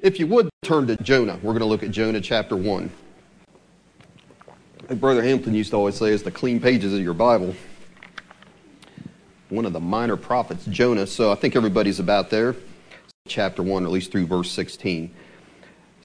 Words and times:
If 0.00 0.18
you 0.18 0.26
would 0.28 0.50
turn 0.62 0.86
to 0.88 0.96
Jonah, 0.96 1.38
we're 1.42 1.52
going 1.52 1.60
to 1.60 1.66
look 1.66 1.82
at 1.82 1.90
Jonah 1.90 2.20
chapter 2.20 2.56
1. 2.56 2.90
Like 4.88 5.00
Brother 5.00 5.22
Hampton 5.22 5.54
used 5.54 5.70
to 5.70 5.76
always 5.76 5.96
say, 5.96 6.12
it's 6.12 6.22
the 6.22 6.30
clean 6.30 6.60
pages 6.60 6.92
of 6.92 7.00
your 7.00 7.14
Bible. 7.14 7.54
One 9.48 9.64
of 9.64 9.72
the 9.72 9.80
minor 9.80 10.16
prophets, 10.16 10.64
Jonah. 10.66 11.06
So 11.06 11.30
I 11.30 11.34
think 11.34 11.54
everybody's 11.54 12.00
about 12.00 12.30
there. 12.30 12.56
Chapter 13.28 13.62
1, 13.62 13.84
at 13.84 13.90
least 13.92 14.10
through 14.10 14.26
verse 14.26 14.50
16. 14.50 15.14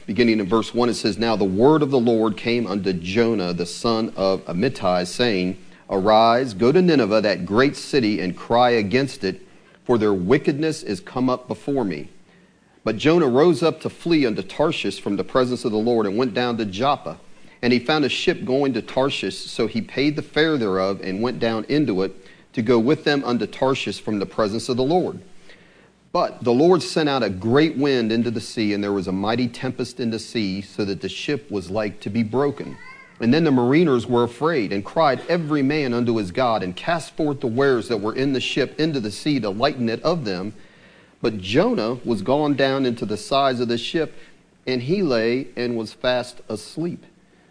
Beginning 0.06 0.40
in 0.40 0.48
verse 0.48 0.74
1, 0.74 0.90
it 0.90 0.94
says, 0.94 1.18
Now 1.18 1.36
the 1.36 1.44
word 1.44 1.82
of 1.82 1.92
the 1.92 2.00
Lord 2.00 2.38
came 2.38 2.68
unto 2.68 2.94
Jonah, 2.94 3.54
the 3.54 3.66
son 3.66 4.14
of 4.16 4.46
Amittai, 4.46 5.06
saying, 5.08 5.58
Arise, 5.90 6.54
go 6.54 6.72
to 6.72 6.82
Nineveh, 6.82 7.22
that 7.22 7.46
great 7.46 7.76
city, 7.76 8.22
and 8.22 8.36
cry 8.36 8.72
against 8.72 9.24
it, 9.24 9.42
for 9.84 9.98
their 9.98 10.14
wickedness 10.14 10.84
is 10.84 11.00
come 11.00 11.30
up 11.30 11.48
before 11.48 11.84
me. 11.84 12.10
But 12.84 12.98
Jonah 12.98 13.28
rose 13.28 13.64
up 13.64 13.82
to 13.82 13.90
flee 13.90 14.26
unto 14.26 14.42
Tarshish 14.42 15.02
from 15.02 15.18
the 15.18 15.24
presence 15.24 15.66
of 15.66 15.72
the 15.72 15.78
Lord 15.78 16.06
and 16.06 16.18
went 16.18 16.34
down 16.34 16.58
to 16.58 16.66
Joppa. 16.66 17.20
And 17.62 17.74
he 17.74 17.80
found 17.80 18.06
a 18.06 18.10
ship 18.10 18.46
going 18.46 18.74
to 18.74 18.82
Tarshish, 18.82 19.38
so 19.38 19.68
he 19.68 19.82
paid 19.82 20.16
the 20.16 20.22
fare 20.22 20.58
thereof 20.58 21.02
and 21.04 21.22
went 21.22 21.40
down 21.40 21.66
into 21.70 22.04
it 22.04 22.14
to 22.54 22.62
go 22.62 22.80
with 22.80 23.04
them 23.04 23.24
unto 23.24 23.48
Tarshish 23.48 24.00
from 24.00 24.20
the 24.20 24.26
presence 24.26 24.70
of 24.70 24.78
the 24.78 24.84
Lord. 24.84 25.20
But 26.12 26.44
the 26.44 26.54
Lord 26.54 26.82
sent 26.82 27.10
out 27.10 27.24
a 27.24 27.30
great 27.30 27.78
wind 27.78 28.12
into 28.12 28.32
the 28.32 28.42
sea, 28.42 28.74
and 28.74 28.84
there 28.84 28.94
was 28.94 29.08
a 29.08 29.12
mighty 29.12 29.48
tempest 29.48 30.00
in 30.00 30.10
the 30.10 30.20
sea, 30.20 30.62
so 30.62 30.86
that 30.86 31.02
the 31.02 31.10
ship 31.10 31.52
was 31.52 31.70
like 31.70 32.00
to 32.02 32.10
be 32.10 32.24
broken. 32.24 32.78
And 33.20 33.34
then 33.34 33.44
the 33.44 33.52
mariners 33.52 34.08
were 34.08 34.24
afraid, 34.24 34.72
and 34.72 34.86
cried 34.86 35.22
every 35.28 35.62
man 35.62 35.94
unto 35.94 36.18
his 36.18 36.32
God, 36.32 36.64
and 36.64 36.76
cast 36.76 37.16
forth 37.16 37.42
the 37.42 37.48
wares 37.48 37.88
that 37.90 37.98
were 37.98 38.16
in 38.16 38.34
the 38.34 38.40
ship 38.40 38.80
into 38.80 39.00
the 39.00 39.12
sea 39.12 39.40
to 39.40 39.50
lighten 39.50 39.90
it 39.90 40.02
of 40.04 40.26
them. 40.26 40.54
But 41.22 41.40
Jonah 41.40 41.96
was 42.06 42.22
gone 42.22 42.56
down 42.56 42.86
into 42.86 43.06
the 43.06 43.18
sides 43.18 43.60
of 43.60 43.68
the 43.68 43.78
ship, 43.78 44.16
and 44.66 44.84
he 44.84 45.02
lay 45.02 45.48
and 45.56 45.78
was 45.78 45.94
fast 45.94 46.42
asleep. 46.48 47.06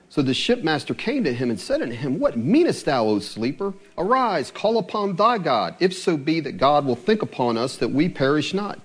So 0.09 0.23
the 0.23 0.33
shipmaster 0.33 0.97
came 0.97 1.25
to 1.25 1.35
him 1.35 1.51
and 1.51 1.59
said 1.59 1.83
unto 1.83 1.95
him, 1.95 2.21
What 2.21 2.37
meanest 2.37 2.85
thou, 2.85 3.07
O 3.07 3.19
sleeper? 3.19 3.75
Arise, 3.99 4.51
call 4.51 4.79
upon 4.79 5.17
thy 5.17 5.39
God, 5.39 5.75
if 5.81 5.95
so 5.95 6.17
be 6.17 6.41
that 6.41 6.59
God 6.59 6.87
will 6.87 6.97
think 6.97 7.23
upon 7.23 7.57
us 7.57 7.77
that 7.79 7.91
we 7.91 8.09
perish 8.09 8.55
not. 8.55 8.79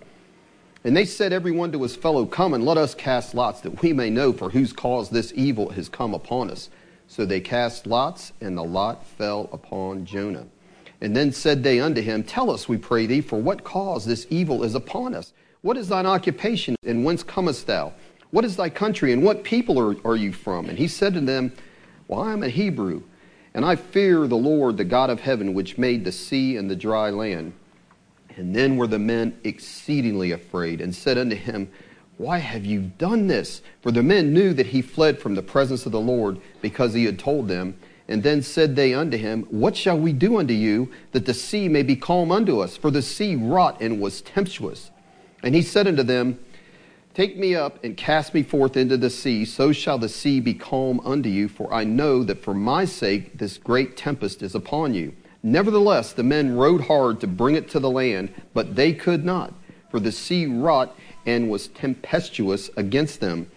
And 0.84 0.98
they 0.98 1.06
said 1.06 1.32
every 1.32 1.52
one 1.52 1.72
to 1.74 1.84
his 1.84 1.96
fellow, 1.96 2.26
Come 2.26 2.54
and 2.56 2.66
let 2.66 2.78
us 2.78 2.96
cast 2.96 3.36
lots, 3.36 3.62
that 3.62 3.84
we 3.84 3.94
may 3.94 4.10
know 4.10 4.34
for 4.34 4.50
whose 4.50 4.74
cause 4.74 5.10
this 5.10 5.32
evil 5.36 5.70
has 5.70 5.90
come 5.90 6.16
upon 6.16 6.50
us. 6.50 6.70
So 7.08 7.26
they 7.26 7.40
cast 7.40 7.86
lots, 7.86 8.34
and 8.42 8.58
the 8.58 8.64
lot 8.64 9.06
fell 9.06 9.48
upon 9.54 10.06
Jonah. 10.06 10.48
And 11.02 11.16
then 11.16 11.32
said 11.32 11.64
they 11.64 11.80
unto 11.80 12.02
him, 12.02 12.24
Tell 12.24 12.52
us, 12.52 12.70
we 12.70 12.78
pray 12.78 13.08
thee, 13.08 13.22
for 13.22 13.42
what 13.42 13.64
cause 13.64 14.06
this 14.06 14.28
evil 14.30 14.64
is 14.64 14.76
upon 14.76 15.16
us? 15.16 15.34
What 15.62 15.76
is 15.78 15.88
thine 15.88 16.06
occupation, 16.06 16.76
and 16.86 17.04
whence 17.04 17.24
comest 17.24 17.68
thou? 17.68 17.94
What 18.30 18.46
is 18.46 18.56
thy 18.56 18.70
country, 18.70 19.12
and 19.12 19.24
what 19.24 19.44
people 19.44 19.80
are, 19.80 19.96
are 20.06 20.16
you 20.16 20.32
from? 20.32 20.70
And 20.70 20.78
he 20.78 20.88
said 20.88 21.16
to 21.16 21.22
them, 21.22 21.54
Well, 22.08 22.22
I 22.22 22.34
am 22.34 22.44
a 22.44 22.50
Hebrew, 22.50 23.02
and 23.54 23.66
I 23.66 23.76
fear 23.76 24.28
the 24.28 24.38
Lord, 24.38 24.78
the 24.78 24.86
God 24.86 25.10
of 25.10 25.20
heaven, 25.20 25.54
which 25.54 25.78
made 25.78 26.06
the 26.06 26.12
sea 26.12 26.56
and 26.56 26.70
the 26.70 26.76
dry 26.76 27.10
land. 27.10 27.54
And 28.38 28.56
then 28.56 28.78
were 28.78 28.88
the 28.88 29.00
men 29.00 29.38
exceedingly 29.44 30.32
afraid, 30.32 30.82
and 30.82 30.96
said 30.96 31.18
unto 31.18 31.36
him, 31.36 31.70
Why 32.18 32.38
have 32.38 32.64
you 32.64 32.92
done 32.98 33.28
this? 33.28 33.62
For 33.82 33.92
the 33.92 34.04
men 34.04 34.34
knew 34.34 34.54
that 34.54 34.68
he 34.68 34.82
fled 34.82 35.20
from 35.20 35.34
the 35.34 35.42
presence 35.42 35.86
of 35.86 35.92
the 35.92 36.00
Lord, 36.00 36.40
because 36.62 36.94
he 36.94 37.06
had 37.06 37.18
told 37.18 37.48
them. 37.48 37.76
And 38.08 38.24
then 38.24 38.42
said 38.42 38.76
they 38.76 38.94
unto 38.94 39.18
him, 39.18 39.44
What 39.50 39.76
shall 39.76 39.98
we 39.98 40.14
do 40.14 40.38
unto 40.38 40.54
you, 40.54 40.92
that 41.12 41.26
the 41.26 41.34
sea 41.34 41.70
may 41.70 41.84
be 41.84 41.96
calm 41.96 42.32
unto 42.32 42.60
us? 42.60 42.76
For 42.76 42.92
the 42.92 43.02
sea 43.02 43.36
wrought 43.36 43.82
and 43.82 44.02
was 44.02 44.22
tempestuous. 44.22 44.92
And 45.44 45.56
he 45.56 45.62
said 45.62 45.88
unto 45.88 46.04
them, 46.04 46.40
Take 47.14 47.38
me 47.38 47.56
up 47.56 47.84
and 47.84 47.98
cast 47.98 48.34
me 48.34 48.42
forth 48.42 48.78
into 48.78 48.96
the 48.96 49.10
sea, 49.10 49.44
so 49.44 49.74
shall 49.74 49.98
the 49.98 50.08
sea 50.08 50.40
be 50.40 50.54
calm 50.54 51.02
unto 51.02 51.28
you, 51.28 51.50
for 51.50 51.74
I 51.74 51.84
know 51.84 52.24
that 52.24 52.42
for 52.42 52.54
my 52.54 52.86
sake 52.86 53.38
this 53.38 53.58
great 53.58 53.98
tempest 53.98 54.42
is 54.42 54.56
upon 54.56 54.94
you. 54.94 55.14
Nevertheless, 55.44 56.14
the 56.14 56.24
men 56.24 56.56
rowed 56.56 56.82
hard 56.82 57.20
to 57.20 57.28
bring 57.28 57.56
it 57.56 57.70
to 57.72 57.80
the 57.80 57.90
land, 57.90 58.34
but 58.54 58.76
they 58.76 58.94
could 58.94 59.26
not, 59.26 59.54
for 59.90 60.00
the 60.00 60.12
sea 60.12 60.46
wrought 60.46 60.96
and 61.26 61.50
was 61.50 61.68
tempestuous 61.68 62.70
against 62.78 63.20
them. 63.20 63.51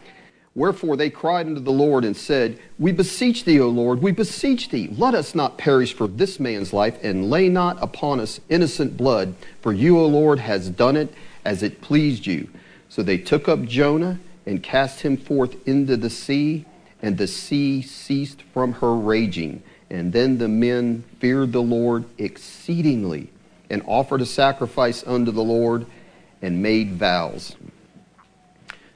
Wherefore 0.57 0.97
they 0.97 1.11
cried 1.11 1.47
unto 1.47 1.61
the 1.61 1.73
Lord 1.73 2.05
and 2.05 2.17
said, 2.17 2.59
We 2.79 2.93
beseech 2.93 3.45
thee, 3.45 3.61
O 3.61 3.69
Lord, 3.69 4.01
we 4.01 4.13
beseech 4.13 4.69
thee, 4.69 4.89
let 4.97 5.15
us 5.15 5.35
not 5.35 5.59
perish 5.59 5.93
for 5.93 6.07
this 6.07 6.39
man's 6.39 6.73
life, 6.73 6.97
and 7.03 7.29
lay 7.29 7.49
not 7.49 7.83
upon 7.83 8.21
us 8.21 8.41
innocent 8.49 8.97
blood, 8.97 9.35
for 9.61 9.73
you, 9.73 9.99
O 9.99 10.07
Lord, 10.07 10.39
has 10.39 10.71
done 10.71 10.97
it 10.97 11.13
as 11.45 11.65
it 11.65 11.81
pleased 11.81 12.27
you. 12.27 12.49
So 12.89 13.03
they 13.03 13.19
took 13.19 13.49
up 13.49 13.65
Jonah 13.65 14.21
and 14.47 14.63
cast 14.63 15.01
him 15.01 15.17
forth 15.17 15.57
into 15.67 15.97
the 15.97 16.11
sea, 16.11 16.67
and 17.03 17.19
the 17.19 17.27
sea 17.27 17.83
ceased 17.83 18.43
from 18.53 18.75
her 18.75 18.95
raging. 18.95 19.63
And 19.91 20.13
then 20.13 20.39
the 20.39 20.49
men 20.49 21.03
feared 21.19 21.53
the 21.53 21.63
Lord 21.63 22.05
exceedingly, 22.17 23.31
and 23.69 23.83
offered 23.87 24.21
a 24.21 24.27
sacrifice 24.27 25.03
unto 25.05 25.33
the 25.33 25.43
Lord, 25.43 25.87
and 26.41 26.63
made 26.63 26.93
vows. 26.93 27.57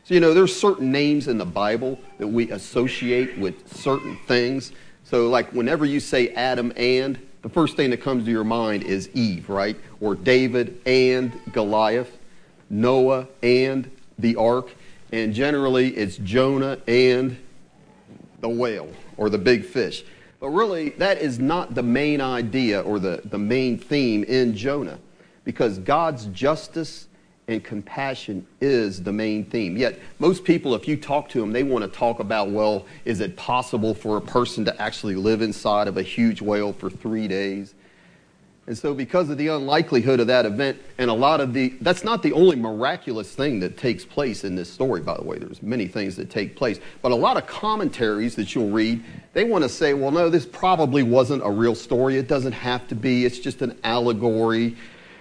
So, 0.08 0.14
you 0.14 0.20
know, 0.20 0.32
there's 0.32 0.58
certain 0.58 0.90
names 0.90 1.28
in 1.28 1.36
the 1.36 1.44
Bible 1.44 1.98
that 2.16 2.26
we 2.26 2.50
associate 2.50 3.36
with 3.36 3.70
certain 3.76 4.16
things. 4.26 4.72
So, 5.04 5.28
like 5.28 5.52
whenever 5.52 5.84
you 5.84 6.00
say 6.00 6.30
Adam 6.30 6.72
and, 6.76 7.18
the 7.42 7.50
first 7.50 7.76
thing 7.76 7.90
that 7.90 8.00
comes 8.00 8.24
to 8.24 8.30
your 8.30 8.42
mind 8.42 8.84
is 8.84 9.10
Eve, 9.12 9.50
right? 9.50 9.76
Or 10.00 10.14
David 10.14 10.80
and 10.86 11.38
Goliath, 11.52 12.16
Noah 12.70 13.28
and 13.42 13.90
the 14.18 14.34
ark, 14.36 14.70
and 15.12 15.34
generally 15.34 15.94
it's 15.94 16.16
Jonah 16.16 16.78
and 16.88 17.36
the 18.40 18.48
whale 18.48 18.88
or 19.18 19.28
the 19.28 19.36
big 19.36 19.62
fish. 19.62 20.04
But 20.40 20.48
really, 20.48 20.88
that 20.96 21.18
is 21.18 21.38
not 21.38 21.74
the 21.74 21.82
main 21.82 22.22
idea 22.22 22.80
or 22.80 22.98
the, 22.98 23.20
the 23.26 23.36
main 23.36 23.76
theme 23.76 24.24
in 24.24 24.56
Jonah 24.56 25.00
because 25.44 25.78
God's 25.78 26.24
justice 26.28 27.07
and 27.48 27.64
compassion 27.64 28.46
is 28.60 29.02
the 29.02 29.12
main 29.12 29.44
theme. 29.46 29.76
Yet, 29.76 29.98
most 30.18 30.44
people, 30.44 30.74
if 30.74 30.86
you 30.86 30.98
talk 30.98 31.30
to 31.30 31.40
them, 31.40 31.52
they 31.52 31.62
want 31.62 31.82
to 31.82 31.98
talk 31.98 32.20
about, 32.20 32.50
well, 32.50 32.84
is 33.06 33.20
it 33.20 33.36
possible 33.36 33.94
for 33.94 34.18
a 34.18 34.20
person 34.20 34.66
to 34.66 34.80
actually 34.82 35.16
live 35.16 35.40
inside 35.40 35.88
of 35.88 35.96
a 35.96 36.02
huge 36.02 36.42
whale 36.42 36.74
for 36.74 36.90
three 36.90 37.26
days? 37.26 37.74
And 38.66 38.76
so, 38.76 38.92
because 38.92 39.30
of 39.30 39.38
the 39.38 39.48
unlikelihood 39.48 40.20
of 40.20 40.26
that 40.26 40.44
event, 40.44 40.78
and 40.98 41.08
a 41.08 41.14
lot 41.14 41.40
of 41.40 41.54
the, 41.54 41.70
that's 41.80 42.04
not 42.04 42.22
the 42.22 42.34
only 42.34 42.54
miraculous 42.54 43.34
thing 43.34 43.60
that 43.60 43.78
takes 43.78 44.04
place 44.04 44.44
in 44.44 44.54
this 44.54 44.70
story, 44.70 45.00
by 45.00 45.16
the 45.16 45.24
way. 45.24 45.38
There's 45.38 45.62
many 45.62 45.86
things 45.86 46.16
that 46.16 46.28
take 46.28 46.54
place. 46.54 46.78
But 47.00 47.12
a 47.12 47.14
lot 47.14 47.38
of 47.38 47.46
commentaries 47.46 48.34
that 48.34 48.54
you'll 48.54 48.68
read, 48.68 49.02
they 49.32 49.44
want 49.44 49.64
to 49.64 49.70
say, 49.70 49.94
well, 49.94 50.10
no, 50.10 50.28
this 50.28 50.44
probably 50.44 51.02
wasn't 51.02 51.42
a 51.46 51.50
real 51.50 51.74
story. 51.74 52.18
It 52.18 52.28
doesn't 52.28 52.52
have 52.52 52.86
to 52.88 52.94
be. 52.94 53.24
It's 53.24 53.38
just 53.38 53.62
an 53.62 53.78
allegory 53.84 54.76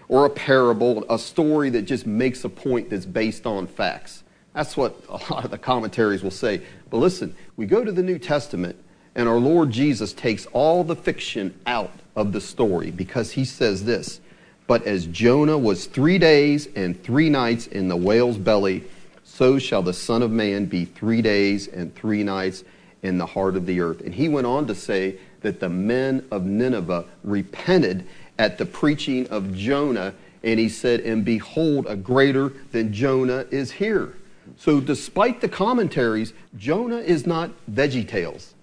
or 0.10 0.26
a 0.26 0.30
parable, 0.30 1.06
a 1.10 1.20
story 1.20 1.70
that 1.72 1.84
just 1.84 2.08
makes 2.08 2.44
a 2.44 2.50
point 2.50 2.90
that's 2.90 3.06
based 3.06 3.46
on 3.46 3.68
facts. 3.68 4.24
That's 4.54 4.76
what 4.76 4.96
a 5.10 5.18
lot 5.32 5.46
of 5.46 5.52
the 5.52 5.58
commentaries 5.58 6.24
will 6.24 6.32
say. 6.32 6.62
But 6.90 6.98
listen, 6.98 7.36
we 7.58 7.66
go 7.66 7.84
to 7.84 7.92
the 7.92 8.02
New 8.04 8.18
Testament, 8.18 8.76
and 9.16 9.28
our 9.28 9.38
Lord 9.38 9.72
Jesus 9.72 10.14
takes 10.14 10.46
all 10.48 10.84
the 10.84 10.96
fiction 10.96 11.60
out 11.66 11.92
of 12.16 12.32
the 12.32 12.42
story 12.42 12.92
because 12.92 13.32
he 13.32 13.46
says 13.46 13.86
this 13.86 14.20
But 14.66 14.86
as 14.88 15.06
Jonah 15.06 15.58
was 15.58 15.86
three 15.86 16.18
days 16.18 16.68
and 16.76 17.02
three 17.04 17.30
nights 17.30 17.68
in 17.68 17.88
the 17.88 17.96
whale's 17.96 18.38
belly, 18.38 18.84
so 19.24 19.60
shall 19.60 19.84
the 19.84 19.94
Son 19.94 20.24
of 20.24 20.32
Man 20.32 20.66
be 20.66 20.86
three 20.86 21.22
days 21.22 21.68
and 21.68 21.94
three 21.94 22.24
nights 22.24 22.64
in 23.04 23.18
the 23.18 23.26
heart 23.26 23.56
of 23.56 23.66
the 23.66 23.82
earth. 23.82 24.02
And 24.02 24.16
he 24.16 24.30
went 24.30 24.48
on 24.48 24.66
to 24.68 24.76
say 24.76 25.18
that 25.42 25.60
the 25.60 25.70
men 25.70 26.26
of 26.32 26.46
Nineveh 26.46 27.06
repented 27.24 28.08
at 28.40 28.58
the 28.58 28.66
preaching 28.66 29.28
of 29.28 29.56
Jonah, 29.56 30.14
and 30.44 30.60
he 30.60 30.70
said, 30.70 31.02
And 31.02 31.26
behold, 31.26 31.86
a 31.88 31.96
greater 31.96 32.54
than 32.72 32.94
Jonah 32.94 33.46
is 33.52 33.72
here. 33.72 34.14
So, 34.58 34.80
despite 34.80 35.42
the 35.42 35.50
commentaries, 35.50 36.34
Jonah 36.58 37.00
is 37.00 37.28
not 37.28 37.52
Veggie 37.70 38.08
Tales. 38.08 38.54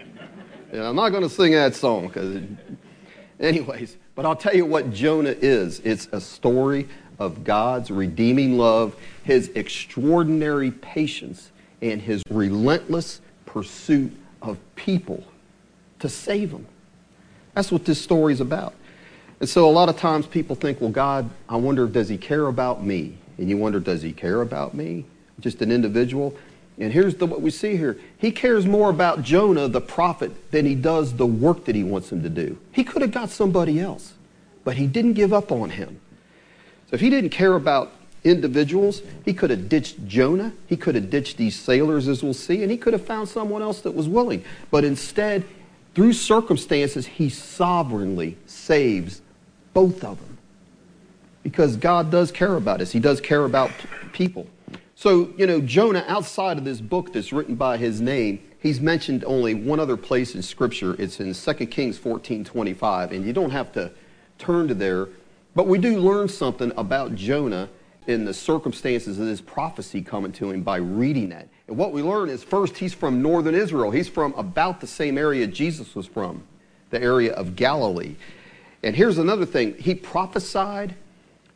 and 0.72 0.82
I'm 0.82 0.96
not 0.96 1.10
going 1.10 1.22
to 1.22 1.28
sing 1.28 1.52
that 1.52 1.74
song 1.74 2.08
because, 2.08 2.42
anyways, 3.38 3.96
but 4.14 4.24
I'll 4.26 4.36
tell 4.36 4.54
you 4.54 4.66
what 4.66 4.92
Jonah 4.92 5.34
is 5.38 5.80
it's 5.80 6.08
a 6.12 6.20
story 6.20 6.88
of 7.18 7.44
God's 7.44 7.90
redeeming 7.90 8.58
love, 8.58 8.96
his 9.22 9.50
extraordinary 9.54 10.70
patience, 10.70 11.50
and 11.80 12.00
his 12.00 12.22
relentless 12.30 13.20
pursuit 13.46 14.12
of 14.40 14.58
people 14.76 15.24
to 15.98 16.08
save 16.08 16.50
them. 16.50 16.66
That's 17.54 17.70
what 17.70 17.84
this 17.84 18.00
story 18.00 18.32
is 18.32 18.40
about. 18.40 18.74
And 19.42 19.48
so 19.48 19.68
a 19.68 19.72
lot 19.72 19.88
of 19.88 19.96
times 19.96 20.24
people 20.24 20.54
think, 20.54 20.80
well, 20.80 20.88
God, 20.88 21.28
I 21.48 21.56
wonder, 21.56 21.88
does 21.88 22.08
he 22.08 22.16
care 22.16 22.46
about 22.46 22.84
me? 22.84 23.18
And 23.38 23.50
you 23.50 23.56
wonder, 23.56 23.80
does 23.80 24.00
he 24.00 24.12
care 24.12 24.40
about 24.40 24.72
me? 24.72 25.04
Just 25.40 25.60
an 25.62 25.72
individual? 25.72 26.36
And 26.78 26.92
here's 26.92 27.16
the, 27.16 27.26
what 27.26 27.42
we 27.42 27.50
see 27.50 27.76
here. 27.76 27.98
He 28.18 28.30
cares 28.30 28.66
more 28.66 28.88
about 28.88 29.22
Jonah, 29.22 29.66
the 29.66 29.80
prophet, 29.80 30.52
than 30.52 30.64
he 30.64 30.76
does 30.76 31.16
the 31.16 31.26
work 31.26 31.64
that 31.64 31.74
he 31.74 31.82
wants 31.82 32.12
him 32.12 32.22
to 32.22 32.28
do. 32.28 32.56
He 32.70 32.84
could 32.84 33.02
have 33.02 33.10
got 33.10 33.30
somebody 33.30 33.80
else, 33.80 34.12
but 34.62 34.76
he 34.76 34.86
didn't 34.86 35.14
give 35.14 35.32
up 35.32 35.50
on 35.50 35.70
him. 35.70 36.00
So 36.88 36.94
if 36.94 37.00
he 37.00 37.10
didn't 37.10 37.30
care 37.30 37.56
about 37.56 37.90
individuals. 38.22 39.02
He 39.24 39.34
could 39.34 39.50
have 39.50 39.68
ditched 39.68 40.06
Jonah. 40.06 40.52
He 40.68 40.76
could 40.76 40.94
have 40.94 41.10
ditched 41.10 41.38
these 41.38 41.58
sailors, 41.58 42.06
as 42.06 42.22
we'll 42.22 42.34
see, 42.34 42.62
and 42.62 42.70
he 42.70 42.76
could 42.76 42.92
have 42.92 43.04
found 43.04 43.28
someone 43.28 43.62
else 43.62 43.80
that 43.80 43.96
was 43.96 44.08
willing. 44.08 44.44
But 44.70 44.84
instead, 44.84 45.42
through 45.96 46.12
circumstances, 46.12 47.04
he 47.04 47.28
sovereignly 47.28 48.36
saves 48.46 49.21
both 49.74 50.04
of 50.04 50.18
them. 50.18 50.38
Because 51.42 51.76
God 51.76 52.10
does 52.10 52.30
care 52.30 52.54
about 52.56 52.80
us, 52.80 52.92
He 52.92 53.00
does 53.00 53.20
care 53.20 53.44
about 53.44 53.70
people. 54.12 54.46
So, 55.02 55.30
you 55.36 55.48
know, 55.48 55.60
Jonah, 55.60 56.04
outside 56.06 56.58
of 56.58 56.64
this 56.64 56.80
book 56.80 57.12
that's 57.12 57.32
written 57.32 57.56
by 57.56 57.76
his 57.76 58.00
name, 58.00 58.40
he's 58.60 58.80
mentioned 58.80 59.24
only 59.24 59.52
one 59.52 59.80
other 59.80 59.96
place 59.96 60.36
in 60.36 60.42
Scripture. 60.42 60.94
It's 60.96 61.18
in 61.18 61.34
2 61.34 61.66
Kings 61.66 61.98
14 61.98 62.44
25, 62.44 63.10
and 63.10 63.26
you 63.26 63.32
don't 63.32 63.50
have 63.50 63.72
to 63.72 63.90
turn 64.38 64.68
to 64.68 64.74
there. 64.74 65.08
But 65.56 65.66
we 65.66 65.78
do 65.78 65.98
learn 65.98 66.28
something 66.28 66.72
about 66.76 67.16
Jonah 67.16 67.68
in 68.06 68.24
the 68.24 68.32
circumstances 68.32 69.18
of 69.18 69.26
this 69.26 69.40
prophecy 69.40 70.02
coming 70.02 70.30
to 70.34 70.50
him 70.50 70.62
by 70.62 70.76
reading 70.76 71.30
that. 71.30 71.48
And 71.66 71.76
what 71.76 71.92
we 71.92 72.00
learn 72.02 72.28
is 72.28 72.44
first, 72.44 72.76
he's 72.76 72.94
from 72.94 73.22
northern 73.22 73.56
Israel. 73.56 73.90
He's 73.90 74.08
from 74.08 74.32
about 74.34 74.80
the 74.80 74.86
same 74.86 75.18
area 75.18 75.48
Jesus 75.48 75.96
was 75.96 76.06
from, 76.06 76.44
the 76.90 77.02
area 77.02 77.32
of 77.32 77.56
Galilee. 77.56 78.14
And 78.82 78.96
here's 78.96 79.18
another 79.18 79.46
thing 79.46 79.74
he 79.78 79.94
prophesied 79.94 80.94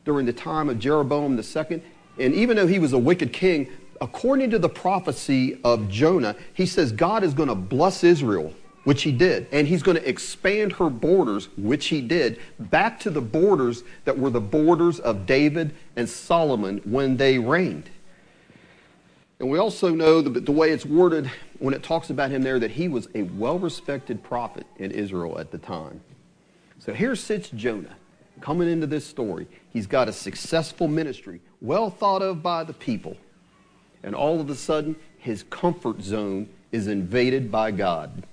during 0.04 0.26
the 0.26 0.32
time 0.32 0.68
of 0.68 0.78
Jeroboam 0.78 1.38
II 1.38 1.82
and 2.18 2.34
even 2.34 2.56
though 2.56 2.66
he 2.66 2.78
was 2.78 2.92
a 2.92 2.98
wicked 2.98 3.32
king, 3.32 3.68
according 4.00 4.50
to 4.50 4.58
the 4.58 4.68
prophecy 4.68 5.58
of 5.64 5.88
Jonah, 5.88 6.36
he 6.54 6.66
says 6.66 6.92
God 6.92 7.22
is 7.22 7.34
going 7.34 7.48
to 7.48 7.54
bless 7.54 8.04
Israel, 8.04 8.52
which 8.84 9.02
he 9.02 9.12
did. 9.12 9.46
And 9.52 9.66
he's 9.66 9.82
going 9.82 9.96
to 9.96 10.08
expand 10.08 10.72
her 10.74 10.88
borders, 10.88 11.48
which 11.56 11.86
he 11.86 12.00
did, 12.00 12.40
back 12.58 13.00
to 13.00 13.10
the 13.10 13.20
borders 13.20 13.84
that 14.04 14.18
were 14.18 14.30
the 14.30 14.40
borders 14.40 14.98
of 15.00 15.26
David 15.26 15.74
and 15.96 16.08
Solomon 16.08 16.78
when 16.84 17.16
they 17.16 17.38
reigned. 17.38 17.90
And 19.38 19.50
we 19.50 19.58
also 19.58 19.90
know 19.90 20.22
the, 20.22 20.40
the 20.40 20.52
way 20.52 20.70
it's 20.70 20.86
worded 20.86 21.30
when 21.58 21.74
it 21.74 21.82
talks 21.82 22.08
about 22.08 22.30
him 22.30 22.42
there 22.42 22.58
that 22.58 22.70
he 22.70 22.88
was 22.88 23.08
a 23.14 23.22
well 23.22 23.58
respected 23.58 24.22
prophet 24.24 24.66
in 24.78 24.90
Israel 24.90 25.38
at 25.38 25.50
the 25.50 25.58
time. 25.58 26.00
So 26.86 26.94
here 26.94 27.16
sits 27.16 27.50
Jonah 27.50 27.96
coming 28.40 28.70
into 28.70 28.86
this 28.86 29.04
story. 29.04 29.48
He's 29.72 29.88
got 29.88 30.08
a 30.08 30.12
successful 30.12 30.86
ministry, 30.86 31.40
well 31.60 31.90
thought 31.90 32.22
of 32.22 32.44
by 32.44 32.62
the 32.62 32.72
people. 32.72 33.16
And 34.04 34.14
all 34.14 34.40
of 34.40 34.48
a 34.50 34.54
sudden, 34.54 34.94
his 35.18 35.42
comfort 35.50 36.00
zone 36.00 36.48
is 36.70 36.86
invaded 36.86 37.50
by 37.50 37.72
God. 37.72 38.24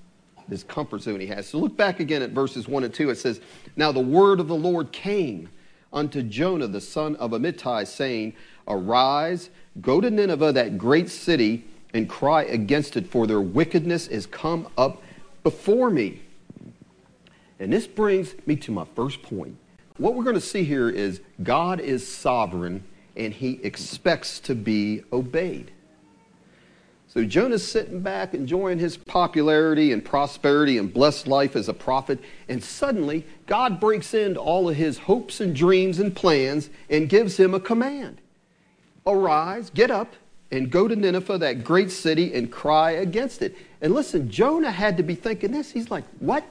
This 0.48 0.62
comfort 0.62 1.02
zone 1.02 1.20
he 1.20 1.26
has. 1.28 1.48
So 1.48 1.58
look 1.58 1.76
back 1.76 2.00
again 2.00 2.22
at 2.22 2.30
verses 2.30 2.68
1 2.68 2.84
and 2.84 2.94
2. 2.94 3.10
It 3.10 3.16
says, 3.16 3.42
Now 3.76 3.92
the 3.92 4.00
word 4.00 4.40
of 4.40 4.48
the 4.48 4.56
Lord 4.56 4.92
came 4.92 5.50
unto 5.92 6.22
Jonah, 6.22 6.68
the 6.68 6.82
son 6.82 7.16
of 7.16 7.32
Amittai, 7.32 7.88
saying, 7.88 8.36
Arise, 8.68 9.50
go 9.82 10.00
to 10.00 10.12
Nineveh, 10.12 10.52
that 10.52 10.78
great 10.78 11.10
city, 11.10 11.66
and 11.96 12.08
cry 12.08 12.44
against 12.44 12.98
it, 12.98 13.08
for 13.08 13.26
their 13.26 13.42
wickedness 13.42 14.08
is 14.08 14.28
come 14.28 14.68
up 14.78 15.02
before 15.44 15.90
me. 15.90 16.22
And 17.60 17.72
this 17.72 17.88
brings 17.88 18.36
me 18.46 18.56
to 18.58 18.72
my 18.72 18.86
first 18.96 19.22
point. 19.22 19.58
What 19.98 20.16
we're 20.16 20.24
going 20.24 20.36
to 20.36 20.42
see 20.42 20.64
here 20.64 20.90
is 20.90 21.22
God 21.44 21.80
is 21.80 22.08
sovereign 22.08 22.84
and 23.16 23.34
he 23.34 23.60
expects 23.64 24.40
to 24.42 24.56
be 24.56 25.04
obeyed. 25.12 25.72
So 27.14 27.24
Jonah's 27.24 27.66
sitting 27.70 28.00
back 28.00 28.34
enjoying 28.34 28.80
his 28.80 28.98
popularity 28.98 29.92
and 29.92 30.04
prosperity 30.04 30.80
and 30.80 30.92
blessed 30.92 31.28
life 31.28 31.56
as 31.56 31.70
a 31.70 31.74
prophet, 31.74 32.18
and 32.50 32.64
suddenly 32.64 33.24
God 33.46 33.80
breaks 33.80 34.16
into 34.16 34.40
all 34.40 34.68
of 34.68 34.76
his 34.76 34.98
hopes 34.98 35.40
and 35.40 35.56
dreams 35.56 36.00
and 36.00 36.16
plans 36.16 36.72
and 36.90 37.08
gives 37.08 37.38
him 37.38 37.54
a 37.54 37.60
command 37.60 38.20
Arise, 39.06 39.70
get 39.70 39.92
up, 39.92 40.16
and 40.50 40.72
go 40.72 40.88
to 40.88 40.96
Nineveh, 40.96 41.38
that 41.38 41.64
great 41.64 41.92
city, 41.92 42.34
and 42.34 42.52
cry 42.52 42.92
against 42.92 43.44
it. 43.44 43.56
And 43.82 43.94
listen, 43.94 44.32
Jonah 44.32 44.72
had 44.72 44.98
to 44.98 45.04
be 45.04 45.14
thinking 45.14 45.52
this. 45.52 45.72
He's 45.72 45.92
like, 45.92 46.06
What? 46.20 46.44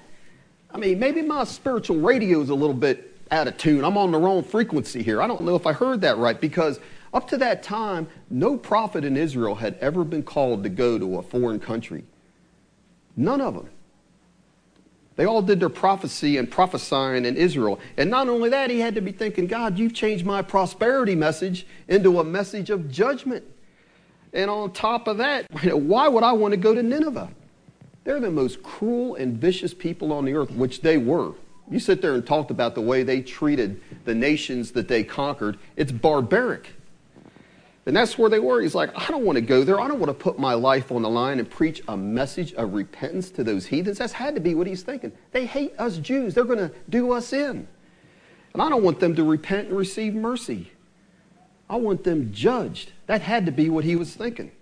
I 0.72 0.78
mean, 0.78 0.98
maybe 0.98 1.22
my 1.22 1.44
spiritual 1.44 1.98
radio 1.98 2.40
is 2.40 2.48
a 2.48 2.54
little 2.54 2.74
bit 2.74 3.16
out 3.30 3.46
of 3.46 3.56
tune. 3.56 3.84
I'm 3.84 3.98
on 3.98 4.10
the 4.10 4.18
wrong 4.18 4.42
frequency 4.42 5.02
here. 5.02 5.20
I 5.22 5.26
don't 5.26 5.42
know 5.42 5.54
if 5.54 5.66
I 5.66 5.72
heard 5.72 6.00
that 6.00 6.18
right 6.18 6.40
because 6.40 6.80
up 7.12 7.28
to 7.28 7.36
that 7.38 7.62
time, 7.62 8.08
no 8.30 8.56
prophet 8.56 9.04
in 9.04 9.16
Israel 9.16 9.54
had 9.54 9.76
ever 9.80 10.02
been 10.04 10.22
called 10.22 10.62
to 10.62 10.70
go 10.70 10.98
to 10.98 11.18
a 11.18 11.22
foreign 11.22 11.60
country. 11.60 12.04
None 13.16 13.40
of 13.40 13.54
them. 13.54 13.68
They 15.16 15.26
all 15.26 15.42
did 15.42 15.60
their 15.60 15.68
prophecy 15.68 16.38
and 16.38 16.50
prophesying 16.50 17.26
in 17.26 17.36
Israel. 17.36 17.78
And 17.98 18.08
not 18.08 18.28
only 18.28 18.48
that, 18.48 18.70
he 18.70 18.80
had 18.80 18.94
to 18.94 19.02
be 19.02 19.12
thinking, 19.12 19.46
God, 19.46 19.78
you've 19.78 19.92
changed 19.92 20.24
my 20.24 20.40
prosperity 20.40 21.14
message 21.14 21.66
into 21.86 22.18
a 22.18 22.24
message 22.24 22.70
of 22.70 22.90
judgment. 22.90 23.44
And 24.32 24.50
on 24.50 24.72
top 24.72 25.08
of 25.08 25.18
that, 25.18 25.44
why 25.74 26.08
would 26.08 26.24
I 26.24 26.32
want 26.32 26.52
to 26.52 26.56
go 26.56 26.74
to 26.74 26.82
Nineveh? 26.82 27.28
They're 28.04 28.20
the 28.20 28.30
most 28.30 28.62
cruel 28.62 29.14
and 29.14 29.36
vicious 29.36 29.72
people 29.72 30.12
on 30.12 30.24
the 30.24 30.34
earth, 30.34 30.50
which 30.50 30.80
they 30.80 30.98
were. 30.98 31.34
You 31.70 31.78
sit 31.78 32.02
there 32.02 32.14
and 32.14 32.26
talked 32.26 32.50
about 32.50 32.74
the 32.74 32.80
way 32.80 33.02
they 33.02 33.22
treated 33.22 33.80
the 34.04 34.14
nations 34.14 34.72
that 34.72 34.88
they 34.88 35.04
conquered. 35.04 35.58
It's 35.76 35.92
barbaric. 35.92 36.70
And 37.86 37.96
that's 37.96 38.16
where 38.16 38.30
they 38.30 38.38
were. 38.38 38.60
He's 38.60 38.74
like, 38.74 38.90
I 38.94 39.08
don't 39.08 39.24
want 39.24 39.36
to 39.36 39.42
go 39.42 39.64
there. 39.64 39.80
I 39.80 39.88
don't 39.88 39.98
want 39.98 40.10
to 40.10 40.14
put 40.14 40.38
my 40.38 40.54
life 40.54 40.92
on 40.92 41.02
the 41.02 41.10
line 41.10 41.38
and 41.38 41.50
preach 41.50 41.82
a 41.88 41.96
message 41.96 42.52
of 42.54 42.74
repentance 42.74 43.30
to 43.30 43.44
those 43.44 43.66
heathens. 43.66 43.98
That's 43.98 44.12
had 44.12 44.34
to 44.36 44.40
be 44.40 44.54
what 44.54 44.66
he's 44.66 44.82
thinking. 44.82 45.12
They 45.32 45.46
hate 45.46 45.74
us 45.78 45.98
Jews. 45.98 46.34
They're 46.34 46.44
going 46.44 46.58
to 46.58 46.72
do 46.88 47.12
us 47.12 47.32
in. 47.32 47.66
And 48.52 48.62
I 48.62 48.68
don't 48.68 48.84
want 48.84 49.00
them 49.00 49.16
to 49.16 49.24
repent 49.24 49.68
and 49.68 49.76
receive 49.76 50.14
mercy. 50.14 50.70
I 51.68 51.76
want 51.76 52.04
them 52.04 52.32
judged. 52.32 52.92
That 53.06 53.22
had 53.22 53.46
to 53.46 53.52
be 53.52 53.68
what 53.68 53.84
he 53.84 53.96
was 53.96 54.14
thinking. 54.14 54.52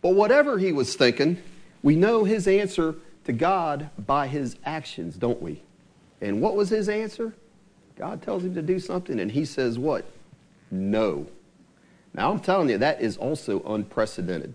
But 0.00 0.14
whatever 0.14 0.58
he 0.58 0.70
was 0.70 0.94
thinking, 0.94 1.38
we 1.82 1.96
know 1.96 2.24
his 2.24 2.46
answer 2.46 2.96
to 3.24 3.32
God 3.32 3.90
by 3.98 4.26
his 4.26 4.56
actions, 4.64 5.16
don't 5.16 5.40
we? 5.40 5.62
And 6.20 6.40
what 6.40 6.56
was 6.56 6.68
his 6.68 6.88
answer? 6.88 7.34
God 7.96 8.22
tells 8.22 8.44
him 8.44 8.54
to 8.54 8.62
do 8.62 8.78
something, 8.78 9.20
and 9.20 9.30
he 9.30 9.44
says, 9.44 9.78
What? 9.78 10.04
No. 10.70 11.26
Now, 12.14 12.30
I'm 12.30 12.40
telling 12.40 12.68
you, 12.68 12.78
that 12.78 13.00
is 13.00 13.16
also 13.16 13.62
unprecedented. 13.62 14.54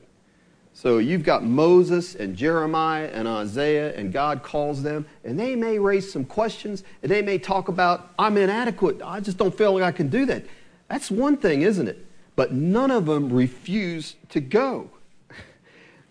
So 0.74 1.00
you've 1.00 1.24
got 1.24 1.44
Moses 1.44 2.14
and 2.14 2.36
Jeremiah 2.36 3.10
and 3.12 3.28
Isaiah, 3.28 3.96
and 3.96 4.14
God 4.14 4.44
calls 4.44 4.84
them, 4.84 5.08
and 5.24 5.40
they 5.40 5.56
may 5.56 5.80
raise 5.80 6.12
some 6.12 6.24
questions, 6.24 6.84
and 7.02 7.12
they 7.12 7.24
may 7.24 7.40
talk 7.40 7.68
about, 7.68 8.14
I'm 8.20 8.38
inadequate. 8.38 9.02
I 9.04 9.20
just 9.20 9.38
don't 9.38 9.56
feel 9.58 9.74
like 9.74 9.84
I 9.84 9.92
can 9.92 10.10
do 10.10 10.28
that. 10.28 10.46
That's 10.88 11.10
one 11.10 11.38
thing, 11.38 11.64
isn't 11.64 11.88
it? 11.88 12.06
But 12.36 12.54
none 12.54 12.92
of 12.92 13.08
them 13.08 13.34
refuse 13.34 14.16
to 14.30 14.40
go. 14.40 14.92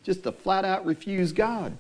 Just 0.06 0.22
to 0.22 0.30
flat 0.30 0.64
out 0.64 0.86
refuse 0.86 1.32
God. 1.32 1.76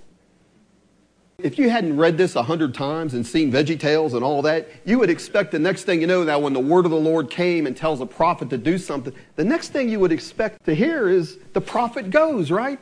If 1.38 1.60
you 1.60 1.70
hadn't 1.70 1.96
read 1.96 2.18
this 2.18 2.34
a 2.34 2.42
hundred 2.42 2.74
times 2.74 3.14
and 3.14 3.24
seen 3.24 3.52
Veggie 3.52 3.78
Tales 3.78 4.14
and 4.14 4.24
all 4.24 4.42
that, 4.42 4.66
you 4.84 4.98
would 4.98 5.10
expect 5.10 5.52
the 5.52 5.60
next 5.60 5.84
thing 5.84 6.00
you 6.00 6.08
know 6.08 6.24
that 6.24 6.42
when 6.42 6.52
the 6.52 6.58
word 6.58 6.86
of 6.86 6.90
the 6.90 6.98
Lord 6.98 7.30
came 7.30 7.68
and 7.68 7.76
tells 7.76 8.00
a 8.00 8.06
prophet 8.06 8.50
to 8.50 8.58
do 8.58 8.78
something, 8.78 9.14
the 9.36 9.44
next 9.44 9.68
thing 9.68 9.88
you 9.88 10.00
would 10.00 10.10
expect 10.10 10.64
to 10.64 10.74
hear 10.74 11.08
is 11.08 11.38
the 11.52 11.60
prophet 11.60 12.10
goes, 12.10 12.50
right? 12.50 12.80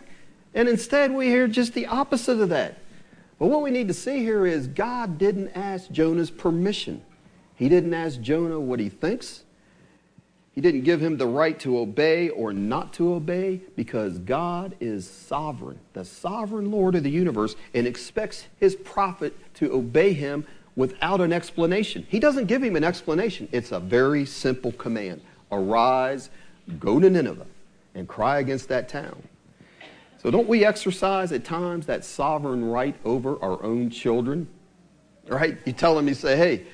And 0.54 0.66
instead 0.66 1.12
we 1.12 1.26
hear 1.26 1.46
just 1.46 1.74
the 1.74 1.88
opposite 1.88 2.40
of 2.40 2.48
that. 2.48 2.78
But 3.38 3.48
what 3.48 3.60
we 3.60 3.70
need 3.70 3.88
to 3.88 3.94
see 3.94 4.20
here 4.20 4.46
is 4.46 4.66
God 4.66 5.18
didn't 5.18 5.48
ask 5.48 5.90
Jonah's 5.90 6.30
permission. 6.30 7.02
He 7.54 7.68
didn't 7.68 7.92
ask 7.92 8.18
Jonah 8.18 8.60
what 8.60 8.80
he 8.80 8.88
thinks. 8.88 9.44
He 10.54 10.60
didn't 10.60 10.82
give 10.82 11.00
him 11.00 11.16
the 11.16 11.26
right 11.26 11.58
to 11.60 11.78
obey 11.78 12.28
or 12.28 12.52
not 12.52 12.92
to 12.94 13.14
obey 13.14 13.60
because 13.74 14.18
God 14.18 14.76
is 14.78 15.08
sovereign, 15.08 15.80
the 15.94 16.04
sovereign 16.04 16.70
Lord 16.70 16.94
of 16.94 17.02
the 17.02 17.10
universe, 17.10 17.56
and 17.74 17.88
expects 17.88 18.46
his 18.60 18.76
prophet 18.76 19.36
to 19.54 19.72
obey 19.74 20.12
him 20.12 20.46
without 20.76 21.20
an 21.20 21.32
explanation. 21.32 22.06
He 22.08 22.20
doesn't 22.20 22.46
give 22.46 22.62
him 22.62 22.76
an 22.76 22.84
explanation. 22.84 23.48
It's 23.50 23.72
a 23.72 23.80
very 23.80 24.24
simple 24.24 24.72
command 24.72 25.22
Arise, 25.50 26.30
go 26.78 27.00
to 27.00 27.10
Nineveh, 27.10 27.46
and 27.94 28.08
cry 28.08 28.38
against 28.38 28.68
that 28.68 28.88
town. 28.88 29.22
So, 30.22 30.30
don't 30.30 30.48
we 30.48 30.64
exercise 30.64 31.32
at 31.32 31.44
times 31.44 31.86
that 31.86 32.04
sovereign 32.04 32.64
right 32.64 32.96
over 33.04 33.40
our 33.42 33.62
own 33.62 33.90
children? 33.90 34.48
Right? 35.26 35.58
You 35.64 35.72
tell 35.72 35.94
them, 35.94 36.08
you 36.08 36.14
say, 36.14 36.36
hey, 36.36 36.64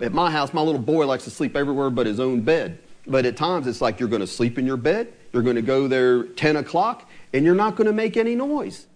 at 0.00 0.12
my 0.12 0.30
house, 0.30 0.52
my 0.52 0.60
little 0.60 0.80
boy 0.80 1.06
likes 1.06 1.24
to 1.24 1.30
sleep 1.30 1.56
everywhere 1.56 1.90
but 1.90 2.06
his 2.06 2.20
own 2.20 2.42
bed. 2.42 2.78
But 3.06 3.26
at 3.26 3.36
times 3.36 3.66
it's 3.66 3.80
like 3.80 3.98
you're 3.98 4.08
going 4.08 4.20
to 4.20 4.26
sleep 4.26 4.58
in 4.58 4.66
your 4.66 4.76
bed, 4.76 5.12
you're 5.32 5.42
going 5.42 5.56
to 5.56 5.62
go 5.62 5.88
there 5.88 6.24
10 6.24 6.56
o'clock, 6.56 7.08
and 7.32 7.44
you're 7.44 7.54
not 7.54 7.76
going 7.76 7.86
to 7.86 7.92
make 7.92 8.16
any 8.16 8.34
noise. 8.34 8.86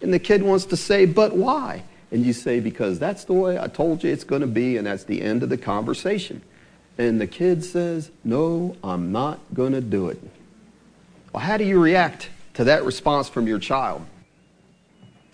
And 0.00 0.12
the 0.12 0.18
kid 0.18 0.42
wants 0.42 0.66
to 0.66 0.76
say, 0.76 1.06
but 1.06 1.34
why? 1.34 1.84
And 2.10 2.24
you 2.26 2.32
say, 2.32 2.60
because 2.60 2.98
that's 2.98 3.24
the 3.24 3.32
way 3.32 3.58
I 3.58 3.68
told 3.68 4.04
you 4.04 4.12
it's 4.12 4.24
going 4.24 4.42
to 4.42 4.46
be, 4.46 4.76
and 4.76 4.86
that's 4.86 5.04
the 5.04 5.22
end 5.22 5.42
of 5.42 5.48
the 5.48 5.56
conversation. 5.56 6.42
And 6.98 7.20
the 7.20 7.26
kid 7.26 7.64
says, 7.64 8.10
no, 8.22 8.76
I'm 8.84 9.12
not 9.12 9.40
going 9.54 9.72
to 9.72 9.80
do 9.80 10.08
it. 10.08 10.20
Well, 11.32 11.42
how 11.42 11.56
do 11.56 11.64
you 11.64 11.80
react 11.80 12.28
to 12.54 12.64
that 12.64 12.84
response 12.84 13.28
from 13.28 13.46
your 13.46 13.58
child? 13.58 14.04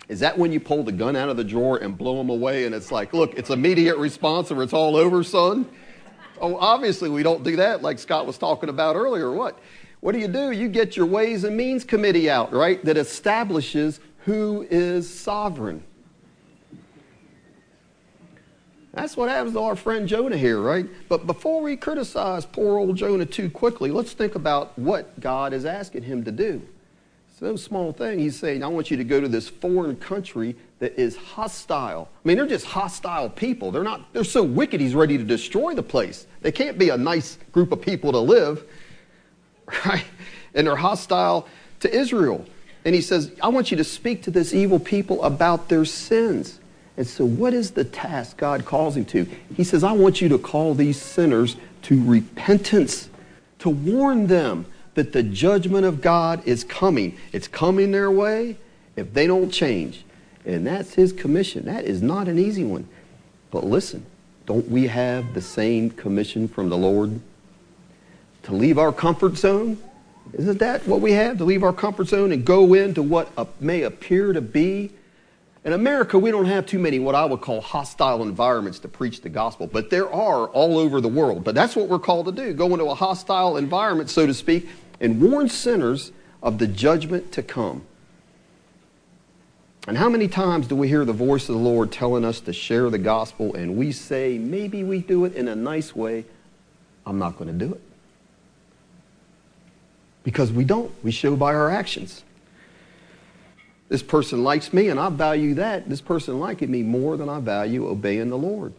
Is 0.09 0.21
that 0.21 0.39
when 0.39 0.53
you 0.53 0.61
pull 0.61 0.85
the 0.85 0.93
gun 0.93 1.17
out 1.17 1.29
of 1.29 1.37
the 1.37 1.45
drawer 1.45 1.77
and 1.77 1.99
blow 1.99 2.17
them 2.17 2.31
away 2.31 2.65
and 2.65 2.75
it's 2.75 2.93
like, 2.93 3.13
look, 3.13 3.35
it's 3.35 3.51
immediate 3.51 3.99
response 3.99 4.51
or 4.51 4.63
it's 4.63 4.73
all 4.73 4.97
over, 4.97 5.23
son? 5.23 5.69
Oh, 6.41 6.57
obviously, 6.57 7.09
we 7.09 7.23
don't 7.23 7.43
do 7.43 7.57
that 7.57 7.83
like 7.83 7.99
Scott 7.99 8.27
was 8.27 8.39
talking 8.39 8.69
about 8.69 8.97
earlier. 8.97 9.33
What? 9.33 9.59
What 10.01 10.13
do 10.13 10.19
you 10.19 10.29
do? 10.29 10.53
You 10.53 10.69
get 10.69 10.97
your 10.97 11.07
Ways 11.07 11.45
and 11.45 11.57
Means 11.57 11.85
Committee 11.85 12.31
out, 12.31 12.53
right? 12.53 12.85
That 12.85 12.97
establishes 12.97 14.01
who 14.25 14.67
is 14.71 15.13
sovereign. 15.13 15.83
That's 18.93 19.17
what 19.17 19.29
happens 19.29 19.55
to 19.55 19.61
our 19.61 19.77
friend 19.77 20.09
Jonah 20.09 20.37
here, 20.37 20.61
right? 20.61 20.89
But 21.09 21.27
before 21.27 21.63
we 21.63 21.77
criticize 21.77 22.47
poor 22.47 22.79
old 22.79 22.97
Jonah 22.97 23.27
too 23.27 23.51
quickly, 23.51 23.91
let's 23.91 24.13
think 24.13 24.35
about 24.35 24.79
what 24.79 25.19
God 25.21 25.53
is 25.53 25.65
asking 25.65 26.03
him 26.05 26.25
to 26.25 26.33
do. 26.33 26.63
It's 27.39 27.43
no 27.45 27.55
small 27.55 27.93
thing. 27.93 28.19
He's 28.19 28.37
saying, 28.37 28.65
I 28.65 28.67
want 28.67 28.91
you 28.91 28.97
to 28.97 29.05
go 29.05 29.21
to 29.21 29.29
this 29.29 29.49
foreign 29.49 29.95
country 29.95 30.57
that 30.81 30.99
is 30.99 31.15
hostile. 31.15 32.09
I 32.13 32.27
mean, 32.27 32.37
they're 32.37 32.49
just 32.49 32.67
hostile 32.67 33.31
people. 33.31 33.71
They're 33.71 33.85
not, 33.85 34.13
they're 34.13 34.25
so 34.25 34.43
wicked 34.43 34.81
he's 34.81 34.97
ready 34.97 35.17
to 35.17 35.23
destroy 35.23 35.73
the 35.73 35.83
place. 35.85 36.27
They 36.41 36.51
can't 36.51 36.79
be 36.79 36.89
a 36.89 36.97
nice 36.97 37.39
group 37.53 37.71
of 37.71 37.81
people 37.81 38.11
to 38.11 38.19
live, 38.19 38.65
right? 39.87 40.05
And 40.53 40.67
they're 40.67 40.75
hostile 40.75 41.47
to 41.79 41.95
Israel. 41.95 42.45
And 42.85 42.93
he 42.93 43.01
says, 43.01 43.31
I 43.41 43.47
want 43.51 43.71
you 43.71 43.77
to 43.77 43.85
speak 43.85 44.25
to 44.25 44.33
this 44.33 44.53
evil 44.53 44.81
people 44.81 45.23
about 45.23 45.69
their 45.69 45.85
sins. 45.85 46.59
And 46.97 47.07
so, 47.07 47.25
what 47.25 47.55
is 47.55 47.71
the 47.71 47.85
task 47.85 48.39
God 48.39 48.65
calls 48.65 48.97
him 48.97 49.05
to? 49.05 49.29
He 49.57 49.63
says, 49.63 49.85
I 49.85 49.93
want 49.93 50.21
you 50.21 50.29
to 50.31 50.39
call 50.39 50.75
these 50.75 51.01
sinners 51.01 51.57
to 51.83 52.05
repentance, 52.05 53.09
to 53.61 53.71
warn 53.71 54.27
them 54.27 54.67
that 54.99 55.13
the 55.13 55.23
judgment 55.23 55.87
of 55.87 56.01
God 56.01 56.43
is 56.45 56.65
coming. 56.65 57.17
It's 57.33 57.47
coming 57.47 57.93
their 57.93 58.11
way 58.11 58.57
if 58.97 59.15
they 59.15 59.29
don't 59.29 59.49
change. 59.49 60.05
And 60.45 60.67
that's 60.67 60.95
his 60.95 61.13
commission. 61.13 61.67
That 61.67 61.85
is 61.85 62.03
not 62.03 62.27
an 62.27 62.37
easy 62.37 62.65
one. 62.65 62.89
But 63.53 63.63
listen, 63.63 64.05
don't 64.45 64.69
we 64.69 64.89
have 64.89 65.35
the 65.35 65.41
same 65.41 65.91
commission 65.91 66.49
from 66.49 66.69
the 66.69 66.77
Lord? 66.77 67.21
To 68.43 68.55
leave 68.55 68.77
our 68.77 68.93
comfort 68.93 69.37
zone? 69.37 69.79
Isn't 70.33 70.59
that 70.59 70.85
what 70.89 71.01
we 71.01 71.13
have? 71.13 71.39
To 71.39 71.45
leave 71.45 71.63
our 71.63 71.73
comfort 71.73 72.09
zone 72.09 72.33
and 72.33 72.45
go 72.45 72.75
into 72.75 73.01
what 73.01 73.31
may 73.63 73.83
appear 73.83 74.33
to 74.33 74.41
be 74.41 74.91
in 75.65 75.75
America, 75.75 76.19
we 76.19 76.31
don't 76.31 76.47
have 76.47 76.67
too 76.67 76.79
many 76.79 76.99
what 76.99 77.15
I 77.15 77.25
would 77.25 77.41
call 77.41 77.61
hostile 77.61 78.23
environments 78.23 78.79
to 78.81 78.89
preach 78.89 79.21
the 79.21 79.29
gospel, 79.29 79.67
but 79.67 79.91
there 79.91 80.11
are 80.11 80.47
all 80.47 80.79
over 80.79 81.01
the 81.01 81.09
world. 81.09 81.45
But 81.45 81.55
that's 81.55 81.77
what 81.77 81.89
we're 81.89 81.99
called 81.99 82.27
to 82.27 82.33
do 82.33 82.55
go 82.55 82.67
into 82.73 82.87
a 82.87 82.95
hostile 82.95 83.57
environment, 83.57 84.09
so 84.09 84.27
to 84.27 84.33
speak, 84.33 84.69
and 85.01 85.21
warn 85.21 85.49
sinners 85.49 86.13
of 86.43 86.59
the 86.59 86.67
judgment 86.67 87.33
to 87.33 87.43
come. 87.43 87.83
And 89.87 89.97
how 89.97 90.09
many 90.09 90.29
times 90.29 90.67
do 90.67 90.77
we 90.77 90.89
hear 90.89 91.05
the 91.05 91.13
voice 91.13 91.49
of 91.49 91.55
the 91.55 91.61
Lord 91.61 91.91
telling 91.91 92.25
us 92.25 92.41
to 92.41 92.53
share 92.53 92.91
the 92.91 92.99
gospel, 92.99 93.55
and 93.55 93.77
we 93.77 93.91
say, 93.91 94.37
maybe 94.37 94.85
we 94.85 95.01
do 95.01 95.25
it 95.25 95.35
in 95.35 95.49
a 95.49 95.57
nice 95.57 95.97
way, 95.97 96.27
I'm 97.07 97.19
not 97.19 97.39
going 97.39 97.51
to 97.51 97.67
do 97.67 97.73
it? 97.73 97.81
Because 100.25 100.53
we 100.53 100.65
don't. 100.65 100.93
We 101.03 101.11
show 101.11 101.37
by 101.37 101.55
our 101.55 101.71
actions. 101.71 102.23
This 103.89 104.03
person 104.03 104.45
likes 104.45 104.75
me, 104.75 104.89
and 104.89 105.01
I 105.01 105.09
value 105.09 105.55
that. 105.55 105.89
This 105.89 106.03
person 106.03 106.39
liking 106.39 106.71
me 106.71 106.83
more 106.83 107.17
than 107.17 107.31
I 107.31 107.41
value 107.41 107.89
obeying 107.89 108.29
the 108.29 108.37
Lord. 108.37 108.75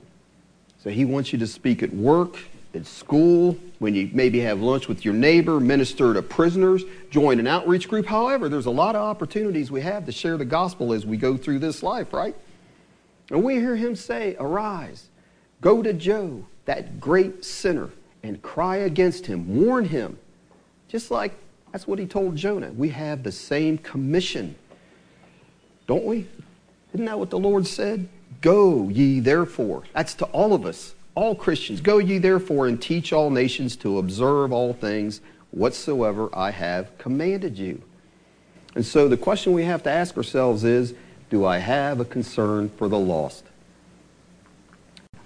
So 0.84 0.92
he 0.92 1.06
wants 1.06 1.34
you 1.34 1.40
to 1.40 1.48
speak 1.48 1.82
at 1.82 1.92
work, 1.92 2.38
at 2.74 2.86
school, 2.86 3.58
when 3.80 3.96
you 3.96 4.10
maybe 4.14 4.40
have 4.40 4.62
lunch 4.62 4.88
with 4.88 5.04
your 5.04 5.14
neighbor, 5.14 5.60
minister 5.60 6.14
to 6.14 6.22
prisoners, 6.22 6.84
join 7.10 7.40
an 7.40 7.48
outreach 7.48 7.88
group. 7.90 8.06
However, 8.06 8.48
there's 8.50 8.68
a 8.68 8.72
lot 8.72 8.96
of 8.96 9.02
opportunities 9.02 9.72
we 9.72 9.82
have 9.82 10.06
to 10.06 10.12
share 10.12 10.38
the 10.38 10.46
gospel 10.46 10.94
as 10.94 11.06
we 11.06 11.18
go 11.18 11.36
through 11.36 11.60
this 11.60 11.82
life, 11.82 12.14
right? 12.14 12.36
And 13.32 13.44
we 13.44 13.56
hear 13.56 13.76
him 13.76 13.96
say, 13.96 14.36
Arise, 14.40 15.08
go 15.62 15.82
to 15.82 15.94
Joe, 15.94 16.46
that 16.66 17.00
great 17.00 17.44
sinner, 17.44 17.90
and 18.22 18.42
cry 18.42 18.78
against 18.78 19.26
him, 19.26 19.64
warn 19.64 19.86
him. 19.86 20.20
Just 20.88 21.12
like 21.12 21.34
that's 21.72 21.88
what 21.88 22.00
he 22.00 22.06
told 22.06 22.36
Jonah. 22.36 22.72
We 22.72 22.90
have 22.90 23.24
the 23.24 23.32
same 23.32 23.78
commission 23.78 24.56
don't 25.90 26.06
we? 26.06 26.28
Isn't 26.94 27.08
that 27.08 27.18
what 27.18 27.32
the 27.32 27.40
Lord 27.40 27.66
said? 27.66 28.08
Go 28.42 28.90
ye 28.90 29.20
therefore. 29.20 29.86
That's 29.92 30.14
to 30.16 30.26
all 30.26 30.54
of 30.54 30.64
us, 30.64 30.94
all 31.16 31.36
Christians. 31.36 31.82
Go 31.82 31.98
ye 31.98 32.18
therefore 32.18 32.68
and 32.68 32.82
teach 32.82 33.12
all 33.14 33.30
nations 33.30 33.76
to 33.78 33.98
observe 33.98 34.52
all 34.52 34.74
things 34.74 35.22
whatsoever 35.52 36.30
I 36.34 36.52
have 36.52 36.98
commanded 36.98 37.58
you. 37.58 37.82
And 38.76 38.86
so 38.86 39.08
the 39.08 39.18
question 39.18 39.54
we 39.54 39.64
have 39.64 39.84
to 39.84 39.90
ask 39.90 40.16
ourselves 40.16 40.64
is 40.64 40.94
do 41.30 41.46
I 41.46 41.58
have 41.60 42.00
a 42.00 42.06
concern 42.06 42.70
for 42.70 42.88
the 42.88 43.00
lost? 43.00 43.46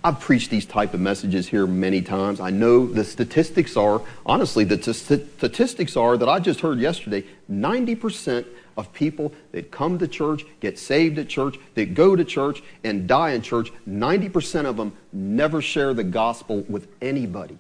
I've 0.06 0.20
preached 0.20 0.50
these 0.50 0.66
type 0.66 0.94
of 0.94 1.00
messages 1.00 1.48
here 1.48 1.66
many 1.66 2.02
times. 2.02 2.42
I 2.42 2.50
know 2.50 2.86
the 2.86 3.06
statistics 3.06 3.78
are, 3.78 4.02
honestly, 4.26 4.66
the 4.66 4.76
t- 4.76 4.92
statistics 4.92 5.96
are 5.96 6.18
that 6.18 6.28
I 6.28 6.40
just 6.40 6.60
heard 6.60 6.80
yesterday 6.80 7.24
90% 7.50 8.46
of 8.76 8.92
people 8.92 9.32
that 9.54 9.72
come 9.72 9.98
to 10.00 10.08
church, 10.08 10.46
get 10.60 10.78
saved 10.78 11.20
at 11.20 11.30
church, 11.30 11.58
that 11.76 11.94
go 11.94 12.18
to 12.18 12.26
church, 12.26 12.62
and 12.84 13.08
die 13.08 13.32
in 13.32 13.42
church, 13.42 13.72
90% 13.88 14.66
of 14.66 14.76
them 14.76 14.92
never 15.14 15.62
share 15.62 15.94
the 15.94 16.04
gospel 16.04 16.66
with 16.68 16.88
anybody. 17.02 17.58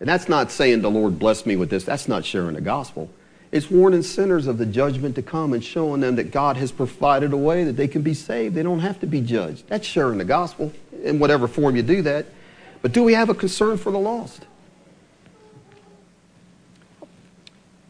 And 0.00 0.08
that's 0.08 0.28
not 0.28 0.50
saying 0.50 0.82
the 0.82 0.90
Lord 0.90 1.20
bless 1.20 1.46
me 1.46 1.54
with 1.54 1.70
this. 1.70 1.84
That's 1.84 2.08
not 2.08 2.24
sharing 2.24 2.54
the 2.54 2.60
gospel. 2.60 3.10
It's 3.50 3.70
warning 3.70 4.02
sinners 4.02 4.46
of 4.46 4.58
the 4.58 4.66
judgment 4.66 5.14
to 5.14 5.22
come 5.22 5.52
and 5.52 5.64
showing 5.64 6.00
them 6.00 6.16
that 6.16 6.30
God 6.30 6.56
has 6.56 6.70
provided 6.70 7.32
a 7.32 7.36
way 7.36 7.64
that 7.64 7.76
they 7.76 7.88
can 7.88 8.02
be 8.02 8.12
saved. 8.12 8.54
They 8.54 8.62
don't 8.62 8.80
have 8.80 9.00
to 9.00 9.06
be 9.06 9.20
judged. 9.20 9.68
That's 9.68 9.86
sharing 9.86 10.18
the 10.18 10.24
gospel 10.24 10.72
in 11.02 11.18
whatever 11.18 11.48
form 11.48 11.76
you 11.76 11.82
do 11.82 12.02
that. 12.02 12.26
But 12.82 12.92
do 12.92 13.02
we 13.02 13.14
have 13.14 13.28
a 13.28 13.34
concern 13.34 13.76
for 13.76 13.90
the 13.90 13.98
lost? 13.98 14.46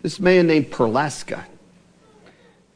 This 0.02 0.20
man 0.20 0.46
named 0.46 0.70
Perlasca, 0.70 1.44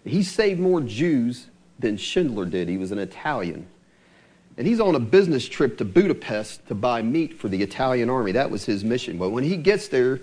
he 0.05 0.23
saved 0.23 0.61
more 0.61 0.81
Jews 0.81 1.47
than 1.79 1.97
Schindler 1.97 2.45
did. 2.45 2.69
He 2.69 2.77
was 2.77 2.91
an 2.91 2.99
Italian. 2.99 3.67
And 4.59 4.67
he's 4.67 4.81
on 4.81 4.95
a 4.95 5.01
business 5.01 5.49
trip 5.49 5.79
to 5.79 5.85
Budapest 5.85 6.67
to 6.69 6.75
buy 6.75 7.01
meat 7.01 7.39
for 7.39 7.49
the 7.49 7.63
Italian 7.63 8.11
army. 8.11 8.33
That 8.33 8.51
was 8.51 8.65
his 8.65 8.85
mission. 8.85 9.19
But 9.19 9.31
when 9.31 9.45
he 9.45 9.57
gets 9.57 9.89
there, 9.89 10.21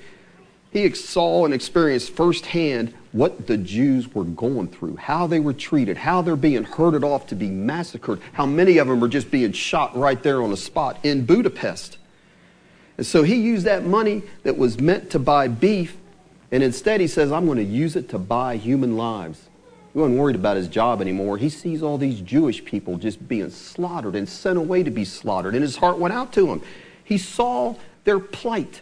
he 0.72 0.92
saw 0.94 1.46
and 1.46 1.54
experienced 1.54 2.12
firsthand 2.12 2.94
what 3.12 3.48
the 3.48 3.58
Jews 3.58 4.14
were 4.14 4.24
going 4.24 4.68
through, 4.68 4.98
how 4.98 5.26
they 5.26 5.40
were 5.40 5.54
treated, 5.54 5.98
how 5.98 6.22
they're 6.22 6.36
being 6.36 6.64
herded 6.64 7.04
off 7.04 7.26
to 7.28 7.36
be 7.36 7.50
massacred, 7.50 8.22
how 8.34 8.46
many 8.46 8.78
of 8.78 8.88
them 8.88 9.04
are 9.04 9.08
just 9.08 9.32
being 9.32 9.52
shot 9.52 9.98
right 9.98 10.22
there 10.22 10.44
on 10.44 10.52
the 10.52 10.58
spot 10.58 11.00
in 11.04 11.26
Budapest. 11.26 11.98
And 12.98 13.06
so 13.06 13.24
he 13.24 13.36
used 13.36 13.66
that 13.66 13.84
money 13.84 14.22
that 14.44 14.58
was 14.58 14.80
meant 14.80 15.10
to 15.12 15.20
buy 15.20 15.48
beef, 15.48 15.98
and 16.52 16.62
instead 16.62 17.02
he 17.02 17.08
says, 17.08 17.32
I'm 17.32 17.46
going 17.46 17.58
to 17.58 17.64
use 17.64 17.96
it 17.96 18.10
to 18.10 18.20
buy 18.20 18.58
human 18.58 18.96
lives. 18.96 19.50
He 19.94 19.98
wasn't 19.98 20.20
worried 20.20 20.36
about 20.36 20.58
his 20.58 20.68
job 20.68 21.02
anymore. 21.02 21.38
He 21.38 21.50
sees 21.50 21.82
all 21.82 21.98
these 21.98 22.22
Jewish 22.22 22.64
people 22.64 22.98
just 22.98 23.28
being 23.28 23.50
slaughtered 23.50 24.16
and 24.16 24.30
sent 24.30 24.60
away 24.60 24.84
to 24.84 24.92
be 24.92 25.04
slaughtered, 25.04 25.56
and 25.56 25.64
his 25.64 25.78
heart 25.78 25.98
went 25.98 26.14
out 26.14 26.32
to 26.34 26.52
him. 26.52 26.62
He 27.04 27.18
saw 27.18 27.76
their 28.04 28.20
plight. 28.20 28.82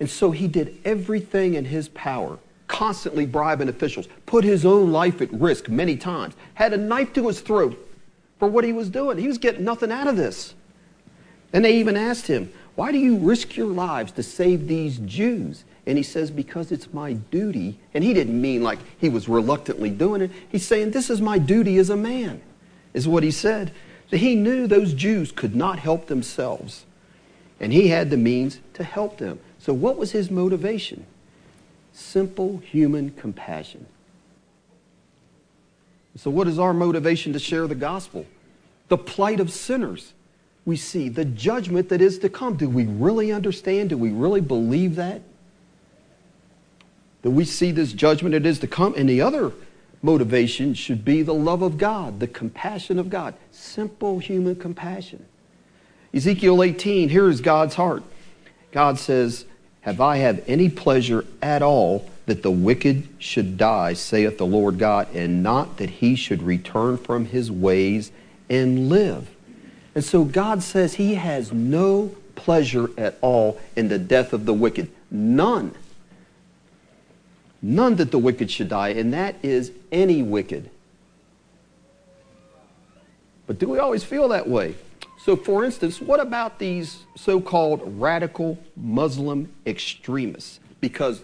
And 0.00 0.10
so 0.10 0.30
he 0.30 0.48
did 0.48 0.78
everything 0.84 1.54
in 1.54 1.64
his 1.64 1.88
power, 1.88 2.38
constantly 2.66 3.26
bribing 3.26 3.68
officials, 3.68 4.08
put 4.26 4.44
his 4.44 4.64
own 4.64 4.92
life 4.92 5.20
at 5.22 5.32
risk 5.32 5.68
many 5.68 5.96
times, 5.96 6.34
had 6.54 6.72
a 6.72 6.76
knife 6.76 7.12
to 7.14 7.28
his 7.28 7.40
throat 7.40 7.78
for 8.38 8.48
what 8.48 8.64
he 8.64 8.72
was 8.72 8.90
doing. 8.90 9.18
He 9.18 9.28
was 9.28 9.38
getting 9.38 9.64
nothing 9.64 9.92
out 9.92 10.06
of 10.06 10.16
this. 10.16 10.54
And 11.52 11.64
they 11.64 11.76
even 11.76 11.96
asked 11.96 12.26
him, 12.26 12.52
Why 12.74 12.90
do 12.90 12.98
you 12.98 13.16
risk 13.16 13.56
your 13.56 13.68
lives 13.68 14.12
to 14.12 14.22
save 14.22 14.66
these 14.66 14.98
Jews? 14.98 15.64
And 15.86 15.96
he 15.96 16.02
says, 16.02 16.30
Because 16.30 16.72
it's 16.72 16.92
my 16.92 17.12
duty. 17.12 17.78
And 17.94 18.02
he 18.02 18.12
didn't 18.12 18.40
mean 18.40 18.62
like 18.62 18.80
he 18.98 19.08
was 19.08 19.28
reluctantly 19.28 19.90
doing 19.90 20.20
it. 20.20 20.32
He's 20.48 20.66
saying, 20.66 20.90
This 20.90 21.10
is 21.10 21.20
my 21.20 21.38
duty 21.38 21.78
as 21.78 21.90
a 21.90 21.96
man, 21.96 22.42
is 22.92 23.06
what 23.06 23.22
he 23.22 23.30
said. 23.30 23.72
So 24.10 24.16
he 24.16 24.34
knew 24.34 24.66
those 24.66 24.94
Jews 24.94 25.30
could 25.30 25.54
not 25.54 25.78
help 25.78 26.06
themselves. 26.06 26.84
And 27.60 27.72
he 27.72 27.88
had 27.88 28.10
the 28.10 28.16
means 28.16 28.58
to 28.74 28.84
help 28.84 29.18
them. 29.18 29.38
So, 29.64 29.72
what 29.72 29.96
was 29.96 30.12
his 30.12 30.30
motivation? 30.30 31.06
Simple 31.94 32.58
human 32.58 33.12
compassion. 33.12 33.86
So, 36.16 36.28
what 36.30 36.48
is 36.48 36.58
our 36.58 36.74
motivation 36.74 37.32
to 37.32 37.38
share 37.38 37.66
the 37.66 37.74
gospel? 37.74 38.26
The 38.88 38.98
plight 38.98 39.40
of 39.40 39.50
sinners. 39.50 40.12
We 40.66 40.76
see 40.76 41.08
the 41.08 41.24
judgment 41.24 41.88
that 41.88 42.02
is 42.02 42.18
to 42.18 42.28
come. 42.28 42.58
Do 42.58 42.68
we 42.68 42.84
really 42.84 43.32
understand? 43.32 43.88
Do 43.88 43.96
we 43.96 44.10
really 44.10 44.42
believe 44.42 44.96
that? 44.96 45.22
That 47.22 47.30
we 47.30 47.46
see 47.46 47.70
this 47.70 47.94
judgment 47.94 48.34
that 48.34 48.44
is 48.44 48.58
to 48.58 48.66
come. 48.66 48.92
And 48.98 49.08
the 49.08 49.22
other 49.22 49.50
motivation 50.02 50.74
should 50.74 51.06
be 51.06 51.22
the 51.22 51.32
love 51.32 51.62
of 51.62 51.78
God, 51.78 52.20
the 52.20 52.28
compassion 52.28 52.98
of 52.98 53.08
God. 53.08 53.32
Simple 53.50 54.18
human 54.18 54.56
compassion. 54.56 55.24
Ezekiel 56.12 56.62
18, 56.62 57.08
here 57.08 57.30
is 57.30 57.40
God's 57.40 57.76
heart. 57.76 58.02
God 58.70 58.98
says, 58.98 59.46
have 59.84 60.00
I 60.00 60.16
have 60.16 60.42
any 60.46 60.70
pleasure 60.70 61.26
at 61.42 61.60
all 61.60 62.08
that 62.24 62.42
the 62.42 62.50
wicked 62.50 63.06
should 63.18 63.58
die, 63.58 63.92
saith 63.92 64.38
the 64.38 64.46
Lord 64.46 64.78
God, 64.78 65.14
and 65.14 65.42
not 65.42 65.76
that 65.76 65.90
he 65.90 66.16
should 66.16 66.42
return 66.42 66.96
from 66.96 67.26
his 67.26 67.52
ways 67.52 68.10
and 68.48 68.88
live. 68.88 69.28
And 69.94 70.02
so 70.02 70.24
God 70.24 70.62
says 70.62 70.94
he 70.94 71.16
has 71.16 71.52
no 71.52 72.14
pleasure 72.34 72.88
at 72.96 73.18
all 73.20 73.60
in 73.76 73.88
the 73.88 73.98
death 73.98 74.32
of 74.32 74.46
the 74.46 74.54
wicked. 74.54 74.90
None. 75.10 75.74
None 77.60 77.96
that 77.96 78.10
the 78.10 78.18
wicked 78.18 78.50
should 78.50 78.70
die, 78.70 78.88
and 78.88 79.12
that 79.12 79.36
is 79.42 79.70
any 79.92 80.22
wicked. 80.22 80.70
But 83.46 83.58
do 83.58 83.68
we 83.68 83.78
always 83.78 84.02
feel 84.02 84.28
that 84.28 84.48
way? 84.48 84.76
So, 85.24 85.36
for 85.36 85.64
instance, 85.64 86.02
what 86.02 86.20
about 86.20 86.58
these 86.58 87.04
so 87.16 87.40
called 87.40 87.80
radical 87.98 88.58
Muslim 88.76 89.50
extremists? 89.64 90.60
Because 90.82 91.22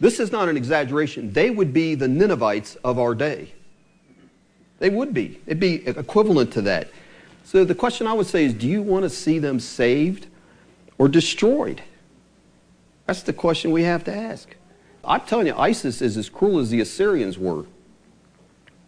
this 0.00 0.18
is 0.18 0.32
not 0.32 0.48
an 0.48 0.56
exaggeration. 0.56 1.32
They 1.32 1.48
would 1.50 1.72
be 1.72 1.94
the 1.94 2.08
Ninevites 2.08 2.74
of 2.82 2.98
our 2.98 3.14
day. 3.14 3.52
They 4.80 4.90
would 4.90 5.14
be. 5.14 5.40
It'd 5.46 5.60
be 5.60 5.86
equivalent 5.86 6.52
to 6.54 6.62
that. 6.62 6.88
So, 7.44 7.64
the 7.64 7.74
question 7.74 8.08
I 8.08 8.14
would 8.14 8.26
say 8.26 8.46
is 8.46 8.52
do 8.52 8.66
you 8.66 8.82
want 8.82 9.04
to 9.04 9.10
see 9.10 9.38
them 9.38 9.60
saved 9.60 10.26
or 10.98 11.06
destroyed? 11.06 11.84
That's 13.06 13.22
the 13.22 13.32
question 13.32 13.70
we 13.70 13.84
have 13.84 14.02
to 14.04 14.12
ask. 14.12 14.56
I'm 15.04 15.20
telling 15.20 15.46
you, 15.46 15.54
ISIS 15.54 16.02
is 16.02 16.16
as 16.16 16.28
cruel 16.28 16.58
as 16.58 16.70
the 16.70 16.80
Assyrians 16.80 17.38
were. 17.38 17.66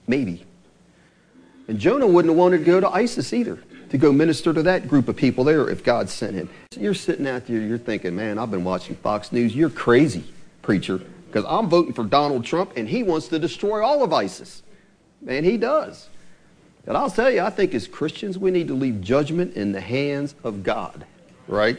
Maybe. 0.08 0.44
And 1.68 1.78
Jonah 1.78 2.08
wouldn't 2.08 2.32
have 2.32 2.38
wanted 2.38 2.58
to 2.58 2.64
go 2.64 2.80
to 2.80 2.88
ISIS 2.88 3.32
either, 3.32 3.62
to 3.92 3.98
go 3.98 4.10
minister 4.10 4.54
to 4.54 4.62
that 4.62 4.88
group 4.88 5.06
of 5.06 5.16
people 5.16 5.44
there 5.44 5.68
if 5.68 5.84
God 5.84 6.08
sent 6.08 6.34
him. 6.34 6.48
You're 6.78 6.94
sitting 6.94 7.26
out 7.26 7.46
there, 7.46 7.60
you're 7.60 7.76
thinking, 7.76 8.16
man, 8.16 8.38
I've 8.38 8.50
been 8.50 8.64
watching 8.64 8.96
Fox 8.96 9.30
News. 9.32 9.54
You're 9.54 9.68
crazy, 9.68 10.24
preacher, 10.62 10.96
because 11.26 11.44
I'm 11.46 11.68
voting 11.68 11.92
for 11.92 12.02
Donald 12.02 12.42
Trump 12.46 12.72
and 12.74 12.88
he 12.88 13.02
wants 13.02 13.28
to 13.28 13.38
destroy 13.38 13.84
all 13.84 14.02
of 14.02 14.10
ISIS. 14.10 14.62
Man, 15.20 15.44
he 15.44 15.58
does. 15.58 16.08
But 16.86 16.96
I'll 16.96 17.10
tell 17.10 17.30
you, 17.30 17.42
I 17.42 17.50
think 17.50 17.74
as 17.74 17.86
Christians, 17.86 18.38
we 18.38 18.50
need 18.50 18.68
to 18.68 18.74
leave 18.74 19.02
judgment 19.02 19.56
in 19.56 19.72
the 19.72 19.80
hands 19.82 20.34
of 20.42 20.62
God, 20.62 21.04
right? 21.46 21.76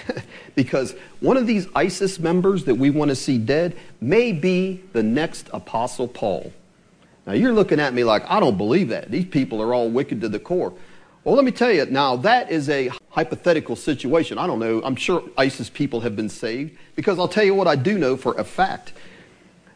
because 0.54 0.94
one 1.20 1.38
of 1.38 1.46
these 1.46 1.66
ISIS 1.74 2.18
members 2.18 2.64
that 2.64 2.74
we 2.74 2.90
want 2.90 3.08
to 3.08 3.16
see 3.16 3.38
dead 3.38 3.74
may 4.02 4.32
be 4.32 4.82
the 4.92 5.02
next 5.02 5.48
Apostle 5.54 6.08
Paul. 6.08 6.52
Now, 7.26 7.32
you're 7.32 7.54
looking 7.54 7.80
at 7.80 7.94
me 7.94 8.04
like, 8.04 8.22
I 8.30 8.38
don't 8.38 8.58
believe 8.58 8.90
that. 8.90 9.10
These 9.10 9.24
people 9.24 9.62
are 9.62 9.72
all 9.72 9.88
wicked 9.88 10.20
to 10.20 10.28
the 10.28 10.38
core. 10.38 10.74
Well, 11.24 11.34
let 11.36 11.46
me 11.46 11.52
tell 11.52 11.72
you, 11.72 11.86
now 11.86 12.16
that 12.16 12.50
is 12.50 12.68
a 12.68 12.90
hypothetical 13.08 13.76
situation. 13.76 14.36
I 14.36 14.46
don't 14.46 14.58
know. 14.58 14.82
I'm 14.84 14.94
sure 14.94 15.22
ISIS 15.38 15.70
people 15.70 16.00
have 16.00 16.14
been 16.14 16.28
saved 16.28 16.76
because 16.96 17.18
I'll 17.18 17.28
tell 17.28 17.44
you 17.44 17.54
what 17.54 17.66
I 17.66 17.76
do 17.76 17.96
know 17.98 18.14
for 18.14 18.34
a 18.34 18.44
fact. 18.44 18.92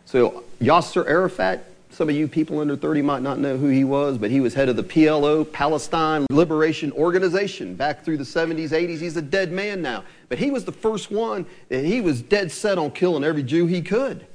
So, 0.04 0.44
Yasser 0.60 1.08
Arafat, 1.08 1.64
some 1.88 2.10
of 2.10 2.14
you 2.14 2.28
people 2.28 2.60
under 2.60 2.76
30 2.76 3.00
might 3.00 3.22
not 3.22 3.38
know 3.38 3.56
who 3.56 3.68
he 3.68 3.82
was, 3.82 4.18
but 4.18 4.30
he 4.30 4.40
was 4.40 4.52
head 4.52 4.68
of 4.68 4.76
the 4.76 4.82
PLO, 4.82 5.50
Palestine 5.50 6.26
Liberation 6.30 6.92
Organization, 6.92 7.74
back 7.74 8.04
through 8.04 8.18
the 8.18 8.24
70s, 8.24 8.68
80s. 8.68 8.98
He's 8.98 9.16
a 9.16 9.22
dead 9.22 9.50
man 9.50 9.80
now. 9.80 10.04
But 10.28 10.36
he 10.38 10.50
was 10.50 10.66
the 10.66 10.72
first 10.72 11.10
one, 11.10 11.46
and 11.70 11.86
he 11.86 12.02
was 12.02 12.20
dead 12.20 12.52
set 12.52 12.76
on 12.76 12.90
killing 12.90 13.24
every 13.24 13.42
Jew 13.42 13.64
he 13.64 13.80
could. 13.80 14.26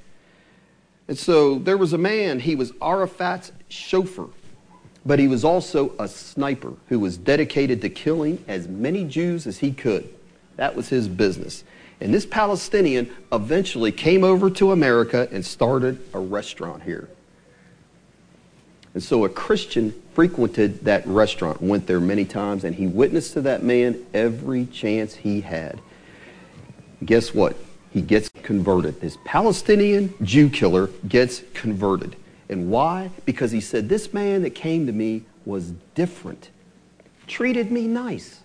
And 1.08 1.18
so 1.18 1.60
there 1.60 1.78
was 1.78 1.94
a 1.94 1.98
man, 2.00 2.40
he 2.40 2.56
was 2.56 2.72
Arafat's 2.82 3.52
chauffeur, 3.70 4.30
but 5.06 5.20
he 5.20 5.28
was 5.28 5.44
also 5.44 5.94
a 6.00 6.08
sniper 6.08 6.74
who 6.90 7.00
was 7.00 7.18
dedicated 7.18 7.82
to 7.82 7.90
killing 7.90 8.44
as 8.48 8.68
many 8.68 9.04
Jews 9.06 9.48
as 9.48 9.60
he 9.60 9.72
could. 9.72 10.08
That 10.56 10.76
was 10.76 10.90
his 10.90 11.08
business. 11.08 11.64
And 12.00 12.14
this 12.14 12.26
Palestinian 12.26 13.10
eventually 13.32 13.92
came 13.92 14.24
over 14.24 14.50
to 14.52 14.72
America 14.72 15.28
and 15.32 15.46
started 15.46 16.00
a 16.14 16.20
restaurant 16.20 16.84
here. 16.84 17.10
And 18.94 19.02
so 19.02 19.26
a 19.26 19.30
Christian 19.30 19.94
frequented 20.14 20.86
that 20.86 21.06
restaurant, 21.08 21.62
went 21.62 21.88
there 21.88 22.00
many 22.00 22.26
times, 22.26 22.64
and 22.64 22.76
he 22.76 22.86
witnessed 22.86 23.34
to 23.34 23.42
that 23.42 23.64
man 23.64 24.06
every 24.14 24.68
chance 24.68 25.16
he 25.16 25.42
had. 25.42 25.80
Guess 27.04 27.34
what? 27.34 27.56
he 27.94 28.02
gets 28.02 28.28
converted. 28.42 29.00
This 29.00 29.18
Palestinian 29.24 30.14
Jew 30.24 30.50
killer 30.50 30.88
gets 31.08 31.44
converted. 31.54 32.16
And 32.54 32.70
why? 32.70 33.10
Because 33.26 33.52
he 33.52 33.60
said, 33.60 33.90
This 33.90 34.14
man 34.14 34.44
that 34.44 34.52
came 34.52 34.86
to 34.86 34.94
me 34.94 35.24
was 35.44 35.72
different, 35.96 36.52
treated 37.28 37.72
me 37.72 37.88
nice, 37.88 38.42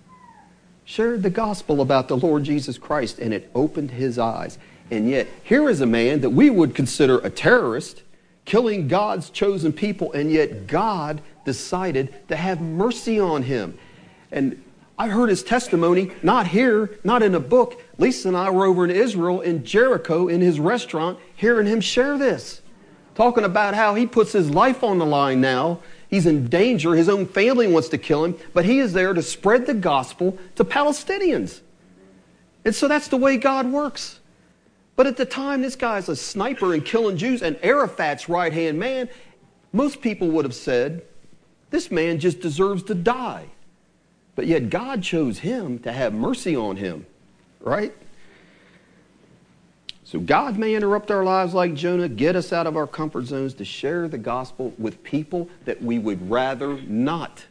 shared 0.84 1.22
the 1.22 1.30
gospel 1.30 1.80
about 1.82 2.08
the 2.08 2.16
Lord 2.16 2.42
Jesus 2.42 2.78
Christ, 2.78 3.18
and 3.18 3.32
it 3.34 3.50
opened 3.54 3.92
his 3.92 4.18
eyes. 4.18 4.58
And 4.90 5.10
yet, 5.10 5.28
here 5.44 5.68
is 5.68 5.82
a 5.82 5.86
man 5.86 6.22
that 6.22 6.30
we 6.30 6.48
would 6.48 6.74
consider 6.74 7.18
a 7.18 7.28
terrorist, 7.28 8.02
killing 8.46 8.88
God's 8.88 9.28
chosen 9.28 9.74
people, 9.74 10.10
and 10.12 10.32
yet 10.32 10.66
God 10.66 11.20
decided 11.44 12.14
to 12.28 12.36
have 12.36 12.62
mercy 12.62 13.20
on 13.20 13.42
him. 13.42 13.78
And 14.32 14.64
I 14.98 15.08
heard 15.08 15.28
his 15.28 15.42
testimony, 15.42 16.12
not 16.22 16.46
here, 16.46 16.98
not 17.04 17.22
in 17.22 17.34
a 17.34 17.40
book. 17.40 17.80
Lisa 17.98 18.28
and 18.28 18.36
I 18.36 18.48
were 18.48 18.64
over 18.64 18.84
in 18.84 18.90
Israel, 18.90 19.42
in 19.42 19.64
Jericho, 19.64 20.28
in 20.28 20.40
his 20.40 20.58
restaurant, 20.58 21.18
hearing 21.36 21.66
him 21.66 21.82
share 21.82 22.16
this. 22.16 22.62
Talking 23.18 23.42
about 23.42 23.74
how 23.74 23.96
he 23.96 24.06
puts 24.06 24.30
his 24.30 24.48
life 24.48 24.84
on 24.84 24.98
the 24.98 25.04
line 25.04 25.40
now. 25.40 25.80
He's 26.08 26.24
in 26.24 26.46
danger. 26.46 26.94
His 26.94 27.08
own 27.08 27.26
family 27.26 27.66
wants 27.66 27.88
to 27.88 27.98
kill 27.98 28.24
him, 28.24 28.36
but 28.54 28.64
he 28.64 28.78
is 28.78 28.92
there 28.92 29.12
to 29.12 29.22
spread 29.22 29.66
the 29.66 29.74
gospel 29.74 30.38
to 30.54 30.62
Palestinians. 30.64 31.62
And 32.64 32.72
so 32.72 32.86
that's 32.86 33.08
the 33.08 33.16
way 33.16 33.36
God 33.36 33.66
works. 33.72 34.20
But 34.94 35.08
at 35.08 35.16
the 35.16 35.24
time, 35.24 35.62
this 35.62 35.74
guy's 35.74 36.08
a 36.08 36.14
sniper 36.14 36.74
and 36.74 36.84
killing 36.84 37.16
Jews 37.16 37.42
and 37.42 37.58
Arafat's 37.60 38.28
right 38.28 38.52
hand 38.52 38.78
man. 38.78 39.08
Most 39.72 40.00
people 40.00 40.28
would 40.28 40.44
have 40.44 40.54
said, 40.54 41.02
this 41.70 41.90
man 41.90 42.20
just 42.20 42.38
deserves 42.38 42.84
to 42.84 42.94
die. 42.94 43.46
But 44.36 44.46
yet 44.46 44.70
God 44.70 45.02
chose 45.02 45.40
him 45.40 45.80
to 45.80 45.90
have 45.90 46.14
mercy 46.14 46.54
on 46.54 46.76
him, 46.76 47.04
right? 47.58 47.92
So 50.08 50.18
God 50.18 50.56
may 50.56 50.74
interrupt 50.74 51.10
our 51.10 51.22
lives 51.22 51.52
like 51.52 51.74
Jonah, 51.74 52.08
get 52.08 52.34
us 52.34 52.50
out 52.50 52.66
of 52.66 52.78
our 52.78 52.86
comfort 52.86 53.26
zones 53.26 53.52
to 53.52 53.64
share 53.66 54.08
the 54.08 54.16
gospel 54.16 54.72
with 54.78 55.04
people 55.04 55.50
that 55.66 55.82
we 55.82 55.98
would 55.98 56.30
rather 56.30 56.80
not. 56.80 57.44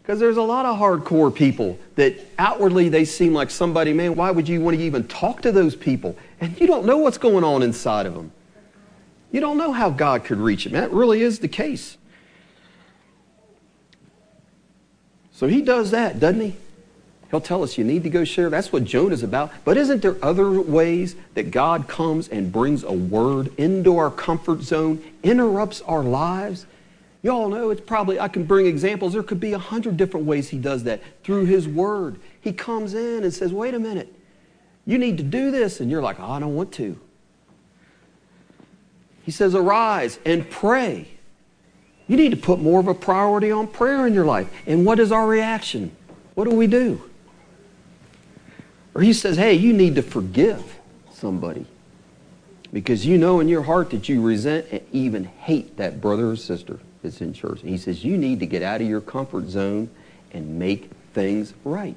Because 0.00 0.20
there's 0.20 0.36
a 0.36 0.42
lot 0.42 0.66
of 0.66 0.78
hardcore 0.78 1.34
people 1.34 1.80
that 1.96 2.14
outwardly 2.38 2.88
they 2.88 3.04
seem 3.04 3.34
like 3.34 3.50
somebody, 3.50 3.92
man, 3.92 4.14
why 4.14 4.30
would 4.30 4.48
you 4.48 4.60
want 4.60 4.76
to 4.76 4.82
even 4.84 5.08
talk 5.08 5.42
to 5.42 5.50
those 5.50 5.74
people? 5.74 6.16
And 6.40 6.56
you 6.60 6.68
don't 6.68 6.86
know 6.86 6.98
what's 6.98 7.18
going 7.18 7.42
on 7.42 7.64
inside 7.64 8.06
of 8.06 8.14
them. 8.14 8.30
You 9.32 9.40
don't 9.40 9.58
know 9.58 9.72
how 9.72 9.90
God 9.90 10.22
could 10.22 10.38
reach 10.38 10.62
them. 10.62 10.74
That 10.74 10.92
really 10.92 11.22
is 11.22 11.40
the 11.40 11.48
case. 11.48 11.98
So 15.32 15.48
he 15.48 15.60
does 15.60 15.90
that, 15.90 16.20
doesn't 16.20 16.40
he? 16.40 16.56
He'll 17.30 17.40
tell 17.40 17.62
us 17.62 17.76
you 17.76 17.84
need 17.84 18.04
to 18.04 18.10
go 18.10 18.24
share. 18.24 18.48
That's 18.48 18.72
what 18.72 18.84
Jonah's 18.84 19.22
about. 19.22 19.52
But 19.64 19.76
isn't 19.76 20.00
there 20.00 20.16
other 20.22 20.60
ways 20.60 21.14
that 21.34 21.50
God 21.50 21.86
comes 21.86 22.28
and 22.28 22.50
brings 22.50 22.84
a 22.84 22.92
word 22.92 23.52
into 23.58 23.98
our 23.98 24.10
comfort 24.10 24.62
zone, 24.62 25.02
interrupts 25.22 25.82
our 25.82 26.02
lives? 26.02 26.64
Y'all 27.22 27.48
know 27.48 27.70
it's 27.70 27.82
probably, 27.82 28.18
I 28.18 28.28
can 28.28 28.44
bring 28.44 28.66
examples. 28.66 29.12
There 29.12 29.22
could 29.22 29.40
be 29.40 29.52
a 29.52 29.58
hundred 29.58 29.96
different 29.98 30.24
ways 30.24 30.48
he 30.48 30.58
does 30.58 30.84
that 30.84 31.02
through 31.22 31.44
his 31.44 31.68
word. 31.68 32.18
He 32.40 32.52
comes 32.52 32.94
in 32.94 33.24
and 33.24 33.34
says, 33.34 33.52
wait 33.52 33.74
a 33.74 33.78
minute, 33.78 34.14
you 34.86 34.96
need 34.96 35.18
to 35.18 35.24
do 35.24 35.50
this. 35.50 35.80
And 35.80 35.90
you're 35.90 36.02
like, 36.02 36.18
oh, 36.20 36.30
I 36.30 36.40
don't 36.40 36.54
want 36.54 36.72
to. 36.74 36.98
He 39.24 39.32
says, 39.32 39.54
arise 39.54 40.18
and 40.24 40.48
pray. 40.48 41.08
You 42.06 42.16
need 42.16 42.30
to 42.30 42.38
put 42.38 42.60
more 42.60 42.80
of 42.80 42.88
a 42.88 42.94
priority 42.94 43.50
on 43.50 43.66
prayer 43.66 44.06
in 44.06 44.14
your 44.14 44.24
life. 44.24 44.48
And 44.66 44.86
what 44.86 44.98
is 44.98 45.12
our 45.12 45.26
reaction? 45.26 45.94
What 46.34 46.48
do 46.48 46.56
we 46.56 46.66
do? 46.66 47.02
Or 48.98 49.02
he 49.02 49.12
says, 49.12 49.36
hey, 49.36 49.54
you 49.54 49.72
need 49.72 49.94
to 49.94 50.02
forgive 50.02 50.80
somebody 51.12 51.64
because 52.72 53.06
you 53.06 53.16
know 53.16 53.38
in 53.38 53.46
your 53.46 53.62
heart 53.62 53.90
that 53.90 54.08
you 54.08 54.20
resent 54.20 54.66
and 54.72 54.80
even 54.90 55.22
hate 55.22 55.76
that 55.76 56.00
brother 56.00 56.28
or 56.30 56.34
sister 56.34 56.80
that's 57.00 57.20
in 57.20 57.32
church. 57.32 57.60
And 57.60 57.70
he 57.70 57.78
says, 57.78 58.02
you 58.02 58.18
need 58.18 58.40
to 58.40 58.46
get 58.46 58.60
out 58.60 58.80
of 58.80 58.88
your 58.88 59.00
comfort 59.00 59.50
zone 59.50 59.88
and 60.32 60.58
make 60.58 60.90
things 61.14 61.54
right. 61.62 61.94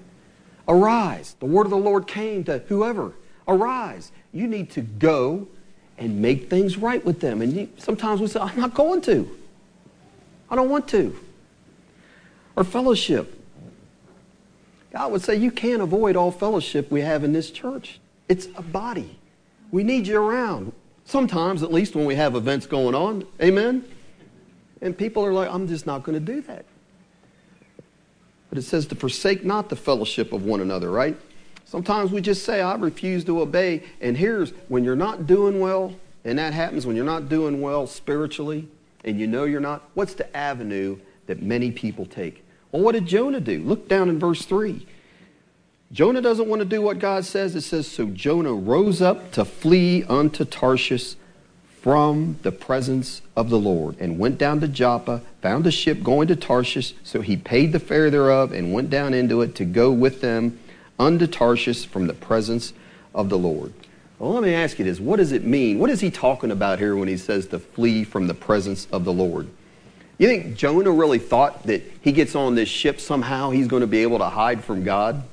Arise. 0.68 1.36
The 1.40 1.48
word 1.48 1.66
of 1.66 1.72
the 1.72 1.78
Lord 1.78 2.06
came 2.06 2.44
to 2.44 2.60
whoever. 2.68 3.14
Arise. 3.48 4.12
You 4.32 4.46
need 4.46 4.70
to 4.70 4.82
go 4.82 5.48
and 5.98 6.22
make 6.22 6.52
things 6.52 6.78
right 6.78 7.04
with 7.04 7.20
them. 7.20 7.42
And 7.42 7.52
you, 7.52 7.70
sometimes 7.80 8.22
we 8.22 8.28
say, 8.28 8.42
I'm 8.42 8.60
not 8.60 8.76
going 8.76 9.02
to. 9.02 9.28
I 10.52 10.56
don't 10.56 10.70
want 10.70 10.88
to. 10.90 11.20
Or 12.56 12.64
fellowship. 12.64 13.41
God 14.92 15.12
would 15.12 15.22
say, 15.22 15.36
You 15.36 15.52
can't 15.52 15.82
avoid 15.82 16.16
all 16.16 16.32
fellowship 16.32 16.92
we 16.92 17.02
have 17.02 17.24
in 17.24 17.34
this 17.34 17.52
church. 17.52 18.00
It's 18.28 18.48
a 18.56 18.62
body. 18.62 19.18
We 19.72 19.84
need 19.84 20.08
you 20.08 20.20
around. 20.20 20.74
Sometimes, 21.06 21.64
at 21.64 21.72
least 21.74 21.96
when 21.96 22.06
we 22.06 22.16
have 22.16 22.36
events 22.36 22.66
going 22.66 22.96
on. 22.96 23.26
Amen? 23.42 23.86
And 24.82 24.98
people 24.98 25.26
are 25.26 25.34
like, 25.34 25.50
I'm 25.52 25.68
just 25.68 25.86
not 25.86 26.04
going 26.04 26.14
to 26.14 26.34
do 26.34 26.42
that. 26.42 26.66
But 28.50 28.58
it 28.58 28.64
says 28.64 28.86
to 28.88 28.96
forsake 28.96 29.46
not 29.46 29.70
the 29.70 29.76
fellowship 29.76 30.34
of 30.34 30.44
one 30.44 30.60
another, 30.60 30.92
right? 30.92 31.18
Sometimes 31.66 32.12
we 32.12 32.20
just 32.20 32.44
say, 32.44 32.62
I 32.62 32.76
refuse 32.76 33.24
to 33.26 33.42
obey. 33.42 33.84
And 34.02 34.18
here's 34.18 34.52
when 34.68 34.84
you're 34.84 34.96
not 34.96 35.26
doing 35.26 35.60
well, 35.60 35.96
and 36.26 36.38
that 36.38 36.54
happens 36.54 36.86
when 36.86 36.96
you're 36.96 37.06
not 37.06 37.30
doing 37.30 37.62
well 37.62 37.88
spiritually, 37.88 38.68
and 39.06 39.20
you 39.20 39.28
know 39.28 39.46
you're 39.46 39.62
not, 39.62 39.90
what's 39.94 40.14
the 40.14 40.36
avenue 40.36 40.98
that 41.28 41.42
many 41.42 41.72
people 41.72 42.06
take? 42.06 42.41
Well, 42.72 42.82
what 42.84 42.94
did 42.94 43.06
Jonah 43.06 43.42
do? 43.42 43.60
Look 43.60 43.88
down 43.88 44.10
in 44.10 44.20
verse 44.20 44.46
3. 44.46 44.86
Jonah 45.92 46.22
doesn't 46.22 46.48
want 46.48 46.62
to 46.62 46.66
do 46.66 46.82
what 46.82 47.00
God 47.00 47.26
says. 47.26 47.56
It 47.56 47.62
says, 47.62 47.86
So 47.86 48.08
Jonah 48.08 48.54
rose 48.54 49.02
up 49.02 49.32
to 49.34 49.44
flee 49.44 50.04
unto 50.06 50.46
Tarshish 50.46 51.16
from 51.82 52.38
the 52.44 52.52
presence 52.52 53.22
of 53.36 53.50
the 53.50 53.60
Lord 53.60 53.98
and 54.00 54.20
went 54.20 54.38
down 54.38 54.62
to 54.62 54.68
Joppa, 54.68 55.22
found 55.42 55.66
a 55.68 55.72
ship 55.72 56.04
going 56.04 56.28
to 56.28 56.36
Tarshish. 56.36 56.94
So 57.04 57.22
he 57.22 57.36
paid 57.36 57.74
the 57.74 57.80
fare 57.80 58.10
thereof 58.10 58.54
and 58.54 58.72
went 58.72 58.90
down 58.90 59.14
into 59.14 59.42
it 59.42 59.56
to 59.56 59.66
go 59.66 59.92
with 59.92 60.22
them 60.22 60.60
unto 60.98 61.28
Tarshish 61.28 61.86
from 61.86 62.08
the 62.08 62.14
presence 62.14 62.72
of 63.14 63.30
the 63.30 63.38
Lord. 63.38 63.74
Well, 64.20 64.34
let 64.34 64.44
me 64.44 64.54
ask 64.54 64.78
you 64.78 64.86
this. 64.86 65.00
What 65.00 65.18
does 65.18 65.32
it 65.32 65.44
mean? 65.44 65.80
What 65.80 65.90
is 65.90 66.00
he 66.00 66.12
talking 66.12 66.52
about 66.52 66.78
here 66.78 66.96
when 66.96 67.08
he 67.08 67.18
says 67.18 67.48
to 67.48 67.60
flee 67.60 68.04
from 68.04 68.28
the 68.28 68.36
presence 68.36 68.88
of 68.92 69.04
the 69.04 69.12
Lord? 69.12 69.50
You 70.22 70.28
think 70.28 70.56
Jonah 70.56 70.92
really 70.92 71.18
thought 71.18 71.64
that 71.64 71.82
he 72.02 72.12
gets 72.12 72.36
on 72.36 72.54
this 72.54 72.70
ship 72.70 73.00
somehow 73.00 73.50
he's 73.50 73.68
going 73.68 73.82
to 73.82 73.88
be 73.88 74.04
able 74.04 74.20
to 74.20 74.30
hide 74.30 74.64
from 74.64 74.84
God? 74.84 75.24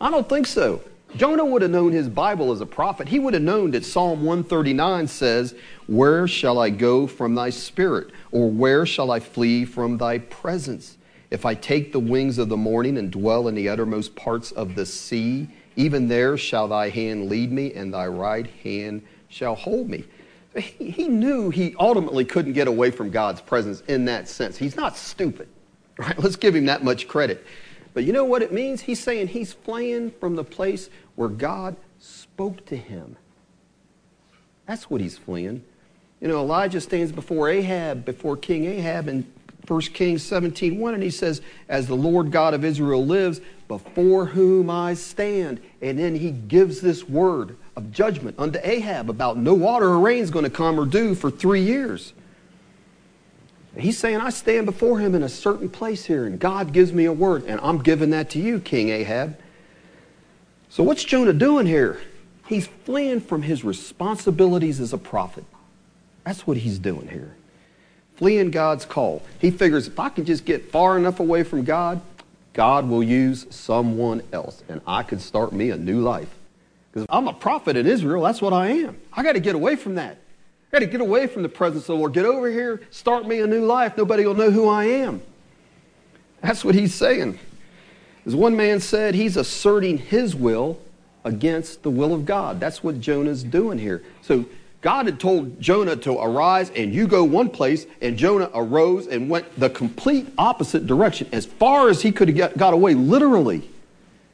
I 0.00 0.08
don't 0.08 0.28
think 0.28 0.46
so. 0.46 0.82
Jonah 1.16 1.44
would 1.44 1.62
have 1.62 1.72
known 1.72 1.90
his 1.90 2.08
Bible 2.08 2.52
as 2.52 2.60
a 2.60 2.66
prophet. 2.66 3.08
He 3.08 3.18
would 3.18 3.34
have 3.34 3.42
known 3.42 3.72
that 3.72 3.84
Psalm 3.84 4.22
139 4.22 5.08
says, 5.08 5.56
Where 5.88 6.28
shall 6.28 6.60
I 6.60 6.70
go 6.70 7.08
from 7.08 7.34
thy 7.34 7.50
spirit? 7.50 8.12
Or 8.30 8.48
where 8.48 8.86
shall 8.86 9.10
I 9.10 9.18
flee 9.18 9.64
from 9.64 9.98
thy 9.98 10.18
presence? 10.18 10.96
If 11.32 11.44
I 11.44 11.54
take 11.54 11.90
the 11.90 11.98
wings 11.98 12.38
of 12.38 12.48
the 12.48 12.56
morning 12.56 12.98
and 12.98 13.10
dwell 13.10 13.48
in 13.48 13.56
the 13.56 13.68
uttermost 13.68 14.14
parts 14.14 14.52
of 14.52 14.76
the 14.76 14.86
sea, 14.86 15.48
even 15.74 16.06
there 16.06 16.36
shall 16.36 16.68
thy 16.68 16.90
hand 16.90 17.28
lead 17.28 17.50
me, 17.50 17.72
and 17.74 17.92
thy 17.92 18.06
right 18.06 18.46
hand 18.62 19.02
shall 19.28 19.56
hold 19.56 19.90
me. 19.90 20.04
He, 20.56 21.08
knew 21.08 21.50
he 21.50 21.74
ultimately 21.78 22.24
couldn't 22.24 22.54
get 22.54 22.66
away 22.66 22.90
from 22.90 23.10
God's 23.10 23.40
presence 23.40 23.82
in 23.88 24.06
that 24.06 24.28
sense. 24.28 24.56
He's 24.56 24.76
not 24.76 24.96
stupid, 24.96 25.48
right? 25.98 26.18
Let's 26.18 26.36
give 26.36 26.54
him 26.54 26.66
that 26.66 26.82
much 26.82 27.08
credit. 27.08 27.44
But 27.94 28.04
you 28.04 28.12
know 28.12 28.24
what 28.24 28.42
it 28.42 28.52
means? 28.52 28.82
He's 28.82 29.00
saying 29.00 29.28
he's 29.28 29.52
fleeing 29.52 30.10
from 30.12 30.36
the 30.36 30.44
place 30.44 30.90
where 31.14 31.28
God 31.28 31.76
spoke 31.98 32.64
to 32.66 32.76
him. 32.76 33.16
That's 34.66 34.90
what 34.90 35.00
he's 35.00 35.16
fleeing. 35.16 35.62
You 36.20 36.28
know, 36.28 36.40
Elijah 36.40 36.80
stands 36.80 37.12
before 37.12 37.48
Ahab, 37.48 38.04
before 38.04 38.36
King 38.36 38.64
Ahab 38.64 39.08
in 39.08 39.30
1 39.66 39.80
Kings 39.80 40.22
17 40.22 40.78
1, 40.78 40.94
and 40.94 41.02
he 41.02 41.10
says, 41.10 41.42
As 41.68 41.86
the 41.86 41.96
Lord 41.96 42.30
God 42.30 42.54
of 42.54 42.64
Israel 42.64 43.04
lives, 43.04 43.40
before 43.68 44.26
whom 44.26 44.70
I 44.70 44.94
stand. 44.94 45.60
And 45.82 45.98
then 45.98 46.14
he 46.14 46.30
gives 46.30 46.80
this 46.80 47.08
word 47.08 47.56
of 47.74 47.92
judgment 47.92 48.36
unto 48.38 48.58
Ahab 48.62 49.10
about 49.10 49.36
no 49.36 49.54
water 49.54 49.86
or 49.88 49.98
rain 49.98 50.22
is 50.22 50.30
going 50.30 50.44
to 50.44 50.50
come 50.50 50.78
or 50.78 50.86
do 50.86 51.14
for 51.14 51.30
three 51.30 51.62
years. 51.62 52.12
He's 53.76 53.98
saying, 53.98 54.20
I 54.20 54.30
stand 54.30 54.64
before 54.64 55.00
him 55.00 55.14
in 55.14 55.22
a 55.22 55.28
certain 55.28 55.68
place 55.68 56.06
here, 56.06 56.24
and 56.24 56.38
God 56.38 56.72
gives 56.72 56.92
me 56.92 57.04
a 57.04 57.12
word, 57.12 57.44
and 57.46 57.60
I'm 57.62 57.82
giving 57.82 58.10
that 58.10 58.30
to 58.30 58.38
you, 58.38 58.58
King 58.58 58.88
Ahab. 58.88 59.38
So, 60.70 60.82
what's 60.82 61.04
Jonah 61.04 61.34
doing 61.34 61.66
here? 61.66 62.00
He's 62.46 62.66
fleeing 62.66 63.20
from 63.20 63.42
his 63.42 63.64
responsibilities 63.64 64.80
as 64.80 64.92
a 64.92 64.98
prophet. 64.98 65.44
That's 66.24 66.46
what 66.46 66.56
he's 66.56 66.78
doing 66.78 67.08
here. 67.08 67.35
Fleeing 68.16 68.50
God's 68.50 68.84
call. 68.84 69.22
He 69.38 69.50
figures 69.50 69.86
if 69.86 69.98
I 69.98 70.08
can 70.08 70.24
just 70.24 70.44
get 70.44 70.70
far 70.70 70.96
enough 70.96 71.20
away 71.20 71.42
from 71.42 71.64
God, 71.64 72.00
God 72.52 72.88
will 72.88 73.02
use 73.02 73.46
someone 73.50 74.22
else, 74.32 74.62
and 74.68 74.80
I 74.86 75.02
could 75.02 75.20
start 75.20 75.52
me 75.52 75.70
a 75.70 75.76
new 75.76 76.00
life. 76.00 76.34
Because 76.90 77.06
I'm 77.10 77.28
a 77.28 77.34
prophet 77.34 77.76
in 77.76 77.86
Israel, 77.86 78.22
that's 78.22 78.40
what 78.40 78.54
I 78.54 78.68
am. 78.68 78.96
I 79.12 79.22
got 79.22 79.34
to 79.34 79.40
get 79.40 79.54
away 79.54 79.76
from 79.76 79.96
that. 79.96 80.16
I 80.72 80.78
got 80.78 80.78
to 80.78 80.86
get 80.86 81.02
away 81.02 81.26
from 81.26 81.42
the 81.42 81.50
presence 81.50 81.82
of 81.82 81.88
the 81.88 81.94
Lord. 81.96 82.14
Get 82.14 82.24
over 82.24 82.50
here, 82.50 82.80
start 82.90 83.26
me 83.26 83.40
a 83.40 83.46
new 83.46 83.66
life. 83.66 83.98
Nobody 83.98 84.24
will 84.24 84.34
know 84.34 84.50
who 84.50 84.66
I 84.66 84.84
am. 84.84 85.20
That's 86.40 86.64
what 86.64 86.74
he's 86.74 86.94
saying. 86.94 87.38
As 88.24 88.34
one 88.34 88.56
man 88.56 88.80
said, 88.80 89.14
he's 89.14 89.36
asserting 89.36 89.98
his 89.98 90.34
will 90.34 90.80
against 91.24 91.82
the 91.82 91.90
will 91.90 92.14
of 92.14 92.24
God. 92.24 92.58
That's 92.58 92.82
what 92.82 93.00
Jonah's 93.00 93.44
doing 93.44 93.78
here. 93.78 94.02
So 94.22 94.46
God 94.80 95.06
had 95.06 95.18
told 95.18 95.60
Jonah 95.60 95.96
to 95.96 96.18
arise 96.18 96.70
and 96.70 96.94
you 96.94 97.06
go 97.06 97.24
one 97.24 97.48
place, 97.48 97.86
and 98.00 98.16
Jonah 98.16 98.50
arose 98.54 99.06
and 99.06 99.28
went 99.28 99.58
the 99.58 99.70
complete 99.70 100.28
opposite 100.38 100.86
direction, 100.86 101.28
as 101.32 101.46
far 101.46 101.88
as 101.88 102.02
he 102.02 102.12
could 102.12 102.36
have 102.36 102.56
got 102.56 102.74
away, 102.74 102.94
literally. 102.94 103.68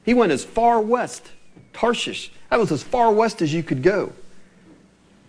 He 0.04 0.14
went 0.14 0.32
as 0.32 0.44
far 0.44 0.80
west, 0.80 1.30
Tarshish. 1.72 2.32
That 2.50 2.58
was 2.58 2.72
as 2.72 2.82
far 2.82 3.12
west 3.12 3.40
as 3.40 3.54
you 3.54 3.62
could 3.62 3.82
go. 3.82 4.12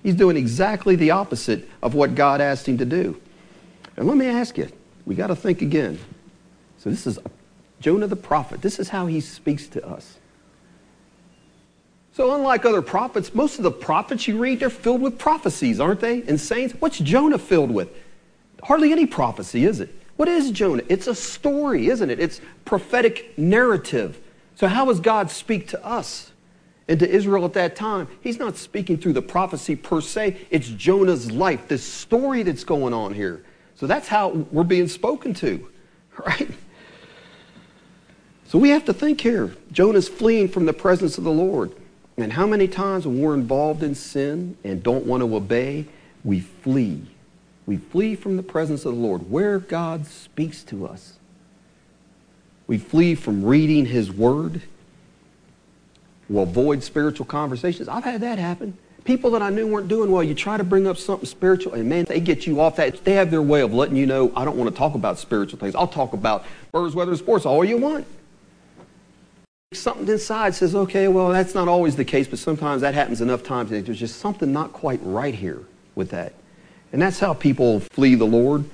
He's 0.02 0.16
doing 0.16 0.36
exactly 0.36 0.96
the 0.96 1.12
opposite 1.12 1.70
of 1.82 1.94
what 1.94 2.16
God 2.16 2.42
asked 2.42 2.68
him 2.68 2.78
to 2.80 2.86
do. 2.86 3.22
And 3.96 4.08
let 4.08 4.18
me 4.18 4.26
ask 4.26 4.58
you, 4.58 4.70
we 5.06 5.16
got 5.16 5.28
to 5.28 5.36
think 5.36 5.62
again. 5.62 6.00
So 6.80 6.90
this 6.90 7.08
is 7.08 7.20
Jonah 7.80 8.08
the 8.08 8.18
prophet. 8.18 8.62
This 8.62 8.80
is 8.80 8.90
how 8.90 9.06
he 9.06 9.22
speaks 9.22 9.68
to 9.68 9.88
us. 9.88 10.18
So 12.14 12.36
unlike 12.36 12.64
other 12.64 12.82
prophets, 12.82 13.34
most 13.34 13.58
of 13.58 13.64
the 13.64 13.72
prophets 13.72 14.28
you 14.28 14.38
read, 14.38 14.60
they're 14.60 14.70
filled 14.70 15.02
with 15.02 15.18
prophecies, 15.18 15.80
aren't 15.80 16.00
they? 16.00 16.22
And 16.24 16.40
saints, 16.40 16.76
what's 16.80 17.00
Jonah 17.00 17.40
filled 17.40 17.72
with? 17.72 17.90
Hardly 18.64 18.92
any 18.92 19.06
prophecy, 19.06 19.66
is 19.66 19.80
it? 19.80 19.94
What 20.16 20.28
is 20.28 20.52
Jonah? 20.52 20.84
It's 20.90 21.08
a 21.08 21.16
story, 21.16 21.88
isn't 21.88 22.10
it? 22.10 22.20
It's 22.20 22.40
prophetic 22.66 23.38
narrative. 23.38 24.22
So 24.56 24.68
how 24.68 24.86
does 24.86 25.00
God 25.00 25.32
speak 25.32 25.68
to 25.70 25.86
us? 25.86 26.30
and 26.88 27.00
to 27.00 27.10
Israel 27.10 27.46
at 27.46 27.54
that 27.54 27.76
time, 27.76 28.08
he's 28.22 28.40
not 28.40 28.58
speaking 28.58 28.98
through 28.98 29.14
the 29.14 29.22
prophecy 29.22 29.76
per 29.76 30.02
se. 30.02 30.38
It's 30.50 30.68
Jonah's 30.68 31.32
life, 31.32 31.68
this 31.68 31.84
story 31.84 32.44
that's 32.44 32.64
going 32.64 32.94
on 32.94 33.14
here. 33.14 33.44
So 33.76 33.88
that's 33.88 34.08
how 34.08 34.30
we're 34.52 34.64
being 34.64 34.88
spoken 34.88 35.34
to, 35.36 35.68
right? 36.26 36.50
So 38.48 38.60
we 38.60 38.70
have 38.70 38.86
to 38.86 38.94
think 38.94 39.22
here. 39.22 39.56
Jonah's 39.72 40.10
fleeing 40.10 40.48
from 40.50 40.66
the 40.66 40.74
presence 40.74 41.18
of 41.18 41.24
the 41.24 41.32
Lord. 41.32 41.74
And 42.18 42.34
how 42.34 42.46
many 42.46 42.68
times 42.68 43.08
when 43.08 43.20
we're 43.20 43.34
involved 43.34 43.84
in 43.84 43.96
sin 43.96 44.58
and 44.64 44.84
don't 44.84 45.06
want 45.06 45.22
to 45.22 45.36
obey, 45.36 45.86
we 46.24 46.40
flee. 46.40 47.02
We 47.66 47.78
flee 47.78 48.16
from 48.16 48.38
the 48.38 48.44
presence 48.44 48.86
of 48.86 48.94
the 48.94 49.00
Lord, 49.00 49.30
where 49.32 49.58
God 49.58 50.06
speaks 50.06 50.64
to 50.66 50.86
us. 50.86 51.18
We 52.68 52.78
flee 52.78 53.16
from 53.16 53.44
reading 53.44 53.86
His 53.86 54.12
Word 54.12 54.62
will 56.30 56.44
avoid 56.44 56.84
spiritual 56.84 57.26
conversations. 57.26 57.88
I've 57.88 58.04
had 58.04 58.22
that 58.22 58.40
happen. 58.40 58.78
People 59.04 59.32
that 59.32 59.42
I 59.42 59.50
knew 59.50 59.68
weren't 59.68 59.90
doing 59.90 60.12
well, 60.12 60.24
you 60.24 60.34
try 60.34 60.56
to 60.56 60.64
bring 60.64 60.88
up 60.88 60.98
something 60.98 61.28
spiritual, 61.28 61.74
and 61.74 61.90
man, 61.90 62.06
they 62.06 62.22
get 62.22 62.48
you 62.48 62.62
off 62.62 62.78
that. 62.78 63.04
They 63.04 63.14
have 63.14 63.32
their 63.32 63.42
way 63.42 63.62
of 63.62 63.74
letting 63.74 63.98
you 63.98 64.06
know, 64.06 64.32
I 64.36 64.46
don't 64.46 64.56
want 64.56 64.70
to 64.70 64.78
talk 64.78 64.96
about 64.96 65.20
spiritual 65.20 65.60
things. 65.60 65.76
I'll 65.76 65.88
talk 65.88 66.14
about 66.14 66.46
birds, 66.72 66.96
weather, 66.96 67.16
sports, 67.18 67.46
all 67.46 67.66
you 67.66 67.78
want. 67.78 68.08
Something 69.76 70.08
inside 70.08 70.56
says, 70.56 70.76
okay, 70.76 71.08
well, 71.08 71.30
that's 71.30 71.56
not 71.56 71.68
always 71.68 71.96
the 71.96 72.06
case, 72.06 72.28
but 72.28 72.40
sometimes 72.40 72.82
that 72.82 72.94
happens 72.94 73.22
enough 73.22 73.44
times 73.44 73.70
that 73.70 73.86
there's 73.86 74.00
just 74.00 74.20
something 74.20 74.52
not 74.52 74.74
quite 74.74 75.00
right 75.04 75.34
here 75.34 75.62
with 75.96 76.12
that. 76.12 76.34
And 76.92 77.02
that's 77.02 77.20
how 77.20 77.34
people 77.34 77.80
flee 77.80 78.16
the 78.16 78.26
Lord 78.26 78.66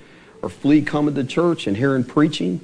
or 0.41 0.49
flee 0.49 0.81
coming 0.81 1.15
to 1.15 1.23
church 1.23 1.67
and 1.67 1.75
hearing 1.75 2.03
preaching 2.03 2.59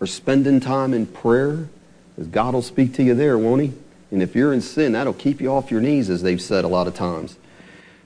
or 0.00 0.06
spending 0.06 0.60
time 0.60 0.94
in 0.94 1.06
prayer 1.06 1.68
because 2.14 2.28
God 2.28 2.54
will 2.54 2.62
speak 2.62 2.94
to 2.94 3.02
you 3.02 3.14
there, 3.14 3.38
won't 3.38 3.62
He? 3.62 3.72
And 4.10 4.22
if 4.22 4.34
you're 4.34 4.52
in 4.52 4.60
sin, 4.60 4.92
that'll 4.92 5.14
keep 5.14 5.40
you 5.40 5.52
off 5.52 5.70
your 5.70 5.80
knees, 5.80 6.10
as 6.10 6.22
they've 6.22 6.42
said 6.42 6.64
a 6.64 6.68
lot 6.68 6.86
of 6.86 6.94
times. 6.94 7.36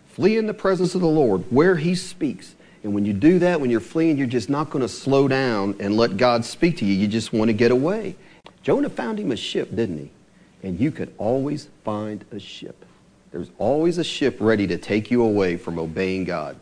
Flee 0.08 0.36
in 0.36 0.46
the 0.46 0.54
presence 0.54 0.94
of 0.94 1.00
the 1.00 1.08
Lord 1.08 1.50
where 1.50 1.76
He 1.76 1.94
speaks. 1.94 2.54
And 2.82 2.94
when 2.94 3.06
you 3.06 3.14
do 3.14 3.38
that, 3.38 3.60
when 3.60 3.70
you're 3.70 3.80
fleeing, 3.80 4.18
you're 4.18 4.26
just 4.26 4.50
not 4.50 4.68
going 4.68 4.82
to 4.82 4.88
slow 4.88 5.26
down 5.26 5.76
and 5.80 5.96
let 5.96 6.18
God 6.18 6.44
speak 6.44 6.76
to 6.78 6.84
you. 6.84 6.92
You 6.94 7.08
just 7.08 7.32
want 7.32 7.48
to 7.48 7.54
get 7.54 7.70
away. 7.70 8.14
Jonah 8.64 8.88
found 8.88 9.20
him 9.20 9.30
a 9.30 9.36
ship, 9.36 9.76
didn't 9.76 9.98
he? 9.98 10.10
And 10.66 10.80
you 10.80 10.90
could 10.90 11.12
always 11.18 11.68
find 11.84 12.24
a 12.32 12.40
ship. 12.40 12.84
There's 13.30 13.50
always 13.58 13.98
a 13.98 14.04
ship 14.04 14.38
ready 14.40 14.66
to 14.66 14.78
take 14.78 15.10
you 15.10 15.22
away 15.22 15.58
from 15.58 15.78
obeying 15.78 16.24
God. 16.24 16.56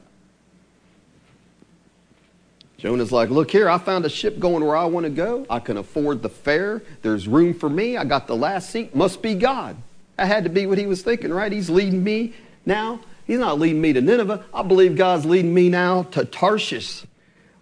Jonah's 2.76 3.12
like, 3.12 3.30
Look 3.30 3.52
here, 3.52 3.68
I 3.68 3.78
found 3.78 4.04
a 4.04 4.08
ship 4.08 4.40
going 4.40 4.64
where 4.64 4.76
I 4.76 4.84
want 4.86 5.04
to 5.04 5.10
go. 5.10 5.46
I 5.48 5.60
can 5.60 5.76
afford 5.76 6.22
the 6.22 6.28
fare. 6.28 6.82
There's 7.02 7.28
room 7.28 7.54
for 7.54 7.70
me. 7.70 7.96
I 7.96 8.04
got 8.04 8.26
the 8.26 8.34
last 8.34 8.70
seat. 8.70 8.96
Must 8.96 9.22
be 9.22 9.34
God. 9.36 9.76
That 10.16 10.26
had 10.26 10.42
to 10.44 10.50
be 10.50 10.66
what 10.66 10.78
he 10.78 10.86
was 10.86 11.02
thinking, 11.02 11.32
right? 11.32 11.52
He's 11.52 11.70
leading 11.70 12.02
me 12.02 12.34
now. 12.66 12.98
He's 13.24 13.38
not 13.38 13.60
leading 13.60 13.80
me 13.80 13.92
to 13.92 14.00
Nineveh. 14.00 14.44
I 14.52 14.62
believe 14.62 14.96
God's 14.96 15.24
leading 15.24 15.54
me 15.54 15.68
now 15.68 16.02
to 16.04 16.24
Tarshish. 16.24 17.04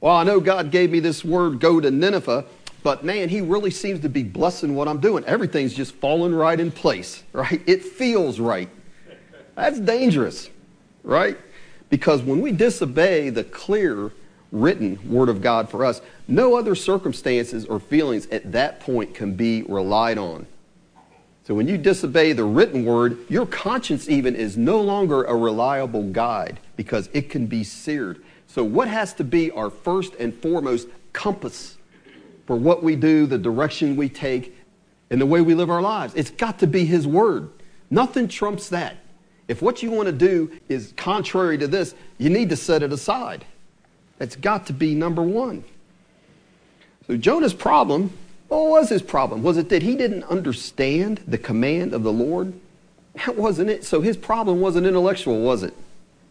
Well, 0.00 0.16
I 0.16 0.24
know 0.24 0.40
God 0.40 0.70
gave 0.70 0.90
me 0.90 1.00
this 1.00 1.22
word, 1.22 1.60
go 1.60 1.78
to 1.78 1.90
Nineveh, 1.90 2.46
but 2.82 3.04
man, 3.04 3.28
he 3.28 3.40
really 3.40 3.70
seems 3.70 4.00
to 4.00 4.08
be 4.08 4.22
blessing 4.22 4.74
what 4.74 4.88
I'm 4.88 5.00
doing. 5.00 5.24
Everything's 5.24 5.74
just 5.74 5.94
falling 5.96 6.34
right 6.34 6.58
in 6.58 6.70
place, 6.70 7.22
right? 7.32 7.62
It 7.66 7.84
feels 7.84 8.40
right. 8.40 8.68
That's 9.54 9.80
dangerous, 9.80 10.48
right? 11.02 11.36
Because 11.90 12.22
when 12.22 12.40
we 12.40 12.52
disobey 12.52 13.30
the 13.30 13.44
clear 13.44 14.12
written 14.52 14.98
Word 15.08 15.28
of 15.28 15.42
God 15.42 15.68
for 15.68 15.84
us, 15.84 16.00
no 16.28 16.56
other 16.56 16.74
circumstances 16.74 17.66
or 17.66 17.80
feelings 17.80 18.26
at 18.26 18.52
that 18.52 18.80
point 18.80 19.14
can 19.14 19.34
be 19.34 19.62
relied 19.62 20.18
on. 20.18 20.46
So 21.44 21.54
when 21.54 21.66
you 21.66 21.78
disobey 21.78 22.32
the 22.32 22.44
written 22.44 22.84
Word, 22.84 23.18
your 23.28 23.46
conscience 23.46 24.08
even 24.08 24.36
is 24.36 24.56
no 24.56 24.80
longer 24.80 25.24
a 25.24 25.34
reliable 25.34 26.04
guide 26.04 26.60
because 26.76 27.08
it 27.12 27.28
can 27.28 27.46
be 27.46 27.64
seared. 27.64 28.22
So, 28.46 28.64
what 28.64 28.88
has 28.88 29.14
to 29.14 29.24
be 29.24 29.50
our 29.52 29.70
first 29.70 30.14
and 30.16 30.34
foremost 30.34 30.88
compass 31.12 31.76
for 32.50 32.56
what 32.56 32.82
we 32.82 32.96
do, 32.96 33.26
the 33.26 33.38
direction 33.38 33.94
we 33.94 34.08
take? 34.08 34.56
and 35.10 35.20
the 35.20 35.26
way 35.26 35.40
we 35.40 35.54
live 35.54 35.70
our 35.70 35.82
lives. 35.82 36.14
It's 36.14 36.30
got 36.30 36.60
to 36.60 36.66
be 36.66 36.84
His 36.84 37.06
Word. 37.06 37.50
Nothing 37.90 38.28
trumps 38.28 38.68
that. 38.70 38.96
If 39.48 39.60
what 39.60 39.82
you 39.82 39.90
want 39.90 40.06
to 40.06 40.12
do 40.12 40.50
is 40.68 40.94
contrary 40.96 41.58
to 41.58 41.66
this, 41.66 41.94
you 42.18 42.30
need 42.30 42.48
to 42.50 42.56
set 42.56 42.82
it 42.82 42.92
aside. 42.92 43.44
That's 44.18 44.36
got 44.36 44.66
to 44.66 44.72
be 44.72 44.94
number 44.94 45.22
one. 45.22 45.64
So 47.08 47.16
Jonah's 47.16 47.54
problem, 47.54 48.12
what 48.46 48.68
was 48.68 48.88
his 48.88 49.02
problem? 49.02 49.42
Was 49.42 49.56
it 49.56 49.68
that 49.70 49.82
he 49.82 49.96
didn't 49.96 50.22
understand 50.24 51.20
the 51.26 51.38
command 51.38 51.92
of 51.92 52.04
the 52.04 52.12
Lord? 52.12 52.52
That 53.26 53.36
wasn't 53.36 53.70
it. 53.70 53.84
So 53.84 54.00
his 54.00 54.16
problem 54.16 54.60
wasn't 54.60 54.86
intellectual, 54.86 55.40
was 55.40 55.64
it? 55.64 55.74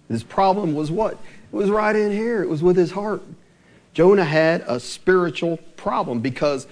His 0.08 0.24
problem 0.24 0.74
was 0.74 0.90
what? 0.90 1.14
It 1.14 1.56
was 1.56 1.70
right 1.70 1.96
in 1.96 2.14
here. 2.14 2.42
It 2.42 2.48
was 2.48 2.64
with 2.64 2.78
his 2.78 2.92
heart. 2.92 3.22
Jonah 4.00 4.24
had 4.24 4.64
a 4.66 4.80
spiritual 4.80 5.58
problem 5.76 6.22
because 6.22 6.68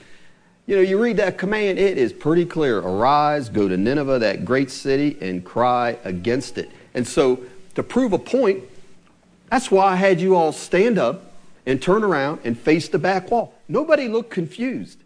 you 0.66 0.78
know, 0.78 0.82
you 0.82 0.98
read 0.98 1.18
that 1.18 1.38
command, 1.38 1.78
it 1.78 1.98
is 1.98 2.14
pretty 2.14 2.46
clear. 2.46 2.80
Arise, 2.80 3.50
go 3.50 3.68
to 3.68 3.76
Nineveh, 3.76 4.20
that 4.20 4.46
great 4.46 4.72
city, 4.72 5.18
and 5.20 5.44
cry 5.44 5.98
against 6.06 6.58
it. 6.58 6.72
And 6.94 7.06
so, 7.06 7.42
to 7.76 7.84
prove 7.84 8.14
a 8.14 8.18
point, 8.18 8.64
that's 9.50 9.70
why 9.70 9.88
I 9.88 9.96
had 9.98 10.22
you 10.22 10.38
all 10.38 10.54
stand 10.54 10.98
up 10.98 11.34
and 11.66 11.82
turn 11.82 12.06
around 12.06 12.40
and 12.46 12.58
face 12.58 12.88
the 12.88 12.98
back 12.98 13.30
wall. 13.30 13.54
Nobody 13.68 14.08
looked 14.08 14.30
confused. 14.30 15.04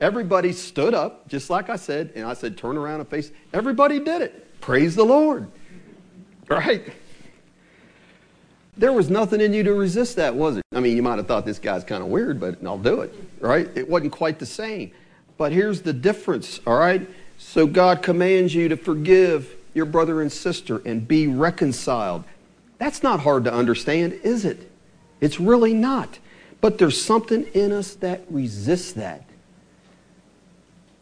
Everybody 0.00 0.50
stood 0.50 0.94
up, 0.94 1.28
just 1.28 1.48
like 1.48 1.70
I 1.70 1.76
said, 1.76 2.10
and 2.16 2.26
I 2.26 2.34
said, 2.34 2.58
turn 2.58 2.76
around 2.76 2.98
and 2.98 3.08
face. 3.08 3.30
Everybody 3.52 4.00
did 4.00 4.20
it. 4.20 4.60
Praise 4.60 4.96
the 4.96 5.04
Lord. 5.04 5.46
Right? 6.48 6.92
There 8.82 8.92
was 8.92 9.08
nothing 9.08 9.40
in 9.40 9.54
you 9.54 9.62
to 9.62 9.74
resist 9.74 10.16
that, 10.16 10.34
was 10.34 10.56
it? 10.56 10.64
I 10.74 10.80
mean, 10.80 10.96
you 10.96 11.04
might 11.04 11.18
have 11.18 11.28
thought 11.28 11.46
this 11.46 11.60
guy's 11.60 11.84
kind 11.84 12.02
of 12.02 12.08
weird, 12.08 12.40
but 12.40 12.58
I'll 12.66 12.76
do 12.76 13.02
it, 13.02 13.14
right? 13.38 13.68
It 13.76 13.88
wasn't 13.88 14.10
quite 14.10 14.40
the 14.40 14.44
same. 14.44 14.90
But 15.38 15.52
here's 15.52 15.82
the 15.82 15.92
difference, 15.92 16.58
all 16.66 16.76
right? 16.76 17.08
So 17.38 17.68
God 17.68 18.02
commands 18.02 18.52
you 18.56 18.68
to 18.70 18.76
forgive 18.76 19.54
your 19.72 19.86
brother 19.86 20.20
and 20.20 20.32
sister 20.32 20.82
and 20.84 21.06
be 21.06 21.28
reconciled. 21.28 22.24
That's 22.78 23.04
not 23.04 23.20
hard 23.20 23.44
to 23.44 23.54
understand, 23.54 24.14
is 24.24 24.44
it? 24.44 24.68
It's 25.20 25.38
really 25.38 25.74
not. 25.74 26.18
But 26.60 26.78
there's 26.78 27.00
something 27.00 27.44
in 27.54 27.70
us 27.70 27.94
that 27.94 28.22
resists 28.28 28.94
that. 28.94 29.24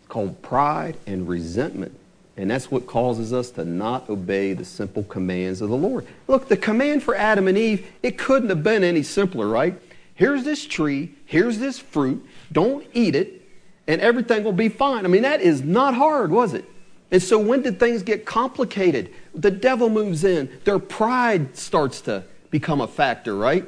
It's 0.01 0.09
called 0.09 0.43
pride 0.43 0.99
and 1.07 1.27
resentment. 1.27 1.99
And 2.41 2.51
that's 2.51 2.71
what 2.71 2.87
causes 2.87 3.35
us 3.35 3.51
to 3.51 3.67
not 3.67 4.09
obey 4.09 4.55
the 4.55 4.65
simple 4.65 5.03
commands 5.03 5.61
of 5.61 5.69
the 5.69 5.77
Lord. 5.77 6.07
Look, 6.27 6.49
the 6.49 6.57
command 6.57 7.03
for 7.03 7.15
Adam 7.15 7.47
and 7.49 7.59
Eve, 7.59 7.87
it 8.03 8.17
couldn't 8.17 8.49
have 8.49 8.63
been 8.63 8.83
any 8.83 9.03
simpler, 9.03 9.47
right? 9.47 9.79
Here's 10.15 10.43
this 10.43 10.65
tree, 10.65 11.15
here's 11.27 11.59
this 11.59 11.79
fruit, 11.79 12.27
don't 12.51 12.87
eat 12.95 13.15
it, 13.15 13.47
and 13.87 14.01
everything 14.01 14.43
will 14.43 14.55
be 14.55 14.71
fine. 14.71 15.05
I 15.05 15.09
mean, 15.09 15.21
that 15.21 15.43
is 15.43 15.61
not 15.61 15.93
hard, 15.93 16.31
was 16.31 16.55
it? 16.55 16.65
And 17.11 17.23
so 17.23 17.39
when 17.39 17.61
did 17.61 17.79
things 17.79 18.03
get 18.03 18.25
complicated? 18.25 19.13
The 19.35 19.51
devil 19.51 19.91
moves 19.91 20.25
in, 20.25 20.51
their 20.65 20.79
pride 20.79 21.59
starts 21.59 22.01
to 22.03 22.25
become 22.51 22.81
a 22.81 22.89
factor, 22.89 23.37
right? 23.37 23.67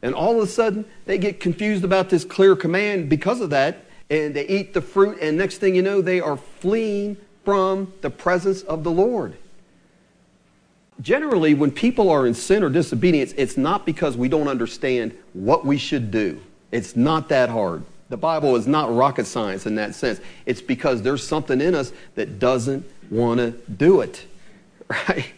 And 0.00 0.14
all 0.14 0.40
of 0.40 0.44
a 0.44 0.50
sudden, 0.50 0.84
they 1.06 1.18
get 1.18 1.40
confused 1.40 1.82
about 1.82 2.08
this 2.08 2.24
clear 2.24 2.54
command 2.54 3.08
because 3.08 3.40
of 3.40 3.50
that, 3.50 3.84
and 4.10 4.32
they 4.32 4.46
eat 4.46 4.74
the 4.74 4.80
fruit, 4.80 5.18
and 5.20 5.36
next 5.36 5.58
thing 5.58 5.74
you 5.74 5.82
know, 5.82 6.00
they 6.00 6.20
are 6.20 6.36
fleeing 6.36 7.16
from 7.44 7.92
the 8.00 8.10
presence 8.10 8.62
of 8.62 8.84
the 8.84 8.90
Lord. 8.90 9.36
Generally, 11.00 11.54
when 11.54 11.70
people 11.70 12.10
are 12.10 12.26
in 12.26 12.34
sin 12.34 12.62
or 12.62 12.68
disobedience, 12.68 13.32
it's 13.36 13.56
not 13.56 13.86
because 13.86 14.16
we 14.16 14.28
don't 14.28 14.48
understand 14.48 15.16
what 15.32 15.64
we 15.64 15.76
should 15.76 16.10
do. 16.10 16.40
It's 16.70 16.94
not 16.94 17.28
that 17.30 17.48
hard. 17.48 17.82
The 18.08 18.16
Bible 18.16 18.56
is 18.56 18.66
not 18.66 18.94
rocket 18.94 19.26
science 19.26 19.66
in 19.66 19.74
that 19.76 19.94
sense. 19.94 20.20
It's 20.46 20.60
because 20.60 21.02
there's 21.02 21.26
something 21.26 21.60
in 21.60 21.74
us 21.74 21.92
that 22.14 22.38
doesn't 22.38 22.84
want 23.10 23.38
to 23.38 23.50
do 23.50 24.00
it. 24.00 24.26
Right? 25.08 25.32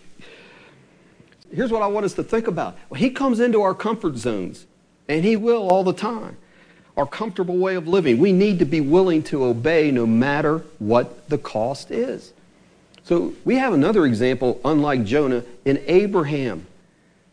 Here's 1.54 1.70
what 1.70 1.82
I 1.82 1.86
want 1.86 2.04
us 2.04 2.14
to 2.14 2.24
think 2.24 2.48
about. 2.48 2.76
He 2.96 3.10
comes 3.10 3.38
into 3.38 3.62
our 3.62 3.74
comfort 3.74 4.16
zones, 4.16 4.66
and 5.08 5.24
he 5.24 5.36
will 5.36 5.68
all 5.70 5.84
the 5.84 5.92
time 5.92 6.36
our 6.96 7.06
comfortable 7.06 7.56
way 7.56 7.74
of 7.74 7.88
living. 7.88 8.18
We 8.18 8.32
need 8.32 8.58
to 8.60 8.64
be 8.64 8.80
willing 8.80 9.22
to 9.24 9.44
obey 9.44 9.90
no 9.90 10.06
matter 10.06 10.58
what 10.78 11.28
the 11.28 11.38
cost 11.38 11.90
is. 11.90 12.32
So 13.02 13.34
we 13.44 13.56
have 13.56 13.72
another 13.72 14.06
example, 14.06 14.60
unlike 14.64 15.04
Jonah, 15.04 15.44
in 15.64 15.82
Abraham. 15.86 16.66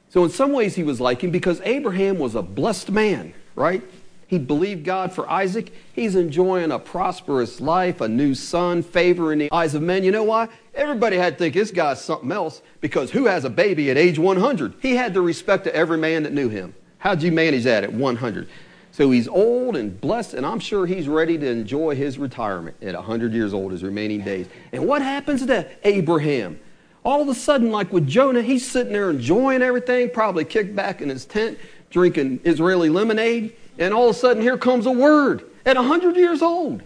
So 0.10 0.24
in 0.26 0.30
some 0.30 0.52
ways 0.52 0.76
he 0.76 0.84
was 0.84 1.00
like 1.00 1.24
him 1.24 1.32
because 1.32 1.62
Abraham 1.62 2.20
was 2.20 2.36
a 2.36 2.42
blessed 2.42 2.92
man, 2.92 3.34
right? 3.56 3.82
He 4.28 4.38
believed 4.40 4.86
God 4.86 5.12
for 5.12 5.30
Isaac. 5.30 5.74
He's 5.94 6.16
enjoying 6.16 6.72
a 6.72 6.80
prosperous 6.80 7.62
life, 7.62 8.02
a 8.02 8.08
new 8.08 8.34
son, 8.34 8.82
favor 8.82 9.32
in 9.34 9.40
the 9.40 9.52
eyes 9.52 9.76
of 9.76 9.82
men. 9.82 10.04
You 10.04 10.12
know 10.12 10.24
why? 10.24 10.48
Everybody 10.74 11.18
had 11.18 11.34
to 11.34 11.40
think 11.40 11.54
this 11.54 11.72
guy's 11.72 12.02
something 12.02 12.32
else 12.32 12.62
because 12.80 13.12
who 13.12 13.26
has 13.26 13.46
a 13.46 13.50
baby 13.50 13.92
at 13.92 13.98
age 13.98 14.18
100? 14.18 14.76
He 14.82 14.96
had 14.96 15.14
the 15.14 15.22
respect 15.22 15.68
of 15.68 15.74
every 15.74 15.98
man 15.98 16.24
that 16.24 16.34
knew 16.34 16.50
him. 16.50 16.74
How'd 16.98 17.22
you 17.22 17.32
manage 17.32 17.66
that 17.66 17.84
at 17.84 17.92
100? 17.92 18.48
So 18.92 19.10
he's 19.10 19.28
old 19.28 19.78
and 19.78 20.00
blessed, 20.00 20.34
and 20.34 20.46
I'm 20.46 20.60
sure 20.60 20.86
he's 20.86 21.08
ready 21.08 21.38
to 21.38 21.48
enjoy 21.48 21.96
his 21.96 22.18
retirement 22.18 22.76
at 22.82 22.94
100 22.94 23.34
years 23.34 23.54
old, 23.54 23.72
his 23.72 23.84
remaining 23.84 24.22
days. 24.22 24.48
And 24.74 24.86
what 24.86 25.02
happens 25.02 25.46
to 25.46 25.68
Abraham? 25.86 26.60
All 27.04 27.22
of 27.22 27.30
a 27.30 27.34
sudden, 27.34 27.72
like 27.72 27.92
with 27.94 28.06
Jonah, 28.06 28.42
he's 28.42 28.70
sitting 28.70 28.94
there 28.94 29.10
enjoying 29.10 29.62
everything, 29.62 30.10
probably 30.10 30.44
kicked 30.44 30.76
back 30.76 31.02
in 31.02 31.10
his 31.10 31.26
tent, 31.26 31.58
drinking 31.90 32.42
Israeli 32.44 32.90
lemonade, 32.90 33.56
and 33.80 33.94
all 33.94 34.10
of 34.10 34.16
a 34.16 34.20
sudden, 34.20 34.42
here 34.42 34.58
comes 34.58 34.86
a 34.86 34.92
word 34.92 35.44
at 35.66 35.78
100 35.78 36.18
years 36.18 36.42
old. 36.42 36.84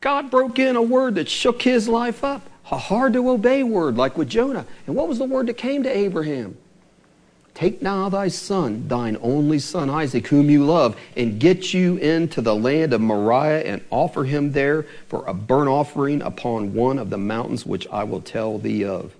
God 0.00 0.30
broke 0.30 0.58
in 0.58 0.76
a 0.76 0.82
word 0.82 1.16
that 1.16 1.28
shook 1.28 1.62
his 1.62 1.88
life 1.88 2.22
up, 2.22 2.48
a 2.70 2.78
hard 2.78 3.14
to 3.14 3.28
obey 3.30 3.62
word, 3.62 3.96
like 3.96 4.16
with 4.16 4.28
Jonah. 4.28 4.66
And 4.86 4.94
what 4.94 5.08
was 5.08 5.18
the 5.18 5.24
word 5.24 5.46
that 5.48 5.54
came 5.54 5.82
to 5.82 5.94
Abraham? 5.94 6.56
Take 7.54 7.82
now 7.82 8.08
thy 8.08 8.28
son, 8.28 8.86
thine 8.88 9.16
only 9.20 9.58
son 9.58 9.90
Isaac, 9.90 10.28
whom 10.28 10.48
you 10.48 10.64
love, 10.64 10.96
and 11.16 11.40
get 11.40 11.74
you 11.74 11.96
into 11.96 12.40
the 12.40 12.54
land 12.54 12.92
of 12.92 13.00
Moriah 13.00 13.60
and 13.60 13.82
offer 13.90 14.24
him 14.24 14.52
there 14.52 14.84
for 15.08 15.24
a 15.26 15.34
burnt 15.34 15.68
offering 15.68 16.22
upon 16.22 16.74
one 16.74 16.98
of 16.98 17.10
the 17.10 17.18
mountains 17.18 17.66
which 17.66 17.86
I 17.88 18.04
will 18.04 18.20
tell 18.20 18.58
thee 18.58 18.84
of. 18.84 19.14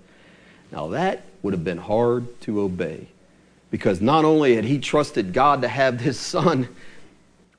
Now 0.71 0.87
that 0.87 1.23
would 1.43 1.53
have 1.53 1.63
been 1.63 1.77
hard 1.77 2.39
to 2.41 2.61
obey 2.61 3.07
because 3.69 4.01
not 4.01 4.25
only 4.25 4.55
had 4.55 4.65
he 4.65 4.79
trusted 4.79 5.33
God 5.33 5.61
to 5.61 5.67
have 5.67 6.03
this 6.03 6.19
son 6.19 6.67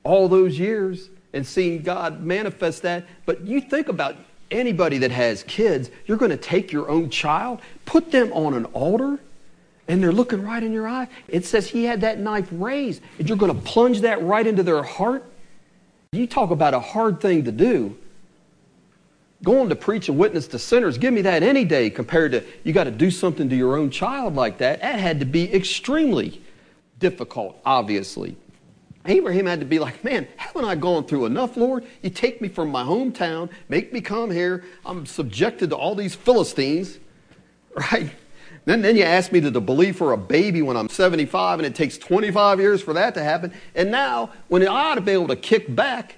all 0.03 0.27
those 0.27 0.57
years 0.57 1.09
and 1.33 1.45
seen 1.45 1.81
God 1.81 2.21
manifest 2.21 2.83
that, 2.83 3.05
but 3.25 3.41
you 3.41 3.61
think 3.61 3.87
about 3.87 4.15
anybody 4.51 4.99
that 4.99 5.11
has 5.11 5.43
kids, 5.43 5.89
you're 6.05 6.17
going 6.17 6.31
to 6.31 6.37
take 6.37 6.71
your 6.71 6.89
own 6.89 7.09
child, 7.09 7.59
put 7.85 8.11
them 8.11 8.31
on 8.33 8.53
an 8.53 8.65
altar 8.65 9.19
and 9.87 10.01
they're 10.01 10.11
looking 10.11 10.41
right 10.41 10.63
in 10.63 10.71
your 10.71 10.87
eye. 10.87 11.07
It 11.27 11.45
says 11.45 11.67
he 11.67 11.83
had 11.83 12.01
that 12.01 12.19
knife 12.19 12.47
raised, 12.51 13.01
and 13.19 13.27
you're 13.27 13.37
going 13.37 13.53
to 13.53 13.61
plunge 13.61 14.01
that 14.01 14.21
right 14.23 14.45
into 14.45 14.63
their 14.63 14.83
heart. 14.83 15.25
You 16.13 16.27
talk 16.27 16.51
about 16.51 16.73
a 16.73 16.79
hard 16.79 17.19
thing 17.19 17.43
to 17.45 17.51
do. 17.51 17.97
Going 19.43 19.69
to 19.69 19.75
preach 19.75 20.07
and 20.07 20.17
witness 20.17 20.47
to 20.47 20.59
sinners, 20.59 20.97
give 20.97 21.13
me 21.13 21.21
that 21.23 21.43
any 21.43 21.65
day 21.65 21.89
compared 21.89 22.31
to 22.31 22.43
you 22.63 22.71
got 22.71 22.85
to 22.85 22.91
do 22.91 23.11
something 23.11 23.49
to 23.49 23.55
your 23.55 23.77
own 23.77 23.89
child 23.89 24.35
like 24.35 24.59
that. 24.59 24.81
That 24.81 24.99
had 24.99 25.19
to 25.19 25.25
be 25.25 25.53
extremely 25.53 26.41
difficult, 26.99 27.59
obviously. 27.65 28.37
Abraham 29.05 29.45
had 29.45 29.59
to 29.59 29.65
be 29.65 29.79
like, 29.79 30.01
man, 30.03 30.27
haven't 30.37 30.63
I 30.63 30.75
gone 30.75 31.05
through 31.05 31.25
enough, 31.25 31.57
Lord? 31.57 31.85
You 32.01 32.09
take 32.09 32.39
me 32.39 32.47
from 32.47 32.69
my 32.69 32.83
hometown, 32.83 33.49
make 33.67 33.91
me 33.91 33.99
come 33.99 34.31
here. 34.31 34.63
I'm 34.85 35.05
subjected 35.05 35.71
to 35.71 35.75
all 35.75 35.93
these 35.93 36.15
Philistines, 36.15 36.99
right? 37.91 38.09
Then, 38.65 38.81
then 38.81 38.95
you 38.95 39.03
ask 39.03 39.31
me 39.31 39.41
to, 39.41 39.51
believe 39.59 39.97
for 39.97 40.13
a 40.13 40.17
baby 40.17 40.61
when 40.61 40.77
I'm 40.77 40.89
75 40.89 41.59
and 41.59 41.65
it 41.65 41.75
takes 41.75 41.97
25 41.97 42.59
years 42.59 42.81
for 42.81 42.93
that 42.93 43.13
to 43.15 43.23
happen. 43.23 43.53
And 43.75 43.91
now, 43.91 44.31
when 44.47 44.65
I 44.65 44.67
ought 44.67 44.95
to 44.95 45.01
be 45.01 45.11
able 45.11 45.27
to 45.27 45.35
kick 45.35 45.73
back, 45.73 46.17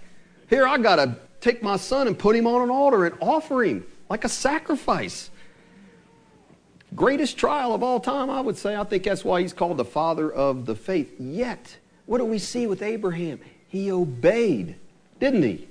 here 0.50 0.68
I 0.68 0.78
got 0.78 0.98
to 0.98 1.18
take 1.42 1.64
my 1.64 1.78
son 1.78 2.08
and 2.08 2.18
put 2.18 2.36
him 2.36 2.46
on 2.46 2.62
an 2.62 2.70
altar 2.70 3.06
and 3.06 3.16
offer 3.20 3.64
him 3.64 3.86
like 4.10 4.24
a 4.24 4.30
sacrifice. 4.30 5.32
Greatest 6.96 7.38
trial 7.38 7.74
of 7.74 7.84
all 7.84 8.00
time, 8.00 8.30
I 8.30 8.42
would 8.42 8.58
say. 8.58 8.76
I 8.76 8.84
think 8.84 9.04
that's 9.04 9.26
why 9.26 9.42
he's 9.42 9.54
called 9.54 9.78
the 9.78 9.86
father 9.86 10.32
of 10.32 10.66
the 10.66 10.76
faith. 10.76 11.14
Yet, 11.20 11.78
what 12.06 12.20
do 12.20 12.26
we 12.26 12.38
see 12.38 12.68
with 12.68 12.82
Abraham? 12.82 13.40
He 13.68 13.92
obeyed, 13.92 14.76
didn't 15.20 15.44
he? 15.44 15.68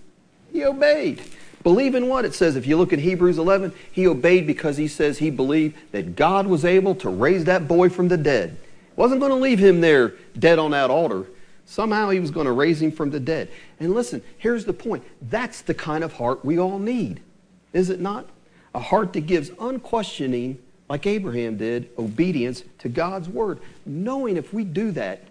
He 0.53 0.65
obeyed. 0.65 1.23
Believe 1.65 1.95
in 1.95 2.09
what? 2.09 2.27
It 2.27 2.35
says, 2.35 2.57
if 2.57 2.67
you 2.67 2.77
look 2.77 2.93
at 2.93 2.99
Hebrews 2.99 3.39
11, 3.39 3.73
he 3.91 4.07
obeyed 4.07 4.47
because 4.47 4.77
he 4.77 4.87
says 4.87 5.19
he 5.19 5.31
believed 5.31 5.77
that 5.93 6.15
God 6.15 6.47
was 6.47 6.65
able 6.65 6.95
to 6.97 7.09
raise 7.09 7.45
that 7.47 7.67
boy 7.67 7.89
from 7.89 8.09
the 8.09 8.19
dead. 8.19 8.57
Wasn't 8.97 9.19
going 9.19 9.33
to 9.33 9.37
leave 9.37 9.59
him 9.59 9.81
there 9.81 10.13
dead 10.39 10.59
on 10.59 10.73
that 10.73 10.91
altar. 10.91 11.27
Somehow 11.65 12.11
he 12.11 12.21
was 12.21 12.31
going 12.31 12.45
to 12.45 12.53
raise 12.53 12.83
him 12.83 12.93
from 12.93 13.11
the 13.11 13.19
dead. 13.19 13.51
And 13.81 13.95
listen, 13.95 14.23
here's 14.37 14.67
the 14.67 14.75
point. 14.75 15.03
That's 15.23 15.63
the 15.63 15.73
kind 15.73 16.05
of 16.05 16.13
heart 16.13 16.45
we 16.45 16.59
all 16.59 16.79
need, 16.79 17.23
is 17.73 17.89
it 17.89 17.99
not? 17.99 18.29
A 18.75 18.81
heart 18.81 19.15
that 19.15 19.27
gives 19.27 19.51
unquestioning, 19.59 20.59
like 20.91 21.07
Abraham 21.07 21.57
did, 21.57 21.89
obedience 21.99 22.63
to 22.81 22.91
God's 22.91 23.29
word, 23.29 23.61
knowing 23.87 24.37
if 24.37 24.53
we 24.53 24.65
do 24.65 24.91
that. 24.93 25.23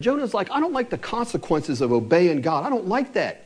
Jonah's 0.00 0.32
like, 0.34 0.50
I 0.52 0.60
don't 0.60 0.72
like 0.72 0.90
the 0.90 0.98
consequences 0.98 1.80
of 1.80 1.90
obeying 1.90 2.40
God. 2.40 2.64
I 2.64 2.70
don't 2.70 2.86
like 2.86 3.14
that. 3.14 3.45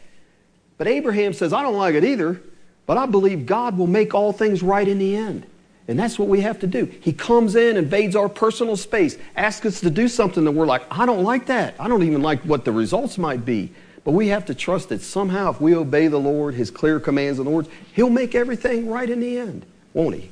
But 0.81 0.89
Abraham 0.89 1.35
says, 1.35 1.53
I 1.53 1.61
don't 1.61 1.77
like 1.77 1.95
it 1.95 2.05
either, 2.05 2.41
but 2.87 2.97
I 2.97 3.05
believe 3.05 3.45
God 3.45 3.77
will 3.77 3.87
make 3.87 4.15
all 4.15 4.33
things 4.33 4.63
right 4.63 4.89
in 4.89 4.99
the 4.99 5.15
end. 5.15 5.45
And 5.87 5.99
that's 5.99 6.19
what 6.19 6.27
we 6.27 6.41
have 6.41 6.61
to 6.61 6.67
do. 6.67 6.87
He 7.03 7.13
comes 7.13 7.55
in, 7.55 7.77
invades 7.77 8.17
our 8.17 8.31
personal 8.31 8.79
space, 8.79 9.19
asks 9.37 9.67
us 9.67 9.81
to 9.81 9.91
do 9.91 10.09
something 10.09 10.43
that 10.43 10.53
we're 10.53 10.65
like, 10.65 10.83
I 10.91 11.05
don't 11.05 11.23
like 11.23 11.49
that. 11.49 11.75
I 11.79 11.87
don't 11.87 12.03
even 12.05 12.23
like 12.23 12.41
what 12.45 12.65
the 12.65 12.73
results 12.73 13.19
might 13.19 13.45
be. 13.45 13.75
But 14.05 14.13
we 14.13 14.29
have 14.29 14.47
to 14.47 14.55
trust 14.55 14.89
that 14.89 15.03
somehow, 15.03 15.51
if 15.51 15.61
we 15.61 15.75
obey 15.75 16.07
the 16.07 16.17
Lord, 16.17 16.55
His 16.55 16.71
clear 16.71 16.99
commands 16.99 17.39
and 17.39 17.47
orders, 17.47 17.71
He'll 17.93 18.09
make 18.09 18.35
everything 18.35 18.89
right 18.89 19.11
in 19.11 19.21
the 19.21 19.37
end, 19.37 19.67
won't 19.93 20.15
He? 20.15 20.31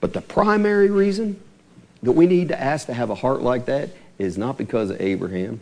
But 0.00 0.14
the 0.14 0.22
primary 0.22 0.88
reason 0.88 1.38
that 2.02 2.12
we 2.12 2.26
need 2.26 2.48
to 2.48 2.58
ask 2.58 2.86
to 2.86 2.94
have 2.94 3.10
a 3.10 3.14
heart 3.14 3.42
like 3.42 3.66
that 3.66 3.90
is 4.18 4.38
not 4.38 4.56
because 4.56 4.88
of 4.88 4.98
Abraham. 4.98 5.60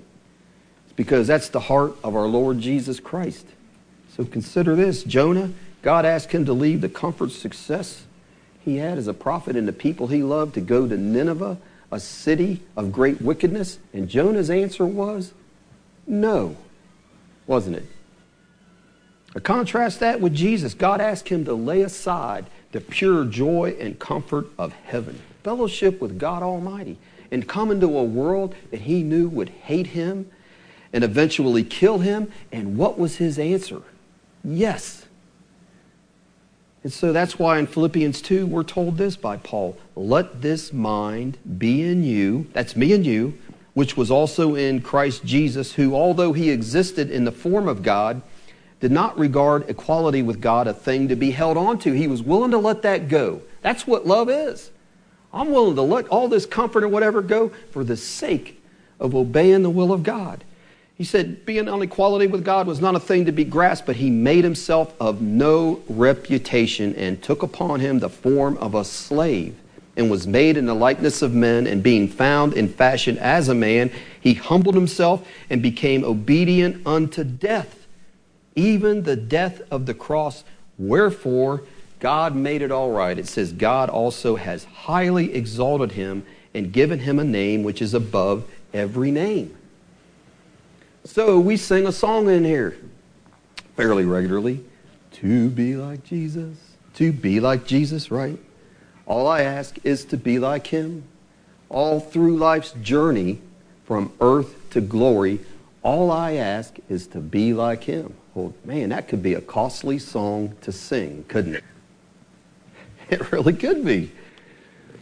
It's 0.84 0.92
because 0.92 1.26
that's 1.26 1.48
the 1.48 1.58
heart 1.58 1.96
of 2.04 2.14
our 2.14 2.28
Lord 2.28 2.60
Jesus 2.60 3.00
Christ. 3.00 3.44
So 4.16 4.24
consider 4.24 4.76
this 4.76 5.02
Jonah, 5.02 5.50
God 5.82 6.04
asked 6.04 6.30
him 6.30 6.44
to 6.46 6.52
leave 6.52 6.80
the 6.80 6.88
comfort, 6.88 7.30
success 7.30 8.04
he 8.64 8.76
had 8.76 8.96
as 8.96 9.08
a 9.08 9.14
prophet 9.14 9.56
and 9.56 9.66
the 9.66 9.72
people 9.72 10.06
he 10.06 10.22
loved 10.22 10.54
to 10.54 10.60
go 10.60 10.88
to 10.88 10.96
Nineveh, 10.96 11.58
a 11.90 12.00
city 12.00 12.62
of 12.76 12.92
great 12.92 13.20
wickedness. 13.20 13.78
And 13.92 14.08
Jonah's 14.08 14.50
answer 14.50 14.86
was 14.86 15.32
no, 16.06 16.56
wasn't 17.46 17.76
it? 17.76 17.86
I 19.36 19.40
contrast 19.40 20.00
that 20.00 20.20
with 20.20 20.34
Jesus. 20.34 20.74
God 20.74 21.00
asked 21.00 21.28
him 21.28 21.44
to 21.44 21.54
lay 21.54 21.82
aside 21.82 22.46
the 22.72 22.80
pure 22.80 23.24
joy 23.24 23.76
and 23.80 23.98
comfort 23.98 24.46
of 24.58 24.72
heaven, 24.72 25.20
fellowship 25.42 26.00
with 26.00 26.18
God 26.18 26.42
Almighty, 26.42 26.98
and 27.30 27.48
come 27.48 27.70
into 27.70 27.98
a 27.98 28.04
world 28.04 28.54
that 28.70 28.82
he 28.82 29.02
knew 29.02 29.28
would 29.28 29.48
hate 29.48 29.88
him 29.88 30.30
and 30.92 31.02
eventually 31.02 31.64
kill 31.64 31.98
him. 31.98 32.30
And 32.52 32.78
what 32.78 32.96
was 32.96 33.16
his 33.16 33.38
answer? 33.38 33.82
Yes. 34.44 35.06
And 36.82 36.92
so 36.92 37.12
that's 37.12 37.38
why 37.38 37.58
in 37.58 37.66
Philippians 37.66 38.20
2, 38.20 38.46
we're 38.46 38.62
told 38.62 38.98
this 38.98 39.16
by 39.16 39.38
Paul 39.38 39.76
Let 39.96 40.42
this 40.42 40.72
mind 40.72 41.38
be 41.58 41.82
in 41.82 42.04
you, 42.04 42.46
that's 42.52 42.76
me 42.76 42.92
and 42.92 43.06
you, 43.06 43.38
which 43.72 43.96
was 43.96 44.10
also 44.10 44.54
in 44.54 44.82
Christ 44.82 45.24
Jesus, 45.24 45.72
who, 45.72 45.94
although 45.94 46.32
he 46.32 46.50
existed 46.50 47.10
in 47.10 47.24
the 47.24 47.32
form 47.32 47.66
of 47.66 47.82
God, 47.82 48.22
did 48.80 48.92
not 48.92 49.18
regard 49.18 49.68
equality 49.70 50.20
with 50.22 50.42
God 50.42 50.68
a 50.68 50.74
thing 50.74 51.08
to 51.08 51.16
be 51.16 51.30
held 51.30 51.56
on 51.56 51.78
to. 51.80 51.92
He 51.92 52.06
was 52.06 52.22
willing 52.22 52.50
to 52.50 52.58
let 52.58 52.82
that 52.82 53.08
go. 53.08 53.40
That's 53.62 53.86
what 53.86 54.06
love 54.06 54.28
is. 54.28 54.70
I'm 55.32 55.50
willing 55.50 55.74
to 55.76 55.82
let 55.82 56.06
all 56.08 56.28
this 56.28 56.44
comfort 56.44 56.84
or 56.84 56.88
whatever 56.88 57.22
go 57.22 57.48
for 57.70 57.82
the 57.82 57.96
sake 57.96 58.62
of 59.00 59.14
obeying 59.14 59.62
the 59.62 59.70
will 59.70 59.90
of 59.90 60.02
God. 60.02 60.44
He 60.96 61.04
said, 61.04 61.44
being 61.44 61.68
on 61.68 61.82
equality 61.82 62.28
with 62.28 62.44
God 62.44 62.66
was 62.68 62.80
not 62.80 62.94
a 62.94 63.00
thing 63.00 63.24
to 63.24 63.32
be 63.32 63.44
grasped, 63.44 63.86
but 63.86 63.96
he 63.96 64.10
made 64.10 64.44
himself 64.44 64.94
of 65.00 65.20
no 65.20 65.82
reputation 65.88 66.94
and 66.94 67.20
took 67.20 67.42
upon 67.42 67.80
him 67.80 67.98
the 67.98 68.08
form 68.08 68.56
of 68.58 68.74
a 68.74 68.84
slave 68.84 69.56
and 69.96 70.10
was 70.10 70.26
made 70.26 70.56
in 70.56 70.66
the 70.66 70.74
likeness 70.74 71.22
of 71.22 71.34
men, 71.34 71.66
and 71.66 71.82
being 71.82 72.08
found 72.08 72.52
in 72.54 72.68
fashion 72.68 73.16
as 73.18 73.48
a 73.48 73.54
man, 73.54 73.90
he 74.20 74.34
humbled 74.34 74.74
himself 74.74 75.26
and 75.48 75.62
became 75.62 76.04
obedient 76.04 76.84
unto 76.86 77.22
death, 77.22 77.86
even 78.56 79.04
the 79.04 79.16
death 79.16 79.62
of 79.70 79.86
the 79.86 79.94
cross. 79.94 80.42
Wherefore, 80.78 81.62
God 82.00 82.34
made 82.34 82.60
it 82.60 82.72
all 82.72 82.90
right. 82.90 83.16
It 83.16 83.28
says, 83.28 83.52
God 83.52 83.88
also 83.88 84.36
has 84.36 84.64
highly 84.64 85.32
exalted 85.32 85.92
him 85.92 86.26
and 86.52 86.72
given 86.72 86.98
him 86.98 87.18
a 87.18 87.24
name 87.24 87.62
which 87.62 87.80
is 87.80 87.94
above 87.94 88.44
every 88.72 89.12
name. 89.12 89.56
So 91.06 91.38
we 91.38 91.58
sing 91.58 91.86
a 91.86 91.92
song 91.92 92.30
in 92.30 92.46
here 92.46 92.78
fairly 93.76 94.06
regularly 94.06 94.64
to 95.12 95.50
be 95.50 95.76
like 95.76 96.02
Jesus, 96.02 96.56
to 96.94 97.12
be 97.12 97.40
like 97.40 97.66
Jesus, 97.66 98.10
right? 98.10 98.38
All 99.04 99.28
I 99.28 99.42
ask 99.42 99.76
is 99.84 100.06
to 100.06 100.16
be 100.16 100.38
like 100.38 100.66
him. 100.66 101.04
All 101.68 102.00
through 102.00 102.38
life's 102.38 102.72
journey 102.80 103.42
from 103.84 104.14
earth 104.22 104.70
to 104.70 104.80
glory, 104.80 105.40
all 105.82 106.10
I 106.10 106.32
ask 106.34 106.76
is 106.88 107.06
to 107.08 107.18
be 107.18 107.52
like 107.52 107.84
him. 107.84 108.14
Well, 108.32 108.54
man, 108.64 108.88
that 108.88 109.06
could 109.06 109.22
be 109.22 109.34
a 109.34 109.42
costly 109.42 109.98
song 109.98 110.56
to 110.62 110.72
sing, 110.72 111.24
couldn't 111.28 111.56
it? 111.56 111.64
It 113.10 113.30
really 113.30 113.52
could 113.52 113.84
be. 113.84 114.10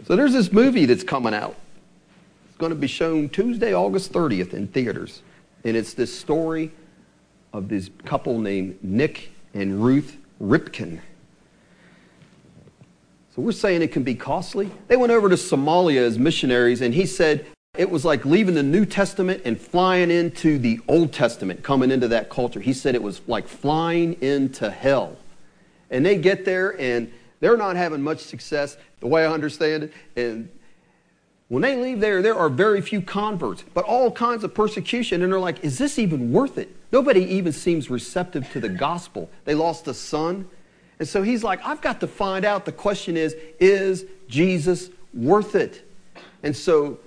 So 0.08 0.16
there's 0.16 0.32
this 0.32 0.50
movie 0.52 0.86
that's 0.86 1.04
coming 1.04 1.32
out. 1.32 1.54
It's 2.48 2.56
going 2.56 2.70
to 2.70 2.76
be 2.76 2.88
shown 2.88 3.28
Tuesday, 3.28 3.72
August 3.72 4.12
30th 4.12 4.52
in 4.52 4.66
theaters. 4.66 5.22
And 5.64 5.76
it's 5.76 5.94
this 5.94 6.16
story 6.16 6.72
of 7.52 7.68
this 7.68 7.90
couple 8.04 8.38
named 8.38 8.78
Nick 8.82 9.30
and 9.54 9.82
Ruth 9.82 10.16
Ripken. 10.40 11.00
So 13.34 13.40
we're 13.40 13.52
saying 13.52 13.80
it 13.80 13.92
can 13.92 14.02
be 14.02 14.14
costly. 14.14 14.70
They 14.88 14.96
went 14.96 15.12
over 15.12 15.28
to 15.28 15.36
Somalia 15.36 15.98
as 15.98 16.18
missionaries, 16.18 16.82
and 16.82 16.92
he 16.92 17.06
said 17.06 17.46
it 17.78 17.90
was 17.90 18.04
like 18.04 18.26
leaving 18.26 18.54
the 18.54 18.62
New 18.62 18.84
Testament 18.84 19.42
and 19.46 19.58
flying 19.58 20.10
into 20.10 20.58
the 20.58 20.80
Old 20.86 21.12
Testament, 21.12 21.62
coming 21.62 21.90
into 21.90 22.08
that 22.08 22.28
culture. 22.28 22.60
He 22.60 22.74
said 22.74 22.94
it 22.94 23.02
was 23.02 23.22
like 23.26 23.48
flying 23.48 24.20
into 24.20 24.70
hell. 24.70 25.16
And 25.90 26.04
they 26.04 26.18
get 26.18 26.44
there, 26.44 26.78
and 26.78 27.10
they're 27.40 27.56
not 27.56 27.76
having 27.76 28.02
much 28.02 28.18
success, 28.18 28.76
the 29.00 29.06
way 29.06 29.24
I 29.24 29.32
understand 29.32 29.84
it. 29.84 29.92
And 30.14 30.50
when 31.52 31.60
they 31.60 31.76
leave 31.76 32.00
there, 32.00 32.22
there 32.22 32.34
are 32.34 32.48
very 32.48 32.80
few 32.80 33.02
converts, 33.02 33.62
but 33.74 33.84
all 33.84 34.10
kinds 34.10 34.42
of 34.42 34.54
persecution. 34.54 35.22
And 35.22 35.30
they're 35.30 35.38
like, 35.38 35.62
is 35.62 35.76
this 35.76 35.98
even 35.98 36.32
worth 36.32 36.56
it? 36.56 36.74
Nobody 36.90 37.24
even 37.24 37.52
seems 37.52 37.90
receptive 37.90 38.50
to 38.52 38.60
the 38.60 38.70
gospel. 38.70 39.28
They 39.44 39.54
lost 39.54 39.86
a 39.86 39.92
son. 39.92 40.48
And 40.98 41.06
so 41.06 41.22
he's 41.22 41.44
like, 41.44 41.60
I've 41.62 41.82
got 41.82 42.00
to 42.00 42.06
find 42.06 42.46
out. 42.46 42.64
The 42.64 42.72
question 42.72 43.18
is, 43.18 43.36
is 43.60 44.06
Jesus 44.28 44.88
worth 45.12 45.54
it? 45.54 45.86
And 46.42 46.56
so 46.56 46.98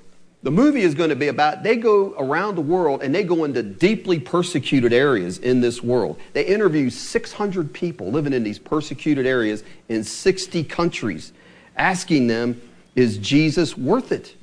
the 0.43 0.51
movie 0.51 0.81
is 0.81 0.93
going 0.93 1.10
to 1.10 1.15
be 1.15 1.29
about 1.29 1.63
they 1.63 1.75
go 1.75 2.13
around 2.19 2.53
the 2.53 2.62
world 2.62 3.01
and 3.01 3.15
they 3.15 3.23
go 3.23 3.45
into 3.45 3.63
deeply 3.63 4.19
persecuted 4.19 4.93
areas 4.93 5.39
in 5.39 5.60
this 5.60 5.81
world. 5.81 6.19
They 6.34 6.45
interview 6.45 6.91
600 6.91 7.73
people 7.73 8.12
living 8.12 8.31
in 8.31 8.43
these 8.43 8.60
persecuted 8.60 9.25
areas 9.25 9.63
in 9.89 10.03
60 10.03 10.63
countries, 10.65 11.34
asking 11.77 12.27
them, 12.27 12.62
Is 12.95 13.17
Jesus 13.17 13.77
worth 13.77 14.12
it? 14.12 14.36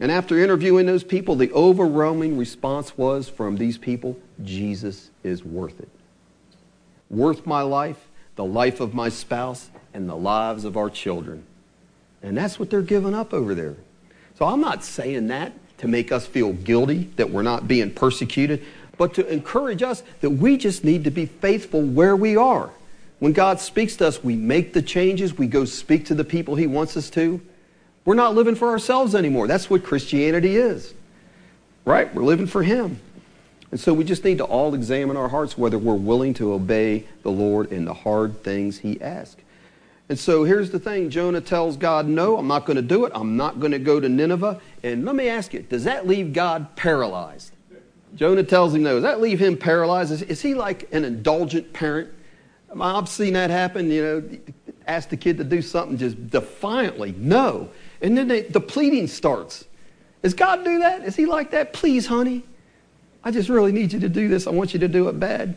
And 0.00 0.10
after 0.10 0.38
interviewing 0.38 0.86
those 0.86 1.04
people, 1.04 1.36
the 1.36 1.52
overwhelming 1.52 2.36
response 2.36 2.98
was 2.98 3.28
from 3.28 3.56
these 3.56 3.78
people 3.78 4.18
Jesus 4.42 5.10
is 5.22 5.44
worth 5.44 5.78
it. 5.80 5.88
Worth 7.08 7.46
my 7.46 7.62
life, 7.62 8.08
the 8.34 8.44
life 8.44 8.80
of 8.80 8.94
my 8.94 9.08
spouse, 9.08 9.70
and 9.94 10.08
the 10.08 10.16
lives 10.16 10.64
of 10.64 10.76
our 10.76 10.90
children. 10.90 11.44
And 12.22 12.36
that's 12.36 12.58
what 12.58 12.70
they're 12.70 12.82
giving 12.82 13.14
up 13.14 13.32
over 13.32 13.54
there. 13.54 13.76
So 14.38 14.46
I'm 14.46 14.60
not 14.60 14.82
saying 14.82 15.28
that 15.28 15.52
to 15.78 15.88
make 15.88 16.10
us 16.10 16.26
feel 16.26 16.52
guilty 16.52 17.10
that 17.16 17.30
we're 17.30 17.42
not 17.42 17.68
being 17.68 17.92
persecuted, 17.92 18.64
but 18.96 19.14
to 19.14 19.26
encourage 19.28 19.82
us 19.82 20.02
that 20.20 20.30
we 20.30 20.56
just 20.56 20.84
need 20.84 21.04
to 21.04 21.10
be 21.10 21.26
faithful 21.26 21.82
where 21.82 22.16
we 22.16 22.36
are. 22.36 22.70
When 23.22 23.32
God 23.32 23.60
speaks 23.60 23.94
to 23.98 24.08
us, 24.08 24.24
we 24.24 24.34
make 24.34 24.72
the 24.72 24.82
changes, 24.82 25.38
we 25.38 25.46
go 25.46 25.64
speak 25.64 26.06
to 26.06 26.14
the 26.16 26.24
people 26.24 26.56
He 26.56 26.66
wants 26.66 26.96
us 26.96 27.08
to. 27.10 27.40
We're 28.04 28.16
not 28.16 28.34
living 28.34 28.56
for 28.56 28.70
ourselves 28.70 29.14
anymore. 29.14 29.46
That's 29.46 29.70
what 29.70 29.84
Christianity 29.84 30.56
is. 30.56 30.92
Right? 31.84 32.12
We're 32.12 32.24
living 32.24 32.48
for 32.48 32.64
Him. 32.64 32.98
And 33.70 33.78
so 33.78 33.94
we 33.94 34.02
just 34.02 34.24
need 34.24 34.38
to 34.38 34.44
all 34.44 34.74
examine 34.74 35.16
our 35.16 35.28
hearts 35.28 35.56
whether 35.56 35.78
we're 35.78 35.94
willing 35.94 36.34
to 36.34 36.52
obey 36.52 37.06
the 37.22 37.30
Lord 37.30 37.70
in 37.70 37.84
the 37.84 37.94
hard 37.94 38.42
things 38.42 38.78
He 38.78 39.00
asks. 39.00 39.40
And 40.08 40.18
so 40.18 40.42
here's 40.42 40.72
the 40.72 40.80
thing 40.80 41.08
Jonah 41.08 41.40
tells 41.40 41.76
God, 41.76 42.08
No, 42.08 42.38
I'm 42.38 42.48
not 42.48 42.66
going 42.66 42.74
to 42.74 42.82
do 42.82 43.04
it. 43.04 43.12
I'm 43.14 43.36
not 43.36 43.60
going 43.60 43.70
to 43.70 43.78
go 43.78 44.00
to 44.00 44.08
Nineveh. 44.08 44.60
And 44.82 45.04
let 45.04 45.14
me 45.14 45.28
ask 45.28 45.54
you, 45.54 45.62
does 45.62 45.84
that 45.84 46.08
leave 46.08 46.32
God 46.32 46.74
paralyzed? 46.74 47.52
Jonah 48.16 48.42
tells 48.42 48.74
him 48.74 48.82
no. 48.82 48.94
Does 48.94 49.04
that 49.04 49.20
leave 49.20 49.38
him 49.38 49.56
paralyzed? 49.56 50.10
Is, 50.10 50.22
is 50.22 50.42
he 50.42 50.54
like 50.54 50.92
an 50.92 51.04
indulgent 51.04 51.72
parent? 51.72 52.10
I've 52.80 53.08
seen 53.08 53.34
that 53.34 53.50
happen, 53.50 53.90
you 53.90 54.02
know, 54.02 54.38
ask 54.86 55.08
the 55.08 55.16
kid 55.16 55.38
to 55.38 55.44
do 55.44 55.62
something 55.62 55.98
just 55.98 56.30
defiantly. 56.30 57.14
No. 57.16 57.68
And 58.00 58.16
then 58.16 58.28
they, 58.28 58.42
the 58.42 58.60
pleading 58.60 59.06
starts. 59.06 59.64
Does 60.22 60.34
God 60.34 60.64
do 60.64 60.78
that? 60.80 61.02
Is 61.02 61.16
he 61.16 61.26
like 61.26 61.50
that? 61.50 61.72
Please, 61.72 62.06
honey. 62.06 62.44
I 63.24 63.30
just 63.30 63.48
really 63.48 63.72
need 63.72 63.92
you 63.92 64.00
to 64.00 64.08
do 64.08 64.28
this. 64.28 64.46
I 64.46 64.50
want 64.50 64.72
you 64.72 64.80
to 64.80 64.88
do 64.88 65.08
it 65.08 65.18
bad. 65.18 65.56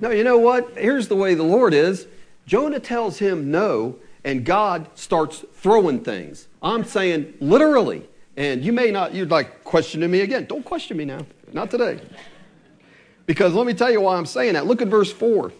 No, 0.00 0.10
you 0.10 0.24
know 0.24 0.38
what? 0.38 0.76
Here's 0.76 1.08
the 1.08 1.16
way 1.16 1.34
the 1.34 1.42
Lord 1.42 1.72
is. 1.72 2.06
Jonah 2.46 2.80
tells 2.80 3.18
him 3.18 3.50
no, 3.50 3.96
and 4.24 4.44
God 4.44 4.88
starts 4.94 5.44
throwing 5.54 6.00
things. 6.00 6.48
I'm 6.62 6.84
saying 6.84 7.34
literally. 7.40 8.08
And 8.36 8.62
you 8.62 8.72
may 8.72 8.90
not, 8.90 9.14
you're 9.14 9.26
like 9.26 9.64
questioning 9.64 10.10
me 10.10 10.20
again. 10.20 10.44
Don't 10.44 10.64
question 10.64 10.98
me 10.98 11.06
now. 11.06 11.20
Not 11.52 11.70
today. 11.70 12.00
Because 13.24 13.54
let 13.54 13.66
me 13.66 13.72
tell 13.72 13.90
you 13.90 14.02
why 14.02 14.16
I'm 14.16 14.26
saying 14.26 14.52
that. 14.54 14.66
Look 14.66 14.82
at 14.82 14.88
verse 14.88 15.10
4. 15.10 15.52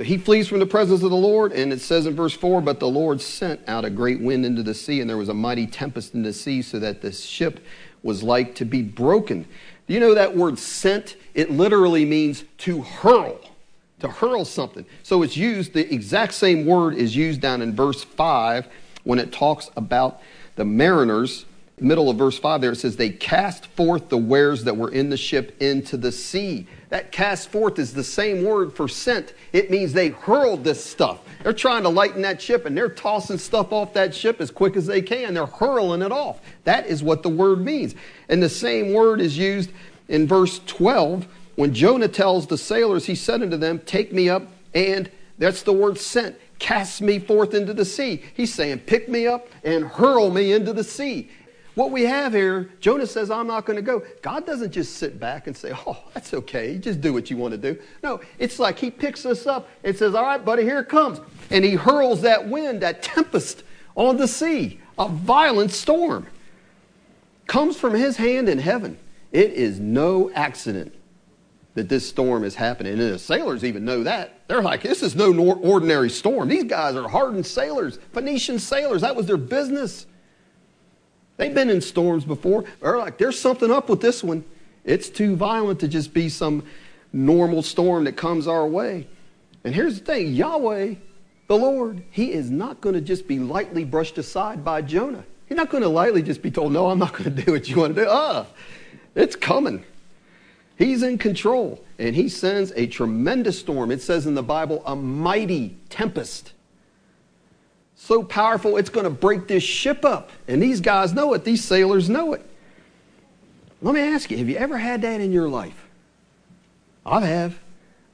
So 0.00 0.04
he 0.04 0.16
flees 0.16 0.48
from 0.48 0.60
the 0.60 0.66
presence 0.66 1.02
of 1.02 1.10
the 1.10 1.16
Lord, 1.16 1.52
and 1.52 1.74
it 1.74 1.80
says 1.82 2.06
in 2.06 2.16
verse 2.16 2.32
4 2.32 2.62
But 2.62 2.80
the 2.80 2.88
Lord 2.88 3.20
sent 3.20 3.60
out 3.68 3.84
a 3.84 3.90
great 3.90 4.18
wind 4.18 4.46
into 4.46 4.62
the 4.62 4.72
sea, 4.72 5.02
and 5.02 5.10
there 5.10 5.18
was 5.18 5.28
a 5.28 5.34
mighty 5.34 5.66
tempest 5.66 6.14
in 6.14 6.22
the 6.22 6.32
sea, 6.32 6.62
so 6.62 6.78
that 6.78 7.02
the 7.02 7.12
ship 7.12 7.60
was 8.02 8.22
like 8.22 8.54
to 8.54 8.64
be 8.64 8.80
broken. 8.80 9.46
Do 9.86 9.92
you 9.92 10.00
know 10.00 10.14
that 10.14 10.34
word 10.34 10.58
sent? 10.58 11.16
It 11.34 11.50
literally 11.50 12.06
means 12.06 12.44
to 12.60 12.80
hurl, 12.80 13.40
to 13.98 14.08
hurl 14.08 14.46
something. 14.46 14.86
So 15.02 15.22
it's 15.22 15.36
used, 15.36 15.74
the 15.74 15.92
exact 15.92 16.32
same 16.32 16.64
word 16.64 16.94
is 16.94 17.14
used 17.14 17.42
down 17.42 17.60
in 17.60 17.76
verse 17.76 18.02
5 18.02 18.68
when 19.04 19.18
it 19.18 19.34
talks 19.34 19.70
about 19.76 20.22
the 20.56 20.64
mariners. 20.64 21.44
Middle 21.80 22.10
of 22.10 22.16
verse 22.16 22.38
5 22.38 22.60
there, 22.60 22.72
it 22.72 22.76
says, 22.76 22.96
They 22.96 23.10
cast 23.10 23.66
forth 23.66 24.08
the 24.08 24.18
wares 24.18 24.64
that 24.64 24.76
were 24.76 24.90
in 24.90 25.10
the 25.10 25.16
ship 25.16 25.56
into 25.60 25.96
the 25.96 26.12
sea. 26.12 26.66
That 26.90 27.12
cast 27.12 27.50
forth 27.50 27.78
is 27.78 27.94
the 27.94 28.04
same 28.04 28.44
word 28.44 28.72
for 28.72 28.88
sent. 28.88 29.32
It 29.52 29.70
means 29.70 29.92
they 29.92 30.08
hurled 30.08 30.64
this 30.64 30.84
stuff. 30.84 31.20
They're 31.42 31.52
trying 31.52 31.84
to 31.84 31.88
lighten 31.88 32.22
that 32.22 32.42
ship 32.42 32.66
and 32.66 32.76
they're 32.76 32.88
tossing 32.88 33.38
stuff 33.38 33.72
off 33.72 33.94
that 33.94 34.14
ship 34.14 34.40
as 34.40 34.50
quick 34.50 34.76
as 34.76 34.86
they 34.86 35.00
can. 35.00 35.34
They're 35.34 35.46
hurling 35.46 36.02
it 36.02 36.12
off. 36.12 36.40
That 36.64 36.86
is 36.86 37.02
what 37.02 37.22
the 37.22 37.28
word 37.28 37.64
means. 37.64 37.94
And 38.28 38.42
the 38.42 38.48
same 38.48 38.92
word 38.92 39.20
is 39.20 39.38
used 39.38 39.70
in 40.08 40.26
verse 40.26 40.60
12 40.66 41.26
when 41.60 41.74
Jonah 41.74 42.08
tells 42.08 42.46
the 42.46 42.56
sailors, 42.56 43.04
he 43.04 43.14
said 43.14 43.42
unto 43.42 43.58
them, 43.58 43.80
Take 43.80 44.14
me 44.14 44.30
up, 44.30 44.44
and 44.74 45.10
that's 45.36 45.62
the 45.62 45.74
word 45.74 45.98
sent. 45.98 46.36
Cast 46.58 47.02
me 47.02 47.18
forth 47.18 47.52
into 47.52 47.74
the 47.74 47.84
sea. 47.84 48.22
He's 48.34 48.54
saying, 48.54 48.78
Pick 48.80 49.10
me 49.10 49.26
up 49.26 49.46
and 49.62 49.84
hurl 49.84 50.30
me 50.30 50.52
into 50.52 50.72
the 50.72 50.84
sea. 50.84 51.28
What 51.80 51.92
we 51.92 52.02
have 52.02 52.34
here, 52.34 52.68
Jonah 52.80 53.06
says, 53.06 53.30
I'm 53.30 53.46
not 53.46 53.64
going 53.64 53.76
to 53.78 53.82
go. 53.82 54.02
God 54.20 54.44
doesn't 54.44 54.70
just 54.70 54.98
sit 54.98 55.18
back 55.18 55.46
and 55.46 55.56
say, 55.56 55.72
Oh, 55.86 55.96
that's 56.12 56.34
okay. 56.34 56.76
Just 56.76 57.00
do 57.00 57.14
what 57.14 57.30
you 57.30 57.38
want 57.38 57.52
to 57.52 57.56
do. 57.56 57.80
No, 58.02 58.20
it's 58.38 58.58
like 58.58 58.78
he 58.78 58.90
picks 58.90 59.24
us 59.24 59.46
up 59.46 59.66
and 59.82 59.96
says, 59.96 60.14
All 60.14 60.22
right, 60.22 60.44
buddy, 60.44 60.62
here 60.62 60.80
it 60.80 60.90
comes. 60.90 61.22
And 61.48 61.64
he 61.64 61.76
hurls 61.76 62.20
that 62.20 62.46
wind, 62.46 62.82
that 62.82 63.02
tempest 63.02 63.62
on 63.94 64.18
the 64.18 64.28
sea, 64.28 64.78
a 64.98 65.08
violent 65.08 65.70
storm. 65.70 66.26
Comes 67.46 67.78
from 67.78 67.94
his 67.94 68.18
hand 68.18 68.50
in 68.50 68.58
heaven. 68.58 68.98
It 69.32 69.54
is 69.54 69.80
no 69.80 70.30
accident 70.34 70.94
that 71.76 71.88
this 71.88 72.06
storm 72.06 72.44
is 72.44 72.56
happening. 72.56 72.92
And 72.92 73.00
the 73.00 73.18
sailors 73.18 73.64
even 73.64 73.86
know 73.86 74.02
that. 74.02 74.46
They're 74.48 74.60
like, 74.60 74.82
this 74.82 75.02
is 75.02 75.16
no 75.16 75.32
ordinary 75.32 76.10
storm. 76.10 76.50
These 76.50 76.64
guys 76.64 76.94
are 76.94 77.08
hardened 77.08 77.46
sailors, 77.46 77.98
Phoenician 78.12 78.58
sailors. 78.58 79.00
That 79.00 79.16
was 79.16 79.24
their 79.24 79.38
business. 79.38 80.04
They've 81.40 81.54
been 81.54 81.70
in 81.70 81.80
storms 81.80 82.26
before. 82.26 82.66
They're 82.82 82.98
like, 82.98 83.16
there's 83.16 83.38
something 83.38 83.70
up 83.70 83.88
with 83.88 84.02
this 84.02 84.22
one. 84.22 84.44
It's 84.84 85.08
too 85.08 85.36
violent 85.36 85.80
to 85.80 85.88
just 85.88 86.12
be 86.12 86.28
some 86.28 86.64
normal 87.14 87.62
storm 87.62 88.04
that 88.04 88.12
comes 88.12 88.46
our 88.46 88.66
way. 88.66 89.08
And 89.64 89.74
here's 89.74 89.98
the 89.98 90.04
thing 90.04 90.34
Yahweh, 90.34 90.96
the 91.46 91.56
Lord, 91.56 92.02
He 92.10 92.32
is 92.32 92.50
not 92.50 92.82
going 92.82 92.94
to 92.94 93.00
just 93.00 93.26
be 93.26 93.38
lightly 93.38 93.84
brushed 93.84 94.18
aside 94.18 94.62
by 94.62 94.82
Jonah. 94.82 95.24
He's 95.46 95.56
not 95.56 95.70
going 95.70 95.82
to 95.82 95.88
lightly 95.88 96.22
just 96.22 96.42
be 96.42 96.50
told, 96.50 96.72
No, 96.72 96.90
I'm 96.90 96.98
not 96.98 97.12
going 97.14 97.34
to 97.34 97.42
do 97.42 97.52
what 97.52 97.66
you 97.70 97.76
want 97.76 97.94
to 97.94 98.02
do. 98.02 98.08
Ah, 98.10 98.44
it's 99.14 99.34
coming. 99.34 99.82
He's 100.76 101.02
in 101.02 101.16
control, 101.16 101.82
and 101.98 102.14
He 102.14 102.28
sends 102.28 102.70
a 102.76 102.86
tremendous 102.86 103.58
storm. 103.58 103.90
It 103.90 104.02
says 104.02 104.26
in 104.26 104.34
the 104.34 104.42
Bible, 104.42 104.82
a 104.84 104.94
mighty 104.94 105.78
tempest 105.88 106.52
so 108.00 108.22
powerful 108.22 108.78
it's 108.78 108.88
going 108.88 109.04
to 109.04 109.10
break 109.10 109.46
this 109.46 109.62
ship 109.62 110.04
up. 110.04 110.30
And 110.48 110.62
these 110.62 110.80
guys 110.80 111.12
know 111.12 111.34
it, 111.34 111.44
these 111.44 111.62
sailors 111.62 112.08
know 112.08 112.32
it. 112.32 112.44
Let 113.82 113.94
me 113.94 114.00
ask 114.00 114.30
you 114.30 114.38
have 114.38 114.48
you 114.48 114.56
ever 114.56 114.78
had 114.78 115.02
that 115.02 115.20
in 115.20 115.32
your 115.32 115.48
life? 115.48 115.86
I 117.04 117.20
have. 117.20 117.58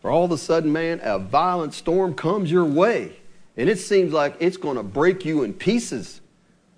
For 0.03 0.11
all 0.11 0.24
of 0.24 0.32
a 0.32 0.39
sudden, 0.39 0.72
man, 0.72 1.01
a 1.03 1.18
violent 1.18 1.72
storm 1.72 2.14
comes 2.14 2.51
your 2.51 2.64
way, 2.64 3.16
and 3.57 3.68
it 3.68 3.78
seems 3.78 4.12
like 4.12 4.37
it's 4.39 4.57
going 4.57 4.76
to 4.76 4.82
break 4.82 5.24
you 5.24 5.43
in 5.43 5.53
pieces. 5.53 6.20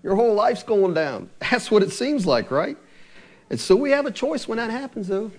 Your 0.03 0.15
whole 0.15 0.35
life's 0.35 0.63
going 0.63 0.95
down. 0.95 1.29
That's 1.51 1.71
what 1.71 1.83
it 1.83 1.91
seems 1.91 2.25
like, 2.27 2.51
right? 2.51 2.77
And 3.51 3.59
so 3.59 3.75
we 3.75 3.91
have 3.91 4.07
a 4.07 4.11
choice 4.11 4.47
when 4.47 4.59
that 4.59 4.71
happens, 4.71 5.09
though. 5.09 5.33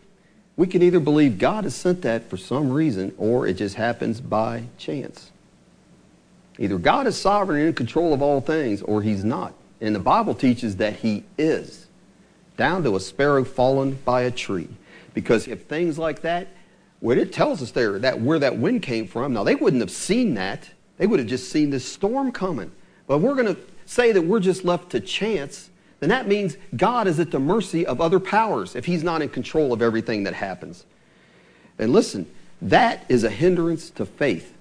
We 0.57 0.67
can 0.67 0.83
either 0.83 0.99
believe 0.99 1.37
God 1.37 1.63
has 1.63 1.75
sent 1.75 2.01
that 2.01 2.29
for 2.29 2.37
some 2.37 2.71
reason, 2.71 3.13
or 3.17 3.47
it 3.47 3.53
just 3.53 3.75
happens 3.75 4.19
by 4.19 4.65
chance. 4.77 5.31
Either 6.59 6.77
God 6.77 7.07
is 7.07 7.17
sovereign 7.17 7.59
and 7.59 7.69
in 7.69 7.73
control 7.73 8.13
of 8.13 8.21
all 8.21 8.41
things, 8.41 8.81
or 8.81 9.01
he's 9.01 9.23
not. 9.23 9.53
And 9.79 9.95
the 9.95 9.99
Bible 9.99 10.35
teaches 10.35 10.75
that 10.75 10.97
he 10.97 11.23
is, 11.37 11.87
down 12.57 12.83
to 12.83 12.97
a 12.97 12.99
sparrow 12.99 13.45
fallen 13.45 13.97
by 14.03 14.23
a 14.23 14.31
tree. 14.31 14.67
Because 15.13 15.47
if 15.47 15.63
things 15.63 15.97
like 15.97 16.21
that, 16.21 16.49
what 16.99 17.17
it 17.17 17.31
tells 17.31 17.61
us 17.61 17.71
there, 17.71 17.97
that 17.99 18.19
where 18.19 18.39
that 18.39 18.57
wind 18.57 18.81
came 18.81 19.07
from, 19.07 19.33
now 19.33 19.45
they 19.45 19.55
wouldn't 19.55 19.81
have 19.81 19.89
seen 19.89 20.33
that. 20.33 20.69
They 20.97 21.07
would 21.07 21.19
have 21.19 21.29
just 21.29 21.49
seen 21.49 21.69
this 21.69 21.85
storm 21.85 22.33
coming. 22.33 22.73
But 23.07 23.19
we're 23.19 23.35
going 23.35 23.55
to 23.55 23.61
say 23.85 24.11
that 24.11 24.21
we're 24.21 24.41
just 24.41 24.65
left 24.65 24.89
to 24.91 24.99
chance, 24.99 25.69
then 26.01 26.09
that 26.09 26.27
means 26.27 26.57
God 26.75 27.07
is 27.07 27.21
at 27.21 27.31
the 27.31 27.39
mercy 27.39 27.85
of 27.85 28.01
other 28.01 28.19
powers 28.19 28.75
if 28.75 28.85
he's 28.85 29.03
not 29.03 29.21
in 29.21 29.29
control 29.29 29.71
of 29.71 29.81
everything 29.81 30.23
that 30.23 30.33
happens. 30.33 30.85
And 31.77 31.93
listen, 31.93 32.29
that 32.61 33.05
is 33.07 33.23
a 33.23 33.29
hindrance 33.29 33.89
to 33.91 34.05
faith. 34.05 34.53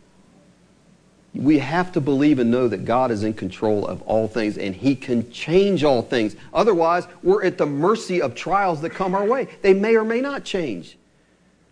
We 1.39 1.61
have 1.61 1.93
to 1.93 2.01
believe 2.01 2.41
and 2.41 2.51
know 2.51 2.67
that 2.67 2.85
God 2.85 3.13
is 3.13 3.23
in 3.23 3.33
control 3.33 3.87
of 3.87 4.03
all 4.03 4.27
things 4.27 4.59
and 4.59 4.75
He 4.75 4.97
can 4.97 5.31
change 5.31 5.85
all 5.85 6.03
things. 6.03 6.35
Otherwise, 6.53 7.07
we're 7.23 7.45
at 7.45 7.57
the 7.57 7.65
mercy 7.65 8.21
of 8.21 8.35
trials 8.35 8.81
that 8.81 8.91
come 8.91 9.15
our 9.15 9.25
way. 9.25 9.47
They 9.63 9.73
may 9.73 9.97
or 9.97 10.05
may 10.05 10.21
not 10.21 10.45
change. 10.45 10.99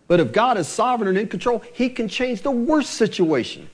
But 0.07 0.21
if 0.21 0.31
God 0.31 0.57
is 0.57 0.69
sovereign 0.69 1.09
and 1.09 1.17
in 1.17 1.27
control, 1.27 1.61
He 1.73 1.89
can 1.89 2.07
change 2.07 2.43
the 2.43 2.51
worst 2.51 2.91
situation. 2.91 3.69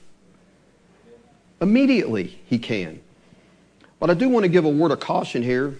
Immediately, 1.60 2.40
He 2.46 2.58
can. 2.58 3.00
But 4.00 4.10
I 4.10 4.14
do 4.14 4.28
want 4.28 4.42
to 4.42 4.48
give 4.48 4.64
a 4.64 4.68
word 4.68 4.90
of 4.90 4.98
caution 4.98 5.44
here. 5.44 5.78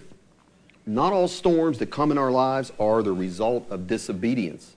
Not 0.85 1.11
all 1.11 1.27
storms 1.27 1.79
that 1.79 1.87
come 1.87 2.09
in 2.11 2.17
our 2.17 2.31
lives 2.31 2.71
are 2.79 3.03
the 3.03 3.11
result 3.11 3.69
of 3.69 3.85
disobedience, 3.85 4.75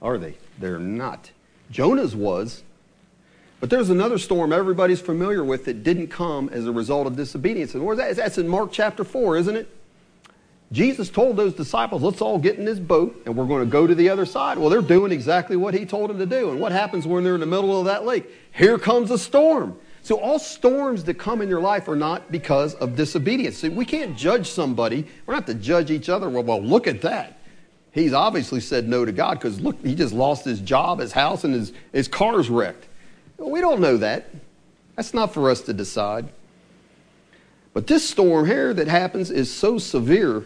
are 0.00 0.18
they? 0.18 0.36
They're 0.60 0.78
not. 0.78 1.32
Jonah's 1.70 2.14
was, 2.14 2.62
but 3.60 3.70
there's 3.70 3.90
another 3.90 4.18
storm 4.18 4.52
everybody's 4.52 5.00
familiar 5.00 5.44
with 5.44 5.64
that 5.64 5.82
didn't 5.82 6.08
come 6.08 6.48
as 6.50 6.66
a 6.66 6.72
result 6.72 7.06
of 7.06 7.16
disobedience. 7.16 7.74
And 7.74 7.84
where's 7.84 7.98
that? 7.98 8.16
That's 8.16 8.38
in 8.38 8.48
Mark 8.48 8.70
chapter 8.72 9.04
4, 9.04 9.38
isn't 9.38 9.56
it? 9.56 9.68
Jesus 10.72 11.08
told 11.08 11.36
those 11.36 11.54
disciples, 11.54 12.02
let's 12.02 12.20
all 12.20 12.38
get 12.38 12.58
in 12.58 12.64
this 12.64 12.80
boat 12.80 13.22
and 13.24 13.36
we're 13.36 13.46
going 13.46 13.64
to 13.64 13.70
go 13.70 13.86
to 13.86 13.94
the 13.94 14.08
other 14.08 14.26
side. 14.26 14.58
Well, 14.58 14.68
they're 14.68 14.82
doing 14.82 15.12
exactly 15.12 15.56
what 15.56 15.74
he 15.74 15.86
told 15.86 16.10
them 16.10 16.18
to 16.18 16.26
do. 16.26 16.50
And 16.50 16.60
what 16.60 16.72
happens 16.72 17.06
when 17.06 17.22
they're 17.22 17.34
in 17.34 17.40
the 17.40 17.46
middle 17.46 17.78
of 17.78 17.86
that 17.86 18.04
lake? 18.04 18.28
Here 18.52 18.76
comes 18.76 19.10
a 19.10 19.18
storm. 19.18 19.78
So 20.02 20.20
all 20.20 20.38
storms 20.38 21.04
that 21.04 21.14
come 21.14 21.40
in 21.40 21.48
your 21.48 21.60
life 21.60 21.88
are 21.88 21.96
not 21.96 22.30
because 22.30 22.74
of 22.74 22.96
disobedience. 22.96 23.58
See, 23.58 23.68
we 23.68 23.84
can't 23.84 24.16
judge 24.16 24.48
somebody. 24.48 25.06
We're 25.24 25.34
not 25.34 25.46
to 25.46 25.54
judge 25.54 25.90
each 25.90 26.08
other. 26.08 26.28
Well, 26.28 26.42
well 26.42 26.62
look 26.62 26.86
at 26.86 27.02
that. 27.02 27.38
He's 27.92 28.12
obviously 28.12 28.60
said 28.60 28.88
no 28.88 29.04
to 29.04 29.12
God 29.12 29.34
because 29.34 29.60
look, 29.60 29.84
he 29.84 29.94
just 29.94 30.12
lost 30.12 30.44
his 30.44 30.60
job, 30.60 30.98
his 30.98 31.12
house, 31.12 31.44
and 31.44 31.54
his, 31.54 31.72
his 31.92 32.08
car's 32.08 32.50
wrecked. 32.50 32.86
We 33.38 33.60
don't 33.60 33.80
know 33.80 33.96
that. 33.98 34.30
That's 34.96 35.12
not 35.12 35.34
for 35.34 35.50
us 35.50 35.60
to 35.62 35.72
decide. 35.72 36.28
But 37.74 37.86
this 37.86 38.08
storm 38.08 38.46
here 38.46 38.72
that 38.72 38.88
happens 38.88 39.30
is 39.30 39.52
so 39.52 39.76
severe 39.76 40.44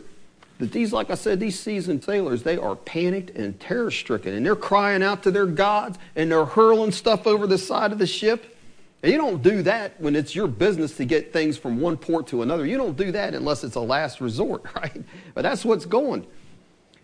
that 0.59 0.72
these, 0.72 0.93
like 0.93 1.11
I 1.11 1.14
said, 1.14 1.38
these 1.41 1.59
seasoned 1.59 2.03
sailors, 2.05 2.43
they 2.43 2.59
are 2.59 2.74
panicked 2.76 3.30
and 3.30 3.59
terror 3.61 3.91
stricken. 3.91 4.34
And 4.34 4.45
they're 4.45 4.57
crying 4.57 5.03
out 5.03 5.22
to 5.22 5.30
their 5.30 5.47
gods 5.47 5.99
and 6.16 6.30
they're 6.30 6.45
hurling 6.45 6.93
stuff 6.93 7.26
over 7.26 7.47
the 7.47 7.59
side 7.59 7.93
of 7.93 7.99
the 7.99 8.07
ship. 8.07 8.57
And 9.03 9.11
you 9.11 9.16
don't 9.16 9.43
do 9.43 9.62
that 9.62 9.99
when 10.01 10.14
it's 10.14 10.34
your 10.34 10.47
business 10.47 10.97
to 10.99 11.05
get 11.05 11.32
things 11.32 11.57
from 11.57 11.80
one 11.80 11.97
port 11.97 12.26
to 12.28 12.43
another. 12.43 12.66
You 12.66 12.76
don't 12.76 12.97
do 12.97 13.12
that 13.12 13.34
unless 13.34 13.64
it's 13.64 13.76
a 13.76 13.80
last 13.80 14.20
resort, 14.20 14.64
right? 14.76 15.03
But 15.34 15.43
that's 15.43 15.64
what's 15.64 15.86
going. 15.86 16.26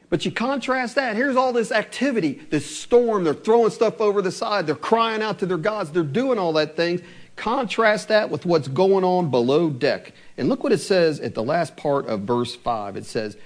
But 0.09 0.25
you 0.25 0.31
contrast 0.31 0.95
that. 0.95 1.17
Here's 1.17 1.37
all 1.37 1.53
this 1.53 1.73
activity, 1.73 2.41
this 2.51 2.65
storm. 2.65 3.25
They're 3.25 3.35
throwing 3.35 3.71
stuff 3.71 4.01
over 4.01 4.23
the 4.23 4.31
side. 4.31 4.67
They're 4.67 4.77
crying 4.77 5.21
out 5.21 5.41
to 5.41 5.47
their 5.47 5.59
gods. 5.59 5.91
They're 5.91 6.05
doing 6.05 6.39
all 6.39 6.53
that 6.55 6.77
things. 6.77 7.01
Contrast 7.35 8.09
that 8.09 8.31
with 8.31 8.47
what's 8.47 8.69
going 8.69 9.05
on 9.05 9.31
below 9.31 9.69
deck. 9.69 10.13
And 10.39 10.49
look 10.49 10.63
what 10.63 10.73
it 10.73 10.79
says 10.79 11.21
at 11.21 11.35
the 11.35 11.43
last 11.43 11.77
part 11.77 12.07
of 12.07 12.21
verse 12.21 12.55
5. 12.55 12.97
It 12.97 13.05
says, 13.05 13.37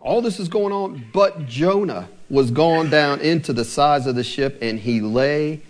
All 0.00 0.20
this 0.20 0.38
is 0.38 0.48
going 0.48 0.72
on, 0.72 1.06
but 1.12 1.46
Jonah 1.46 2.08
was 2.28 2.50
gone 2.50 2.90
down 2.90 3.20
into 3.20 3.52
the 3.52 3.64
sides 3.64 4.06
of 4.06 4.14
the 4.14 4.24
ship, 4.24 4.58
and 4.60 4.78
he 4.78 5.00
lay 5.00 5.62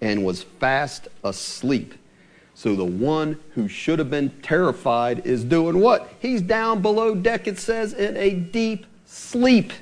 and 0.00 0.24
was 0.24 0.42
fast 0.42 1.08
asleep. 1.22 1.94
So 2.54 2.74
the 2.74 2.84
one 2.84 3.38
who 3.54 3.68
should 3.68 3.98
have 3.98 4.10
been 4.10 4.30
terrified 4.42 5.26
is 5.26 5.44
doing 5.44 5.78
what? 5.78 6.12
He's 6.20 6.42
down 6.42 6.82
below 6.82 7.14
deck, 7.14 7.46
it 7.46 7.58
says, 7.58 7.92
in 7.92 8.16
a 8.16 8.34
deep 8.34 8.86
sleep. 9.06 9.72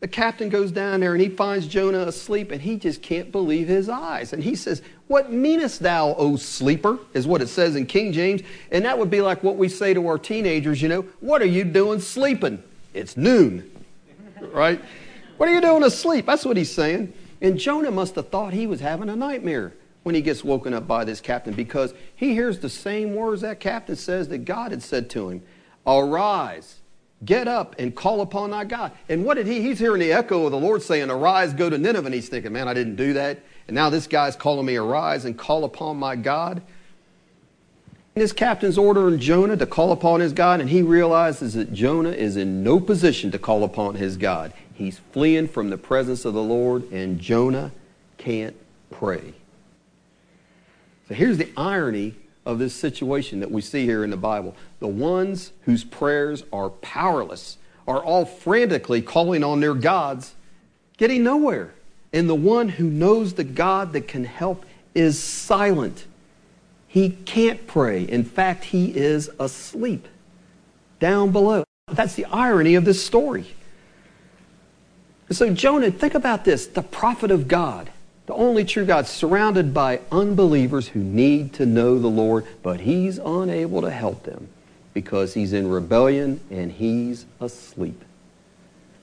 The 0.00 0.08
captain 0.08 0.48
goes 0.48 0.72
down 0.72 1.00
there 1.00 1.12
and 1.12 1.20
he 1.20 1.28
finds 1.28 1.66
Jonah 1.66 2.00
asleep 2.00 2.50
and 2.50 2.60
he 2.60 2.78
just 2.78 3.02
can't 3.02 3.30
believe 3.30 3.68
his 3.68 3.88
eyes. 3.90 4.32
And 4.32 4.42
he 4.42 4.54
says, 4.56 4.80
What 5.08 5.30
meanest 5.30 5.80
thou, 5.80 6.14
O 6.14 6.36
sleeper? 6.36 6.98
is 7.12 7.26
what 7.26 7.42
it 7.42 7.48
says 7.48 7.76
in 7.76 7.84
King 7.84 8.12
James. 8.12 8.40
And 8.72 8.84
that 8.86 8.98
would 8.98 9.10
be 9.10 9.20
like 9.20 9.42
what 9.42 9.56
we 9.56 9.68
say 9.68 9.92
to 9.92 10.06
our 10.08 10.18
teenagers, 10.18 10.80
you 10.80 10.88
know, 10.88 11.02
What 11.20 11.42
are 11.42 11.46
you 11.46 11.64
doing 11.64 12.00
sleeping? 12.00 12.62
It's 12.94 13.16
noon, 13.16 13.70
right? 14.40 14.80
What 15.36 15.48
are 15.48 15.52
you 15.52 15.60
doing 15.60 15.84
asleep? 15.84 16.26
That's 16.26 16.46
what 16.46 16.56
he's 16.56 16.72
saying. 16.72 17.12
And 17.42 17.58
Jonah 17.58 17.90
must 17.90 18.14
have 18.14 18.28
thought 18.30 18.52
he 18.54 18.66
was 18.66 18.80
having 18.80 19.08
a 19.10 19.16
nightmare 19.16 19.74
when 20.02 20.14
he 20.14 20.22
gets 20.22 20.42
woken 20.42 20.72
up 20.72 20.86
by 20.86 21.04
this 21.04 21.20
captain 21.20 21.52
because 21.54 21.94
he 22.16 22.32
hears 22.32 22.58
the 22.58 22.68
same 22.70 23.14
words 23.14 23.42
that 23.42 23.60
captain 23.60 23.96
says 23.96 24.28
that 24.28 24.44
God 24.46 24.70
had 24.70 24.82
said 24.82 25.10
to 25.10 25.28
him 25.28 25.42
Arise 25.86 26.79
Get 27.24 27.48
up 27.48 27.76
and 27.78 27.94
call 27.94 28.22
upon 28.22 28.50
thy 28.50 28.64
God. 28.64 28.92
And 29.08 29.24
what 29.24 29.34
did 29.34 29.46
he? 29.46 29.60
He's 29.60 29.78
hearing 29.78 30.00
the 30.00 30.12
echo 30.12 30.46
of 30.46 30.52
the 30.52 30.58
Lord 30.58 30.82
saying, 30.82 31.10
Arise, 31.10 31.52
go 31.52 31.68
to 31.68 31.76
Nineveh. 31.76 32.06
And 32.06 32.14
he's 32.14 32.28
thinking, 32.28 32.52
Man, 32.52 32.66
I 32.66 32.74
didn't 32.74 32.96
do 32.96 33.12
that. 33.12 33.40
And 33.68 33.74
now 33.74 33.90
this 33.90 34.06
guy's 34.06 34.36
calling 34.36 34.64
me, 34.64 34.76
Arise 34.76 35.26
and 35.26 35.36
call 35.36 35.64
upon 35.64 35.98
my 35.98 36.16
God. 36.16 36.62
And 38.14 38.22
his 38.22 38.32
captain's 38.32 38.78
ordering 38.78 39.20
Jonah 39.20 39.56
to 39.56 39.66
call 39.66 39.92
upon 39.92 40.20
his 40.20 40.32
God, 40.32 40.60
and 40.60 40.68
he 40.68 40.82
realizes 40.82 41.54
that 41.54 41.72
Jonah 41.72 42.10
is 42.10 42.36
in 42.36 42.64
no 42.64 42.80
position 42.80 43.30
to 43.30 43.38
call 43.38 43.62
upon 43.62 43.94
his 43.94 44.16
God. 44.16 44.52
He's 44.74 44.98
fleeing 45.12 45.46
from 45.46 45.70
the 45.70 45.78
presence 45.78 46.24
of 46.24 46.34
the 46.34 46.42
Lord, 46.42 46.90
and 46.90 47.20
Jonah 47.20 47.70
can't 48.18 48.56
pray. 48.90 49.34
So 51.06 51.14
here's 51.14 51.38
the 51.38 51.50
irony 51.56 52.16
of 52.50 52.58
this 52.58 52.74
situation 52.74 53.38
that 53.40 53.50
we 53.50 53.60
see 53.60 53.84
here 53.84 54.02
in 54.02 54.10
the 54.10 54.16
Bible. 54.16 54.56
The 54.80 54.88
ones 54.88 55.52
whose 55.62 55.84
prayers 55.84 56.42
are 56.52 56.68
powerless 56.68 57.58
are 57.86 58.02
all 58.02 58.24
frantically 58.24 59.00
calling 59.00 59.44
on 59.44 59.60
their 59.60 59.74
gods, 59.74 60.34
getting 60.96 61.22
nowhere. 61.22 61.72
And 62.12 62.28
the 62.28 62.34
one 62.34 62.68
who 62.68 62.90
knows 62.90 63.34
the 63.34 63.44
God 63.44 63.92
that 63.92 64.08
can 64.08 64.24
help 64.24 64.66
is 64.96 65.16
silent. 65.16 66.06
He 66.88 67.10
can't 67.10 67.68
pray. 67.68 68.02
In 68.02 68.24
fact, 68.24 68.64
he 68.64 68.96
is 68.96 69.30
asleep 69.38 70.08
down 70.98 71.30
below. 71.30 71.62
That's 71.86 72.16
the 72.16 72.24
irony 72.24 72.74
of 72.74 72.84
this 72.84 73.04
story. 73.04 73.54
so, 75.30 75.54
Jonah, 75.54 75.92
think 75.92 76.14
about 76.14 76.44
this 76.44 76.66
the 76.66 76.82
prophet 76.82 77.30
of 77.30 77.46
God 77.46 77.90
the 78.30 78.36
only 78.36 78.64
true 78.64 78.84
God, 78.84 79.08
surrounded 79.08 79.74
by 79.74 79.98
unbelievers 80.12 80.86
who 80.86 81.00
need 81.00 81.52
to 81.54 81.66
know 81.66 81.98
the 81.98 82.06
Lord, 82.06 82.46
but 82.62 82.78
he's 82.78 83.18
unable 83.18 83.82
to 83.82 83.90
help 83.90 84.22
them 84.22 84.46
because 84.94 85.34
he's 85.34 85.52
in 85.52 85.68
rebellion 85.68 86.38
and 86.48 86.70
he's 86.70 87.26
asleep. 87.40 88.04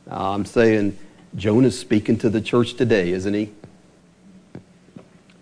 Now, 0.05 0.31
I'm 0.31 0.45
saying 0.45 0.97
Jonah's 1.35 1.77
speaking 1.77 2.17
to 2.19 2.29
the 2.29 2.39
church 2.39 2.75
today, 2.75 3.09
isn't 3.09 3.33
he? 3.33 3.51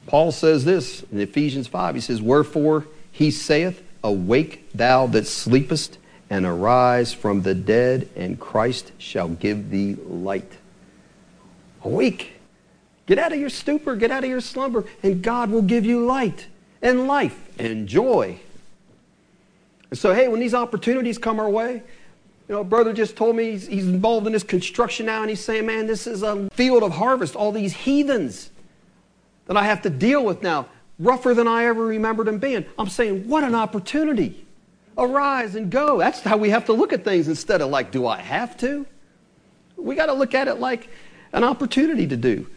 Paul 0.08 0.32
says 0.32 0.66
this 0.66 1.04
in 1.12 1.20
Ephesians 1.20 1.68
5. 1.68 1.94
He 1.94 2.02
says, 2.02 2.24
Wherefore 2.24 2.88
he 3.12 3.30
saith, 3.30 3.84
Awake, 4.04 4.68
thou 4.74 5.06
that 5.06 5.28
sleepest, 5.28 6.00
and 6.32 6.44
arise 6.44 7.14
from 7.14 7.44
the 7.44 7.54
dead, 7.54 8.10
and 8.16 8.40
Christ 8.40 8.94
shall 8.98 9.30
give 9.30 9.70
thee 9.70 9.94
light. 10.08 10.54
Awake. 11.84 12.35
Get 13.06 13.20
out 13.20 13.32
of 13.32 13.40
your 13.40 13.50
stupor, 13.50 13.96
get 13.96 14.12
out 14.12 14.24
of 14.24 14.30
your 14.30 14.42
slumber, 14.42 14.86
and 15.04 15.22
God 15.22 15.52
will 15.52 15.62
give 15.62 15.86
you 15.86 16.06
light 16.06 16.48
and 16.82 17.08
life 17.08 17.38
and 17.60 17.88
joy. 17.88 18.40
And 19.92 20.00
so, 20.00 20.14
hey, 20.14 20.28
when 20.28 20.40
these 20.40 20.54
opportunities 20.54 21.18
come 21.18 21.40
our 21.40 21.50
way, 21.50 21.84
you 22.48 22.56
know, 22.56 22.64
brother 22.64 22.94
just 22.94 23.16
told 23.16 23.36
me 23.36 23.52
he's, 23.52 23.68
he's 23.68 23.88
involved 23.88 24.28
in 24.28 24.34
this 24.34 24.44
construction 24.44 25.06
now, 25.06 25.22
and 25.22 25.30
he's 25.30 25.44
saying, 25.44 25.66
man, 25.66 25.88
this 25.88 26.08
is 26.08 26.24
a 26.24 26.50
field 26.52 26.84
of 26.84 26.92
harvest, 26.92 27.36
all 27.36 27.52
these 27.52 27.74
heathens 27.74 28.50
that 29.46 29.58
I 29.58 29.64
have 29.64 29.82
to 29.84 29.90
deal 29.90 30.24
with 30.26 30.42
now, 30.42 30.68
rougher 30.98 31.34
than 31.34 31.48
I 31.48 31.66
ever 31.66 31.86
remembered 31.86 32.28
them 32.28 32.40
being. 32.40 32.66
I'm 32.78 32.90
saying, 32.90 33.28
what 33.28 33.44
an 33.44 33.54
opportunity. 33.54 34.46
Arise 34.98 35.56
and 35.56 35.70
go. 35.70 36.00
That's 36.00 36.22
how 36.22 36.38
we 36.38 36.50
have 36.52 36.66
to 36.66 36.74
look 36.74 36.94
at 36.94 37.04
things 37.04 37.28
instead 37.28 37.62
of 37.62 37.70
like, 37.70 37.92
do 37.92 38.08
I 38.08 38.20
have 38.20 38.58
to? 38.58 38.86
We 39.76 39.96
got 39.96 40.06
to 40.06 40.14
look 40.14 40.34
at 40.34 40.48
it 40.48 40.56
like 40.56 40.90
an 41.34 41.44
opportunity 41.44 42.08
to 42.08 42.16
do 42.16 42.48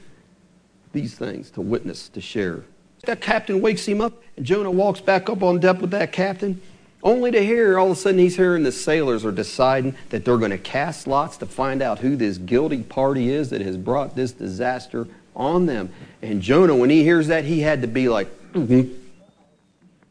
these 0.98 1.14
things 1.14 1.50
to 1.52 1.60
witness, 1.60 2.08
to 2.08 2.20
share. 2.20 2.64
That 3.04 3.20
captain 3.20 3.60
wakes 3.60 3.86
him 3.86 4.00
up, 4.00 4.20
and 4.36 4.44
Jonah 4.44 4.70
walks 4.70 5.00
back 5.00 5.30
up 5.30 5.44
on 5.44 5.60
deck 5.60 5.80
with 5.80 5.92
that 5.92 6.10
captain, 6.10 6.60
only 7.04 7.30
to 7.30 7.44
hear 7.44 7.78
all 7.78 7.86
of 7.86 7.92
a 7.92 8.00
sudden 8.00 8.18
he's 8.18 8.36
hearing 8.36 8.64
the 8.64 8.72
sailors 8.72 9.24
are 9.24 9.30
deciding 9.30 9.94
that 10.08 10.24
they're 10.24 10.36
going 10.36 10.50
to 10.50 10.58
cast 10.58 11.06
lots 11.06 11.36
to 11.36 11.46
find 11.46 11.80
out 11.80 12.00
who 12.00 12.16
this 12.16 12.38
guilty 12.38 12.82
party 12.82 13.28
is 13.28 13.50
that 13.50 13.60
has 13.60 13.76
brought 13.76 14.16
this 14.16 14.32
disaster 14.32 15.06
on 15.36 15.66
them. 15.66 15.92
And 16.20 16.42
Jonah, 16.42 16.74
when 16.74 16.90
he 16.90 17.04
hears 17.04 17.28
that, 17.28 17.44
he 17.44 17.60
had 17.60 17.82
to 17.82 17.88
be 17.88 18.08
like, 18.08 18.28
mm-hmm. 18.52 18.92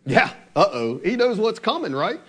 yeah, 0.06 0.32
uh 0.56 0.70
oh. 0.72 1.02
He 1.04 1.18
knows 1.18 1.38
what's 1.38 1.60
coming, 1.60 1.94
right? 1.94 2.22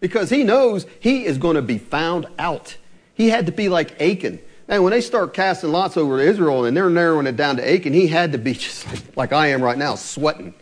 Because 0.00 0.30
he 0.30 0.42
knows 0.42 0.86
he 1.00 1.26
is 1.26 1.36
going 1.36 1.56
to 1.56 1.62
be 1.62 1.76
found 1.76 2.26
out. 2.38 2.78
He 3.12 3.28
had 3.28 3.44
to 3.44 3.52
be 3.52 3.68
like 3.68 4.00
Achan. 4.00 4.38
And 4.68 4.84
when 4.84 4.90
they 4.90 5.00
start 5.00 5.32
casting 5.32 5.72
lots 5.72 5.96
over 5.96 6.20
Israel 6.20 6.66
and 6.66 6.76
they're 6.76 6.90
narrowing 6.90 7.26
it 7.26 7.36
down 7.36 7.56
to 7.56 7.68
Achan, 7.68 7.94
he 7.94 8.06
had 8.06 8.32
to 8.32 8.38
be 8.38 8.52
just 8.54 8.86
like 9.16 9.32
I 9.32 9.48
am 9.48 9.62
right 9.62 9.78
now, 9.78 9.94
sweating. 9.94 10.54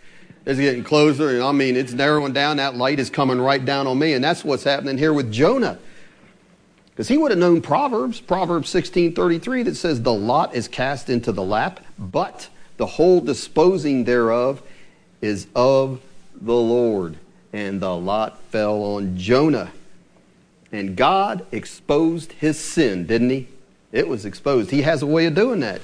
It's 0.47 0.61
getting 0.61 0.85
closer, 0.85 1.31
and 1.31 1.43
I 1.43 1.51
mean, 1.51 1.75
it's 1.77 1.93
narrowing 1.93 2.33
down. 2.33 2.59
That 2.59 2.77
light 2.77 3.01
is 3.01 3.11
coming 3.11 3.41
right 3.41 3.65
down 3.65 3.89
on 3.89 3.99
me, 3.99 4.13
and 4.13 4.23
that's 4.23 4.45
what's 4.45 4.63
happening 4.63 4.97
here 4.97 5.13
with 5.13 5.33
Jonah. 5.33 5.77
Because 6.91 7.09
he 7.09 7.19
would 7.19 7.33
have 7.33 7.41
known 7.41 7.61
Proverbs, 7.61 8.21
Proverbs 8.21 8.69
16:33, 8.71 9.65
that 9.65 9.77
says, 9.77 10.03
"The 10.03 10.13
lot 10.13 10.55
is 10.55 10.69
cast 10.69 11.11
into 11.11 11.33
the 11.33 11.43
lap, 11.43 11.81
but 11.99 12.49
the 12.77 12.87
whole 12.87 13.21
disposing 13.21 14.05
thereof 14.05 14.63
is 15.21 15.49
of 15.57 15.99
the 16.41 16.55
Lord." 16.55 17.17
And 17.53 17.81
the 17.81 17.97
lot 17.97 18.39
fell 18.51 18.85
on 18.85 19.19
Jonah. 19.19 19.73
And 20.71 20.95
God 20.95 21.45
exposed 21.51 22.35
his 22.35 22.57
sin, 22.57 23.07
didn't 23.07 23.31
he? 23.31 23.49
It 23.97 24.07
was 24.07 24.27
exposed. 24.27 24.71
He 24.71 24.83
has 24.83 25.01
a 25.01 25.07
way 25.07 25.25
of 25.25 25.35
doing 25.35 25.61
that. 25.61 25.81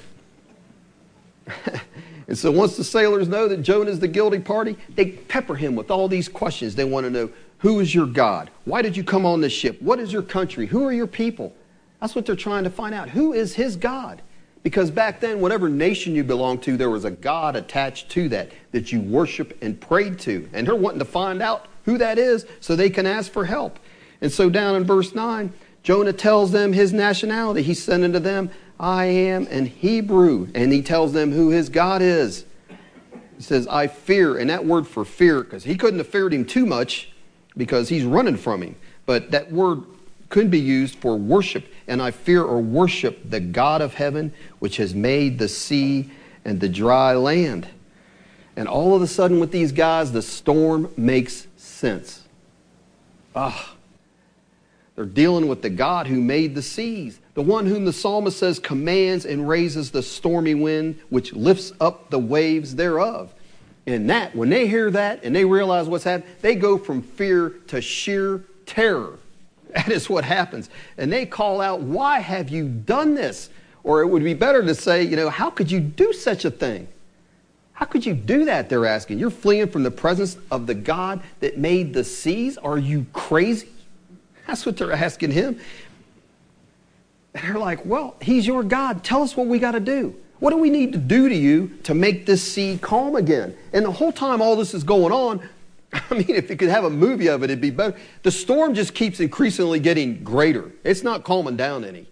and 2.28 2.36
so 2.36 2.50
once 2.50 2.76
the 2.76 2.84
sailors 2.84 3.26
know 3.26 3.48
that 3.48 3.62
Jonah 3.62 3.90
is 3.90 4.00
the 4.00 4.08
guilty 4.08 4.38
party, 4.38 4.76
they 4.90 5.12
pepper 5.12 5.54
him 5.54 5.74
with 5.74 5.90
all 5.90 6.08
these 6.08 6.28
questions. 6.28 6.74
They 6.74 6.84
want 6.84 7.04
to 7.04 7.10
know 7.10 7.30
who 7.58 7.80
is 7.80 7.94
your 7.94 8.04
God? 8.04 8.50
Why 8.66 8.82
did 8.82 8.98
you 8.98 9.02
come 9.02 9.24
on 9.24 9.40
this 9.40 9.52
ship? 9.54 9.80
What 9.80 9.98
is 9.98 10.12
your 10.12 10.20
country? 10.20 10.66
Who 10.66 10.84
are 10.84 10.92
your 10.92 11.06
people? 11.06 11.54
That's 12.02 12.14
what 12.14 12.26
they're 12.26 12.36
trying 12.36 12.64
to 12.64 12.70
find 12.70 12.94
out. 12.94 13.08
Who 13.08 13.32
is 13.32 13.54
his 13.54 13.76
God? 13.76 14.20
Because 14.62 14.90
back 14.90 15.20
then, 15.20 15.40
whatever 15.40 15.70
nation 15.70 16.14
you 16.14 16.22
belonged 16.22 16.62
to, 16.64 16.76
there 16.76 16.90
was 16.90 17.06
a 17.06 17.10
God 17.10 17.56
attached 17.56 18.10
to 18.10 18.28
that 18.28 18.52
that 18.72 18.92
you 18.92 19.00
worship 19.00 19.56
and 19.62 19.80
prayed 19.80 20.18
to. 20.20 20.50
And 20.52 20.66
they're 20.66 20.74
wanting 20.74 20.98
to 20.98 21.06
find 21.06 21.40
out 21.40 21.66
who 21.86 21.96
that 21.96 22.18
is 22.18 22.44
so 22.60 22.76
they 22.76 22.90
can 22.90 23.06
ask 23.06 23.32
for 23.32 23.46
help. 23.46 23.78
And 24.20 24.30
so 24.30 24.50
down 24.50 24.76
in 24.76 24.84
verse 24.84 25.14
9, 25.14 25.50
Jonah 25.82 26.12
tells 26.12 26.52
them 26.52 26.72
his 26.72 26.92
nationality. 26.92 27.62
He 27.62 27.74
said 27.74 28.02
unto 28.02 28.18
them, 28.18 28.50
I 28.78 29.06
am 29.06 29.46
an 29.48 29.66
Hebrew. 29.66 30.48
And 30.54 30.72
he 30.72 30.82
tells 30.82 31.12
them 31.12 31.32
who 31.32 31.50
his 31.50 31.68
God 31.68 32.02
is. 32.02 32.44
He 33.36 33.42
says, 33.42 33.66
I 33.66 33.88
fear. 33.88 34.38
And 34.38 34.50
that 34.50 34.64
word 34.64 34.86
for 34.86 35.04
fear, 35.04 35.42
because 35.42 35.64
he 35.64 35.76
couldn't 35.76 35.98
have 35.98 36.08
feared 36.08 36.32
him 36.32 36.44
too 36.44 36.66
much 36.66 37.12
because 37.56 37.88
he's 37.88 38.04
running 38.04 38.36
from 38.36 38.62
him. 38.62 38.76
But 39.06 39.32
that 39.32 39.50
word 39.50 39.82
could 40.28 40.50
be 40.50 40.60
used 40.60 40.96
for 40.98 41.16
worship. 41.16 41.66
And 41.88 42.00
I 42.00 42.12
fear 42.12 42.42
or 42.42 42.60
worship 42.60 43.28
the 43.28 43.40
God 43.40 43.80
of 43.80 43.94
heaven, 43.94 44.32
which 44.60 44.76
has 44.76 44.94
made 44.94 45.38
the 45.38 45.48
sea 45.48 46.10
and 46.44 46.60
the 46.60 46.68
dry 46.68 47.14
land. 47.14 47.68
And 48.56 48.68
all 48.68 48.94
of 48.94 49.02
a 49.02 49.06
sudden, 49.06 49.40
with 49.40 49.50
these 49.50 49.72
guys, 49.72 50.12
the 50.12 50.22
storm 50.22 50.92
makes 50.96 51.46
sense. 51.56 52.22
Ah. 53.34 53.71
They're 54.94 55.04
dealing 55.06 55.48
with 55.48 55.62
the 55.62 55.70
God 55.70 56.06
who 56.06 56.20
made 56.20 56.54
the 56.54 56.62
seas, 56.62 57.18
the 57.34 57.42
one 57.42 57.66
whom 57.66 57.84
the 57.84 57.92
psalmist 57.92 58.38
says 58.38 58.58
commands 58.58 59.24
and 59.24 59.48
raises 59.48 59.90
the 59.90 60.02
stormy 60.02 60.54
wind, 60.54 60.98
which 61.08 61.32
lifts 61.32 61.72
up 61.80 62.10
the 62.10 62.18
waves 62.18 62.74
thereof. 62.74 63.32
And 63.86 64.10
that, 64.10 64.36
when 64.36 64.50
they 64.50 64.68
hear 64.68 64.90
that 64.90 65.24
and 65.24 65.34
they 65.34 65.44
realize 65.44 65.88
what's 65.88 66.04
happening, 66.04 66.34
they 66.40 66.54
go 66.54 66.78
from 66.78 67.02
fear 67.02 67.50
to 67.68 67.80
sheer 67.80 68.44
terror. 68.66 69.18
That 69.72 69.88
is 69.88 70.10
what 70.10 70.24
happens. 70.24 70.68
And 70.98 71.10
they 71.10 71.24
call 71.24 71.62
out, 71.62 71.80
Why 71.80 72.18
have 72.18 72.50
you 72.50 72.68
done 72.68 73.14
this? 73.14 73.48
Or 73.82 74.02
it 74.02 74.06
would 74.06 74.22
be 74.22 74.34
better 74.34 74.62
to 74.62 74.74
say, 74.74 75.02
You 75.02 75.16
know, 75.16 75.30
how 75.30 75.48
could 75.48 75.70
you 75.70 75.80
do 75.80 76.12
such 76.12 76.44
a 76.44 76.50
thing? 76.50 76.86
How 77.72 77.86
could 77.86 78.04
you 78.04 78.12
do 78.12 78.44
that? 78.44 78.68
They're 78.68 78.84
asking. 78.84 79.18
You're 79.18 79.30
fleeing 79.30 79.68
from 79.68 79.82
the 79.82 79.90
presence 79.90 80.36
of 80.50 80.66
the 80.66 80.74
God 80.74 81.22
that 81.40 81.56
made 81.56 81.94
the 81.94 82.04
seas. 82.04 82.58
Are 82.58 82.76
you 82.76 83.06
crazy? 83.14 83.68
That's 84.46 84.66
what 84.66 84.76
they're 84.76 84.92
asking 84.92 85.30
him. 85.30 85.58
And 87.34 87.44
they're 87.44 87.58
like, 87.58 87.84
Well, 87.84 88.16
he's 88.20 88.46
your 88.46 88.62
God. 88.62 89.04
Tell 89.04 89.22
us 89.22 89.36
what 89.36 89.46
we 89.46 89.58
got 89.58 89.72
to 89.72 89.80
do. 89.80 90.16
What 90.38 90.50
do 90.50 90.56
we 90.56 90.70
need 90.70 90.92
to 90.92 90.98
do 90.98 91.28
to 91.28 91.34
you 91.34 91.68
to 91.84 91.94
make 91.94 92.26
this 92.26 92.42
sea 92.42 92.78
calm 92.82 93.14
again? 93.14 93.56
And 93.72 93.84
the 93.84 93.92
whole 93.92 94.10
time 94.10 94.42
all 94.42 94.56
this 94.56 94.74
is 94.74 94.82
going 94.82 95.12
on, 95.12 95.40
I 95.92 96.14
mean, 96.14 96.30
if 96.30 96.50
you 96.50 96.56
could 96.56 96.68
have 96.68 96.84
a 96.84 96.90
movie 96.90 97.28
of 97.28 97.42
it, 97.42 97.50
it'd 97.50 97.60
be 97.60 97.70
better. 97.70 97.96
The 98.22 98.30
storm 98.30 98.74
just 98.74 98.92
keeps 98.92 99.20
increasingly 99.20 99.78
getting 99.78 100.24
greater. 100.24 100.72
It's 100.82 101.02
not 101.02 101.22
calming 101.22 101.56
down 101.56 101.84
any. 101.84 102.08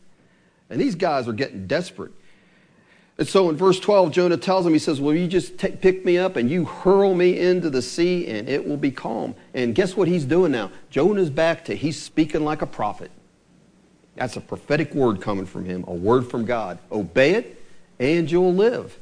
And 0.69 0.81
these 0.81 0.95
guys 0.95 1.27
are 1.27 1.33
getting 1.33 1.67
desperate. 1.67 2.13
And 3.21 3.29
so 3.29 3.51
in 3.51 3.57
verse 3.57 3.79
12, 3.79 4.13
Jonah 4.13 4.39
tells 4.39 4.65
him, 4.65 4.73
he 4.73 4.79
says, 4.79 4.99
Well, 4.99 5.15
you 5.15 5.29
just 5.29 5.59
t- 5.59 5.73
pick 5.73 6.07
me 6.07 6.17
up 6.17 6.37
and 6.37 6.51
you 6.51 6.65
hurl 6.65 7.15
me 7.15 7.39
into 7.39 7.69
the 7.69 7.83
sea 7.83 8.27
and 8.29 8.49
it 8.49 8.67
will 8.67 8.79
be 8.79 8.91
calm. 8.91 9.35
And 9.53 9.75
guess 9.75 9.95
what 9.95 10.09
he's 10.09 10.25
doing 10.25 10.53
now? 10.53 10.73
Jonah's 10.89 11.29
back 11.29 11.67
to 11.67 11.77
he's 11.77 12.01
speaking 12.01 12.47
like 12.47 12.63
a 12.63 12.67
prophet. 12.67 13.11
That's 14.17 14.37
a 14.37 14.41
prophetic 14.41 14.95
word 14.95 15.21
coming 15.21 15.45
from 15.45 15.67
him, 15.67 15.85
a 15.87 15.93
word 15.93 16.31
from 16.31 16.47
God. 16.47 16.79
Obey 16.91 17.35
it 17.35 17.63
and 17.99 18.31
you'll 18.31 18.55
live. 18.55 18.99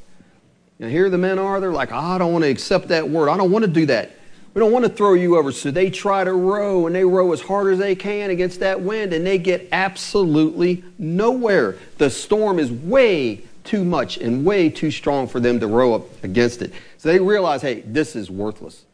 Now 0.80 0.88
here 0.88 1.08
the 1.10 1.16
men 1.16 1.38
are, 1.38 1.60
they're 1.60 1.70
like, 1.70 1.92
I 1.92 2.18
don't 2.18 2.32
want 2.32 2.42
to 2.42 2.50
accept 2.50 2.88
that 2.88 3.08
word. 3.08 3.28
I 3.28 3.36
don't 3.36 3.52
want 3.52 3.66
to 3.66 3.70
do 3.70 3.86
that. 3.86 4.16
We 4.52 4.58
don't 4.58 4.72
want 4.72 4.84
to 4.84 4.90
throw 4.90 5.14
you 5.14 5.36
over. 5.36 5.52
So 5.52 5.70
they 5.70 5.90
try 5.90 6.24
to 6.24 6.32
row 6.32 6.88
and 6.88 6.96
they 6.96 7.04
row 7.04 7.32
as 7.32 7.40
hard 7.40 7.72
as 7.72 7.78
they 7.78 7.94
can 7.94 8.30
against 8.30 8.58
that 8.58 8.80
wind 8.80 9.12
and 9.12 9.24
they 9.24 9.38
get 9.38 9.68
absolutely 9.70 10.82
nowhere. 10.98 11.76
The 11.98 12.10
storm 12.10 12.58
is 12.58 12.72
way 12.72 13.44
too 13.68 13.84
much 13.84 14.16
and 14.16 14.44
way 14.44 14.70
too 14.70 14.90
strong 14.90 15.28
for 15.28 15.38
them 15.38 15.60
to 15.60 15.66
row 15.66 15.94
up 15.94 16.24
against 16.24 16.62
it. 16.62 16.72
So 16.96 17.10
they 17.10 17.20
realize, 17.20 17.62
hey, 17.62 17.82
this 17.82 18.16
is 18.16 18.30
worthless. 18.30 18.84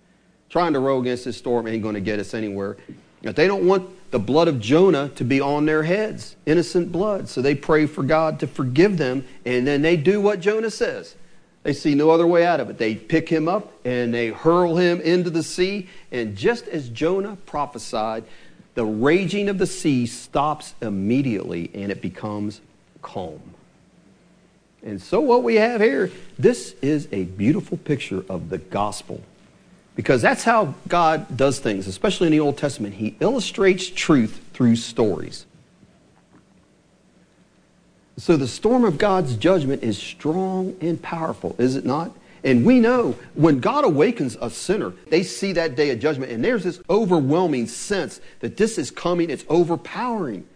Trying 0.51 0.73
to 0.75 0.81
row 0.81 1.01
against 1.01 1.25
this 1.25 1.37
storm 1.37 1.67
ain't 1.67 1.83
going 1.83 1.95
to 1.95 2.01
get 2.01 2.19
us 2.19 2.35
anywhere. 2.35 2.77
If 3.23 3.35
they 3.37 3.47
don't 3.47 3.67
want 3.67 3.89
the 4.11 4.19
blood 4.19 4.49
of 4.49 4.61
Jonah 4.61 5.09
to 5.11 5.25
be 5.25 5.41
on 5.41 5.65
their 5.65 5.83
heads, 5.83 6.37
innocent 6.45 6.93
blood. 6.93 7.29
So 7.29 7.41
they 7.41 7.55
pray 7.55 7.87
for 7.87 8.03
God 8.03 8.39
to 8.41 8.47
forgive 8.47 8.99
them, 8.99 9.25
and 9.47 9.67
then 9.67 9.81
they 9.81 9.97
do 9.97 10.21
what 10.21 10.41
Jonah 10.41 10.71
says. 10.71 11.17
They 11.63 11.73
see 11.73 11.95
no 11.95 12.11
other 12.11 12.27
way 12.27 12.45
out 12.45 12.61
of 12.61 12.69
it. 12.69 12.77
They 12.77 12.95
pick 12.95 13.29
him 13.29 13.49
up 13.49 13.73
and 13.87 14.13
they 14.13 14.29
hurl 14.29 14.77
him 14.77 15.01
into 15.01 15.31
the 15.31 15.43
sea, 15.43 15.89
and 16.13 16.37
just 16.37 16.69
as 16.69 16.91
Jonah 16.91 17.37
prophesied, 17.47 18.25
the 18.75 18.85
raging 18.85 19.49
of 19.49 19.57
the 19.59 19.67
sea 19.67 20.05
stops 20.07 20.75
immediately 20.83 21.71
and 21.73 21.91
it 21.91 22.03
becomes 22.03 22.61
calm. 23.01 23.54
And 24.85 25.01
so, 25.01 25.19
what 25.19 25.43
we 25.43 25.55
have 25.55 25.81
here, 25.81 26.13
this 26.39 26.75
is 26.83 27.09
a 27.11 27.25
beautiful 27.25 27.79
picture 27.79 28.23
of 28.29 28.51
the 28.51 28.59
gospel. 28.59 29.23
Because 29.97 30.21
that's 30.21 30.45
how 30.45 30.75
God 30.89 31.37
does 31.37 31.59
things, 31.59 31.87
especially 31.87 32.27
in 32.27 32.33
the 32.33 32.41
Old 32.41 32.59
Testament. 32.59 32.95
He 32.95 33.17
illustrates 33.21 33.89
truth 33.89 34.41
through 34.53 34.77
stories. 34.77 35.47
So, 38.19 38.37
the 38.37 38.47
storm 38.47 38.85
of 38.85 38.99
God's 38.99 39.37
judgment 39.37 39.83
is 39.83 39.97
strong 39.97 40.77
and 40.83 41.01
powerful, 41.01 41.57
is 41.59 41.77
it 41.77 41.87
not? 41.87 42.13
And 42.45 42.67
we 42.67 42.79
know 42.79 43.17
when 43.33 43.61
God 43.61 43.85
awakens 43.85 44.37
a 44.39 44.51
sinner, 44.51 44.93
they 45.09 45.23
see 45.23 45.53
that 45.53 45.77
day 45.77 45.91
of 45.91 45.99
judgment, 45.99 46.31
and 46.31 46.45
there's 46.45 46.63
this 46.63 46.79
overwhelming 46.91 47.69
sense 47.69 48.21
that 48.41 48.59
this 48.59 48.77
is 48.77 48.91
coming, 48.91 49.31
it's 49.31 49.47
overpowering. 49.49 50.47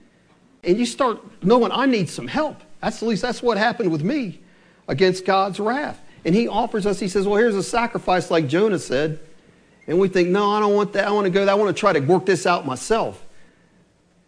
And 0.63 0.79
you 0.79 0.85
start 0.85 1.19
knowing, 1.43 1.73
I 1.73 1.87
need 1.87 2.11
some 2.11 2.27
help. 2.27 2.63
That's 2.81 3.03
at 3.03 3.09
least 3.09 3.23
that's 3.23 3.43
what 3.43 3.59
happened 3.59 3.91
with 3.91 4.03
me 4.03 4.41
against 4.87 5.25
God's 5.25 5.61
wrath. 5.61 6.01
And 6.25 6.35
he 6.35 6.49
offers 6.49 6.87
us, 6.87 7.01
he 7.01 7.09
says, 7.09 7.27
Well, 7.27 7.39
here's 7.39 7.55
a 7.55 7.63
sacrifice 7.63 8.31
like 8.31 8.49
Jonah 8.49 8.79
said. 8.79 9.21
And 9.87 9.99
we 9.99 10.09
think, 10.09 10.29
No, 10.29 10.51
I 10.51 10.61
don't 10.61 10.75
want 10.75 10.93
that. 10.95 11.07
I 11.07 11.11
want 11.11 11.27
to 11.27 11.31
go, 11.31 11.47
I 11.47 11.55
want 11.55 11.75
to 11.75 11.79
try 11.79 11.93
to 11.93 12.01
work 12.01 12.27
this 12.27 12.47
out 12.47 12.67
myself. 12.67 13.25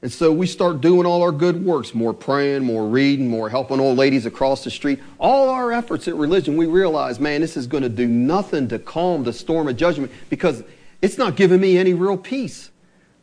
And 0.03 0.11
so 0.11 0.33
we 0.33 0.47
start 0.47 0.81
doing 0.81 1.05
all 1.05 1.23
our 1.23 1.33
good 1.33 1.63
works 1.63 1.95
more 1.95 2.15
praying, 2.15 2.65
more 2.65 2.87
reading, 2.87 3.29
more 3.29 3.51
helping 3.51 3.81
old 3.81 3.99
ladies 3.99 4.25
across 4.25 4.65
the 4.65 4.71
street. 4.71 4.99
All 5.19 5.51
our 5.51 5.73
efforts 5.73 6.09
at 6.09 6.15
religion, 6.15 6.57
we 6.57 6.67
realize, 6.67 7.21
man, 7.21 7.43
this 7.43 7.57
is 7.57 7.67
going 7.67 7.83
to 7.83 7.91
do 7.91 8.07
nothing 8.09 8.67
to 8.69 8.79
calm 8.79 9.25
the 9.25 9.33
storm 9.33 9.69
of 9.69 9.77
judgment 9.77 10.11
because 10.31 10.65
it's 11.03 11.19
not 11.19 11.37
giving 11.37 11.61
me 11.61 11.77
any 11.77 11.93
real 11.93 12.17
peace. 12.17 12.71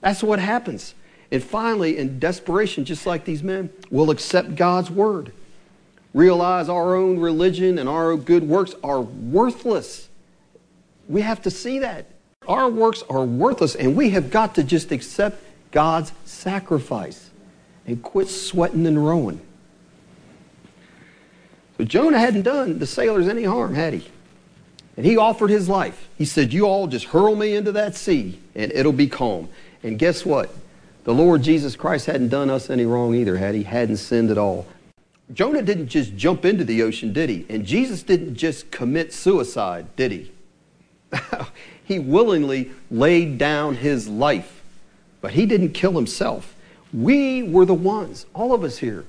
That's 0.02 0.22
what 0.22 0.38
happens. 0.38 0.94
And 1.32 1.44
finally, 1.44 1.98
in 1.98 2.20
desperation, 2.20 2.86
just 2.86 3.06
like 3.06 3.26
these 3.26 3.44
men, 3.44 3.70
we'll 3.92 4.12
accept 4.12 4.56
God's 4.56 4.90
word. 4.90 5.34
Realize 6.14 6.70
our 6.70 6.96
own 6.96 7.20
religion 7.20 7.78
and 7.78 7.90
our 7.90 8.16
good 8.16 8.44
works 8.44 8.74
are 8.84 9.02
worthless. 9.02 10.10
We 11.08 11.22
have 11.22 11.42
to 11.44 11.52
see 11.52 11.80
that. 11.80 12.08
Our 12.48 12.70
works 12.70 13.04
are 13.10 13.26
worthless, 13.26 13.76
and 13.76 13.96
we 13.96 14.12
have 14.12 14.32
got 14.32 14.56
to 14.56 14.64
just 14.64 14.92
accept 14.92 15.44
God's 15.72 16.14
sacrifice 16.24 17.30
and 17.86 18.02
quit 18.02 18.30
sweating 18.30 18.88
and 18.88 19.06
rowing. 19.06 19.42
So 21.78 21.84
Jonah 21.84 22.20
hadn't 22.20 22.44
done 22.44 22.80
the 22.80 22.88
sailors 22.88 23.28
any 23.28 23.44
harm, 23.44 23.76
had 23.76 23.94
he? 23.94 24.08
And 24.96 25.06
he 25.06 25.16
offered 25.16 25.50
his 25.50 25.70
life. 25.70 26.10
He 26.18 26.26
said, 26.26 26.52
You 26.52 26.66
all 26.66 26.88
just 26.88 27.06
hurl 27.06 27.36
me 27.36 27.56
into 27.56 27.72
that 27.74 27.96
sea 27.96 28.40
and 28.56 28.72
it'll 28.72 28.92
be 28.92 29.08
calm. 29.08 29.48
And 29.84 30.00
guess 30.00 30.26
what? 30.26 30.50
The 31.08 31.14
Lord 31.14 31.42
Jesus 31.42 31.78
Christ 31.78 32.08
hadn't 32.08 32.28
done 32.28 32.50
us 32.50 32.70
any 32.70 32.86
wrong 32.86 33.16
either, 33.16 33.38
had 33.38 33.56
he? 33.56 33.64
Hadn't 33.64 33.96
sinned 33.96 34.30
at 34.30 34.38
all. 34.38 34.68
Jonah 35.34 35.62
didn't 35.62 35.88
just 35.88 36.18
jump 36.18 36.44
into 36.44 36.66
the 36.66 36.82
ocean, 36.82 37.14
did 37.14 37.30
he? 37.30 37.46
And 37.48 37.66
Jesus 37.66 38.04
didn't 38.04 38.36
just 38.36 38.72
commit 38.72 39.14
suicide, 39.14 39.88
did 39.96 40.12
he? 40.12 40.34
he 41.86 41.98
willingly 41.98 42.72
laid 42.92 43.38
down 43.38 43.76
his 43.76 44.10
life, 44.10 44.62
but 45.22 45.32
he 45.32 45.46
didn't 45.46 45.70
kill 45.70 45.94
himself. 45.94 46.58
We 46.94 47.42
were 47.42 47.64
the 47.64 47.74
ones, 47.74 48.26
all 48.34 48.54
of 48.54 48.66
us 48.66 48.80
here, 48.80 49.06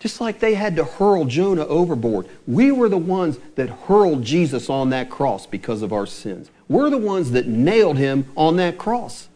just 0.00 0.20
like 0.20 0.40
they 0.40 0.52
had 0.52 0.76
to 0.76 0.84
hurl 0.84 1.24
Jonah 1.24 1.66
overboard. 1.68 2.28
We 2.46 2.70
were 2.70 2.90
the 2.90 2.98
ones 2.98 3.38
that 3.54 3.70
hurled 3.70 4.24
Jesus 4.24 4.68
on 4.68 4.90
that 4.90 5.08
cross 5.08 5.46
because 5.46 5.80
of 5.80 5.90
our 5.90 6.04
sins. 6.04 6.50
We're 6.68 6.90
the 6.90 6.98
ones 6.98 7.30
that 7.30 7.46
nailed 7.46 7.96
him 7.96 8.30
on 8.36 8.56
that 8.56 8.76
cross. 8.76 9.28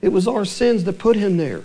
It 0.00 0.10
was 0.10 0.28
our 0.28 0.44
sins 0.44 0.84
that 0.84 0.98
put 0.98 1.16
him 1.16 1.36
there. 1.36 1.62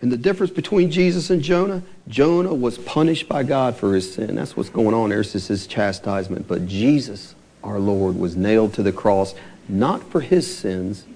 And 0.00 0.12
the 0.12 0.18
difference 0.18 0.52
between 0.52 0.90
Jesus 0.90 1.30
and 1.30 1.40
Jonah, 1.40 1.82
Jonah 2.08 2.52
was 2.52 2.76
punished 2.76 3.26
by 3.26 3.42
God 3.42 3.74
for 3.74 3.94
his 3.94 4.12
sin. 4.12 4.34
That's 4.34 4.54
what's 4.54 4.68
going 4.68 4.94
on 4.94 5.08
there. 5.08 5.22
Just 5.22 5.48
his 5.48 5.66
chastisement. 5.66 6.46
But 6.46 6.66
Jesus, 6.66 7.34
our 7.62 7.78
Lord, 7.78 8.16
was 8.16 8.36
nailed 8.36 8.74
to 8.74 8.82
the 8.82 8.92
cross, 8.92 9.34
not 9.66 10.02
for 10.10 10.20
his 10.20 10.54
sins, 10.54 11.06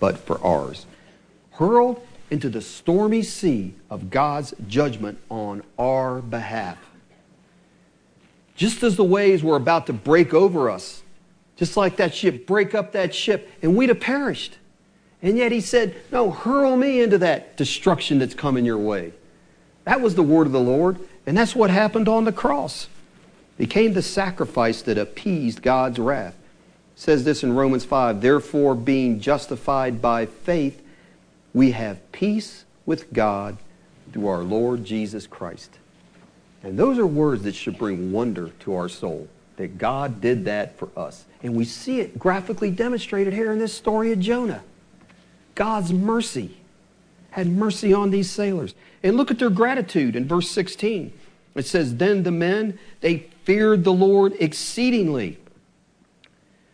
but 0.00 0.18
for 0.18 0.38
ours. 0.44 0.84
Hurled 1.52 2.06
into 2.30 2.50
the 2.50 2.60
stormy 2.60 3.22
sea 3.22 3.72
of 3.88 4.10
God's 4.10 4.52
judgment 4.68 5.18
on 5.30 5.62
our 5.78 6.20
behalf. 6.20 6.76
Just 8.54 8.82
as 8.82 8.96
the 8.96 9.04
waves 9.04 9.42
were 9.42 9.56
about 9.56 9.86
to 9.86 9.94
break 9.94 10.34
over 10.34 10.68
us, 10.68 11.02
just 11.56 11.76
like 11.76 11.96
that 11.96 12.14
ship, 12.14 12.46
break 12.46 12.74
up 12.74 12.92
that 12.92 13.14
ship, 13.14 13.50
and 13.62 13.76
we'd 13.76 13.88
have 13.88 14.00
perished. 14.00 14.58
And 15.26 15.36
yet 15.36 15.50
he 15.50 15.60
said, 15.60 15.96
No, 16.12 16.30
hurl 16.30 16.76
me 16.76 17.02
into 17.02 17.18
that 17.18 17.56
destruction 17.56 18.20
that's 18.20 18.32
coming 18.32 18.64
your 18.64 18.78
way. 18.78 19.12
That 19.82 20.00
was 20.00 20.14
the 20.14 20.22
word 20.22 20.46
of 20.46 20.52
the 20.52 20.60
Lord, 20.60 20.98
and 21.26 21.36
that's 21.36 21.56
what 21.56 21.68
happened 21.68 22.08
on 22.08 22.24
the 22.24 22.32
cross. 22.32 22.88
Became 23.58 23.92
the 23.92 24.02
sacrifice 24.02 24.82
that 24.82 24.98
appeased 24.98 25.62
God's 25.62 25.98
wrath. 25.98 26.36
It 26.94 27.00
says 27.00 27.24
this 27.24 27.42
in 27.42 27.56
Romans 27.56 27.84
5 27.84 28.20
Therefore, 28.20 28.76
being 28.76 29.18
justified 29.18 30.00
by 30.00 30.26
faith, 30.26 30.80
we 31.52 31.72
have 31.72 32.12
peace 32.12 32.64
with 32.84 33.12
God 33.12 33.56
through 34.12 34.28
our 34.28 34.44
Lord 34.44 34.84
Jesus 34.84 35.26
Christ. 35.26 35.80
And 36.62 36.78
those 36.78 36.98
are 36.98 37.06
words 37.06 37.42
that 37.42 37.56
should 37.56 37.78
bring 37.78 38.12
wonder 38.12 38.50
to 38.60 38.76
our 38.76 38.88
soul 38.88 39.26
that 39.56 39.76
God 39.76 40.20
did 40.20 40.44
that 40.44 40.78
for 40.78 40.88
us. 40.96 41.24
And 41.42 41.56
we 41.56 41.64
see 41.64 41.98
it 41.98 42.16
graphically 42.16 42.70
demonstrated 42.70 43.32
here 43.32 43.50
in 43.50 43.58
this 43.58 43.74
story 43.74 44.12
of 44.12 44.20
Jonah. 44.20 44.62
God's 45.56 45.92
mercy 45.92 46.56
had 47.30 47.48
mercy 47.48 47.92
on 47.92 48.10
these 48.10 48.30
sailors. 48.30 48.74
And 49.02 49.16
look 49.16 49.30
at 49.30 49.40
their 49.40 49.50
gratitude 49.50 50.14
in 50.14 50.28
verse 50.28 50.48
16. 50.50 51.12
It 51.56 51.66
says, 51.66 51.96
Then 51.96 52.22
the 52.22 52.30
men, 52.30 52.78
they 53.00 53.30
feared 53.44 53.82
the 53.82 53.92
Lord 53.92 54.34
exceedingly. 54.38 55.38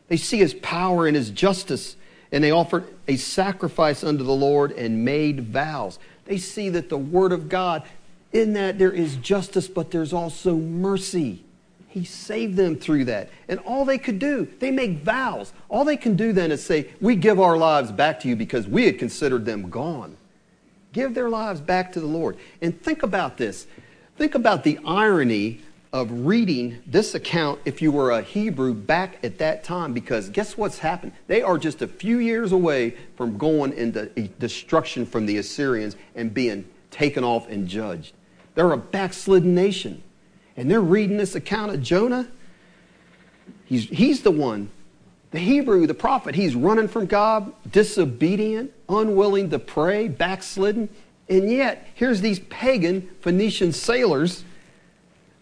They 0.09 0.17
see 0.19 0.39
his 0.39 0.55
power 0.55 1.07
and 1.07 1.17
his 1.17 1.31
justice, 1.31 1.97
and 2.31 2.45
they 2.45 2.51
offered 2.51 2.85
a 3.09 3.17
sacrifice 3.17 4.05
unto 4.05 4.25
the 4.25 4.35
Lord 4.35 4.73
and 4.73 5.05
made 5.05 5.41
vows. 5.41 5.99
They 6.27 6.39
see 6.39 6.69
that 6.69 6.89
the 6.89 6.99
word 6.99 7.33
of 7.33 7.49
God, 7.49 7.83
in 8.33 8.53
that 8.53 8.79
there 8.79 8.93
is 8.93 9.17
justice, 9.17 9.69
but 9.69 9.91
there's 9.91 10.13
also 10.13 10.57
mercy. 10.57 11.45
He 11.93 12.07
saved 12.07 12.57
them 12.57 12.77
through 12.77 13.05
that. 13.05 13.29
And 13.49 13.61
all 13.61 13.85
they 13.85 13.99
could 13.99 14.19
do, 14.19 14.49
they 14.61 14.71
make 14.71 15.01
vows. 15.01 15.53
All 15.69 15.85
they 15.85 15.99
can 15.99 16.17
do 16.17 16.33
then 16.33 16.51
is 16.51 16.65
say, 16.65 16.91
We 17.03 17.17
give 17.17 17.39
our 17.39 17.59
lives 17.59 17.93
back 17.93 18.21
to 18.21 18.29
you 18.29 18.35
because 18.35 18.67
we 18.67 18.87
had 18.87 18.99
considered 18.99 19.45
them 19.45 19.69
gone. 19.69 20.17
Give 20.95 21.13
their 21.13 21.29
lives 21.29 21.61
back 21.61 21.93
to 21.93 22.01
the 22.01 22.07
Lord. 22.07 22.39
And 22.63 22.81
think 22.81 23.03
about 23.03 23.37
this. 23.37 23.67
Think 24.17 24.35
about 24.35 24.65
the 24.65 24.79
irony 24.87 25.61
of 25.93 26.11
reading 26.11 26.83
this 26.87 27.15
account 27.15 27.61
if 27.67 27.83
you 27.83 27.93
were 27.93 28.13
a 28.13 28.23
Hebrew 28.23 28.73
back 28.73 29.23
at 29.23 29.37
that 29.39 29.63
time 29.63 29.93
because 29.93 30.31
guess 30.31 30.57
what's 30.57 30.79
happened? 30.79 31.13
They 31.27 31.43
are 31.43 31.59
just 31.59 31.83
a 31.83 31.87
few 31.87 32.19
years 32.19 32.53
away 32.53 32.97
from 33.17 33.37
going 33.37 33.75
into 33.75 34.07
destruction 34.39 35.05
from 35.05 35.27
the 35.27 35.37
Assyrians 35.37 35.97
and 36.15 36.33
being 36.33 36.65
taken 36.91 37.23
off 37.23 37.51
and 37.51 37.69
judged. 37.69 38.15
They're 38.55 38.73
a 38.73 38.79
backslidden 38.79 39.55
nation 39.55 40.03
and 40.57 40.71
they're 40.71 40.81
reading 40.81 41.17
this 41.17 41.35
account 41.35 41.73
of 41.73 41.83
Jonah, 41.83 42.29
he's, 43.65 43.89
he's 43.89 44.23
the 44.23 44.31
one, 44.31 44.71
the 45.31 45.39
Hebrew, 45.39 45.87
the 45.87 45.95
prophet, 45.95 46.35
he's 46.35 46.55
running 46.55 46.89
from 46.89 47.07
God, 47.07 47.53
disobedient, 47.71 48.73
unwilling 48.89 49.51
to 49.51 49.59
pray, 49.59 50.09
backslidden. 50.09 50.91
And 51.29 51.51
yet, 51.51 51.89
here's 51.95 52.21
these 52.21 52.39
pagan 52.39 53.09
Phoenician 53.21 53.73
sailors 53.73 54.45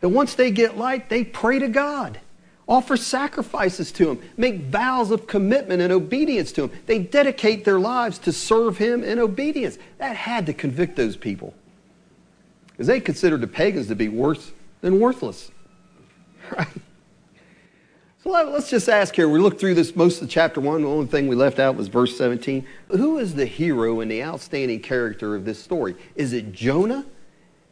that 0.01 0.09
once 0.09 0.35
they 0.35 0.53
get 0.53 0.79
light, 0.79 1.09
they 1.09 1.25
pray 1.25 1.59
to 1.59 1.69
God, 1.69 2.21
offer 2.69 2.97
sacrifices 2.97 3.91
to 3.93 4.11
Him, 4.11 4.23
make 4.37 4.61
vows 4.67 5.11
of 5.11 5.27
commitment 5.27 5.83
and 5.83 5.93
obedience 5.93 6.53
to 6.53 6.65
Him. 6.65 6.71
They 6.87 7.01
dedicate 7.01 7.65
their 7.65 7.81
lives 7.81 8.19
to 8.21 8.33
serve 8.33 8.79
Him 8.79 9.03
in 9.03 9.19
obedience. 9.19 9.77
That 9.99 10.15
had 10.15 10.47
to 10.47 10.53
convict 10.53 10.95
those 10.95 11.17
people. 11.17 11.53
Because 12.69 12.87
they 12.87 13.01
considered 13.01 13.41
the 13.41 13.49
pagans 13.49 13.89
to 13.89 13.97
be 13.97 14.09
worse 14.09 14.53
than 14.81 15.01
worthless. 15.01 15.51
Right? 16.57 16.67
So 18.23 18.31
let, 18.31 18.49
us 18.49 18.69
just 18.69 18.89
ask 18.89 19.15
here. 19.15 19.29
We 19.29 19.39
looked 19.39 19.61
through 19.61 19.75
this 19.75 19.97
most 19.97 20.21
of 20.21 20.29
chapter 20.29 20.61
one. 20.61 20.83
The 20.83 20.89
only 20.89 21.07
thing 21.07 21.27
we 21.27 21.37
left 21.37 21.59
out 21.59 21.75
was 21.75 21.89
verse 21.89 22.19
17. 22.19 22.67
Who 22.89 23.19
is 23.19 23.35
the 23.35 23.47
hero 23.47 24.01
and 24.01 24.11
the 24.11 24.23
outstanding 24.23 24.81
character 24.81 25.35
of 25.35 25.47
this 25.47 25.63
story? 25.63 25.97
Is 26.17 26.35
it 26.35 26.53
Jonah? 26.53 27.07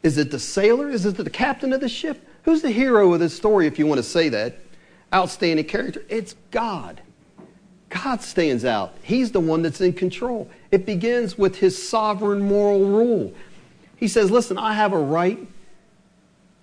Is 0.01 0.17
it 0.17 0.31
the 0.31 0.39
sailor? 0.39 0.89
Is 0.89 1.05
it 1.05 1.17
the 1.17 1.29
captain 1.29 1.71
of 1.71 1.81
the 1.81 1.89
ship? 1.89 2.27
Who's 2.43 2.63
the 2.63 2.71
hero 2.71 3.13
of 3.13 3.19
this 3.19 3.35
story, 3.35 3.67
if 3.67 3.77
you 3.77 3.85
want 3.85 3.99
to 3.99 4.03
say 4.03 4.29
that? 4.29 4.57
Outstanding 5.13 5.65
character. 5.65 6.03
It's 6.09 6.35
God. 6.49 7.01
God 7.89 8.21
stands 8.21 8.65
out. 8.65 8.95
He's 9.03 9.31
the 9.31 9.39
one 9.39 9.61
that's 9.61 9.81
in 9.81 9.93
control. 9.93 10.49
It 10.71 10.85
begins 10.85 11.37
with 11.37 11.57
his 11.57 11.89
sovereign 11.89 12.41
moral 12.41 12.85
rule. 12.85 13.33
He 13.97 14.07
says, 14.07 14.31
Listen, 14.31 14.57
I 14.57 14.73
have 14.73 14.93
a 14.93 14.99
right 14.99 15.39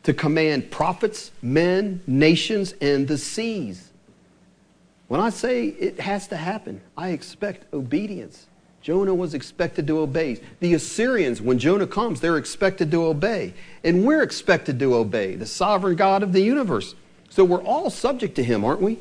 to 0.07 0.15
command 0.15 0.71
prophets, 0.71 1.33
men, 1.43 2.01
nations, 2.07 2.75
and 2.81 3.09
the 3.09 3.19
seas. 3.19 3.91
When 5.09 5.21
I 5.21 5.31
say 5.31 5.67
it 5.67 5.99
has 5.99 6.29
to 6.29 6.37
happen, 6.37 6.81
I 6.97 7.09
expect 7.09 7.75
obedience. 7.75 8.47
Jonah 8.81 9.17
was 9.17 9.35
expected 9.35 9.89
to 9.89 9.99
obey. 9.99 10.41
The 10.61 10.75
Assyrians, 10.75 11.43
when 11.43 11.59
Jonah 11.59 11.89
comes, 11.89 12.21
they're 12.21 12.37
expected 12.37 12.93
to 12.93 13.05
obey. 13.05 13.53
And 13.83 14.05
we're 14.05 14.23
expected 14.23 14.79
to 14.79 14.95
obey 14.95 15.35
the 15.35 15.45
sovereign 15.45 15.97
God 15.97 16.23
of 16.23 16.33
the 16.33 16.41
universe. 16.41 16.95
So 17.29 17.45
we're 17.45 17.65
all 17.65 17.91
subject 17.91 18.37
to 18.37 18.45
him, 18.45 18.65
aren't 18.65 18.83
we? 18.83 18.99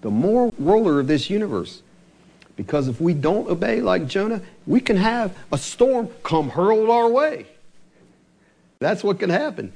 The 0.00 0.10
moral 0.10 0.54
ruler 0.58 0.98
of 0.98 1.08
this 1.08 1.28
universe. 1.28 1.82
Because 2.56 2.88
if 2.88 3.02
we 3.02 3.12
don't 3.12 3.50
obey 3.50 3.82
like 3.82 4.06
Jonah, 4.06 4.40
we 4.66 4.80
can 4.80 4.96
have 4.96 5.36
a 5.52 5.58
storm 5.58 6.08
come 6.22 6.48
hurled 6.48 6.88
our 6.88 7.10
way. 7.10 7.44
That's 8.78 9.04
what 9.04 9.18
can 9.18 9.28
happen. 9.28 9.74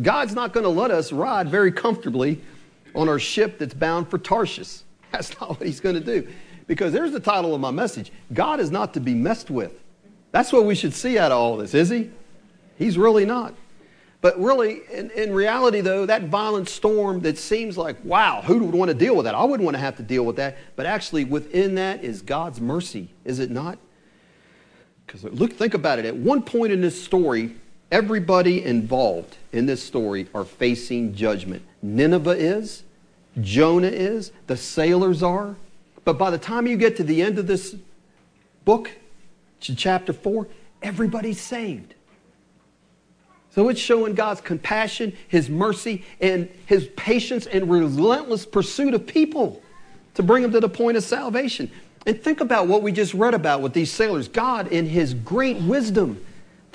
God's 0.00 0.34
not 0.34 0.52
going 0.52 0.64
to 0.64 0.70
let 0.70 0.90
us 0.90 1.12
ride 1.12 1.48
very 1.48 1.72
comfortably 1.72 2.40
on 2.94 3.08
our 3.08 3.18
ship 3.18 3.58
that's 3.58 3.74
bound 3.74 4.08
for 4.08 4.18
Tarshish. 4.18 4.82
That's 5.12 5.38
not 5.40 5.50
what 5.50 5.62
He's 5.66 5.80
going 5.80 5.94
to 5.94 6.00
do. 6.00 6.28
Because 6.66 6.92
there's 6.92 7.12
the 7.12 7.20
title 7.20 7.54
of 7.54 7.60
my 7.60 7.70
message 7.70 8.10
God 8.32 8.58
is 8.58 8.70
not 8.70 8.94
to 8.94 9.00
be 9.00 9.14
messed 9.14 9.50
with. 9.50 9.82
That's 10.32 10.52
what 10.52 10.64
we 10.64 10.74
should 10.74 10.92
see 10.92 11.18
out 11.18 11.32
of 11.32 11.38
all 11.38 11.56
this, 11.56 11.74
is 11.74 11.88
He? 11.88 12.10
He's 12.76 12.98
really 12.98 13.24
not. 13.24 13.54
But 14.20 14.40
really, 14.40 14.80
in, 14.92 15.10
in, 15.10 15.32
reality, 15.32 15.80
though, 15.80 16.06
that 16.06 16.24
violent 16.24 16.68
storm 16.68 17.20
that 17.20 17.38
seems 17.38 17.78
like, 17.78 18.02
wow, 18.04 18.42
who 18.42 18.58
would 18.58 18.74
want 18.74 18.88
to 18.88 18.94
deal 18.94 19.14
with 19.14 19.24
that? 19.26 19.34
I 19.34 19.44
wouldn't 19.44 19.64
want 19.64 19.76
to 19.76 19.80
have 19.80 19.96
to 19.98 20.02
deal 20.02 20.24
with 20.24 20.36
that. 20.36 20.56
But 20.74 20.86
actually, 20.86 21.24
within 21.24 21.76
that 21.76 22.02
is 22.02 22.22
God's 22.22 22.60
mercy, 22.60 23.08
is 23.24 23.38
it 23.38 23.50
not? 23.50 23.78
Because 25.06 25.22
look, 25.24 25.52
think 25.52 25.74
about 25.74 25.98
it. 25.98 26.06
At 26.06 26.16
one 26.16 26.42
point 26.42 26.72
in 26.72 26.80
this 26.80 27.00
story, 27.00 27.54
everybody 27.90 28.64
involved 28.64 29.36
in 29.52 29.66
this 29.66 29.82
story 29.82 30.28
are 30.34 30.44
facing 30.44 31.14
judgment. 31.14 31.62
Nineveh 31.82 32.36
is, 32.36 32.82
Jonah 33.40 33.88
is, 33.88 34.32
the 34.46 34.56
sailors 34.56 35.22
are, 35.22 35.56
but 36.04 36.18
by 36.18 36.30
the 36.30 36.38
time 36.38 36.66
you 36.66 36.76
get 36.76 36.96
to 36.96 37.04
the 37.04 37.22
end 37.22 37.38
of 37.38 37.46
this 37.46 37.76
book, 38.64 38.90
chapter 39.60 40.12
4, 40.12 40.46
everybody's 40.82 41.40
saved. 41.40 41.94
So 43.50 43.68
it's 43.70 43.80
showing 43.80 44.14
God's 44.14 44.42
compassion, 44.42 45.16
His 45.28 45.48
mercy, 45.48 46.04
and 46.20 46.48
His 46.66 46.88
patience 46.96 47.46
and 47.46 47.70
relentless 47.70 48.44
pursuit 48.44 48.92
of 48.92 49.06
people 49.06 49.62
to 50.14 50.22
bring 50.22 50.42
them 50.42 50.52
to 50.52 50.60
the 50.60 50.68
point 50.68 50.96
of 50.96 51.02
salvation. 51.02 51.70
And 52.06 52.22
think 52.22 52.40
about 52.40 52.68
what 52.68 52.82
we 52.82 52.92
just 52.92 53.14
read 53.14 53.34
about 53.34 53.62
with 53.62 53.72
these 53.72 53.90
sailors. 53.90 54.28
God, 54.28 54.68
in 54.68 54.86
His 54.86 55.14
great 55.14 55.56
wisdom, 55.56 56.24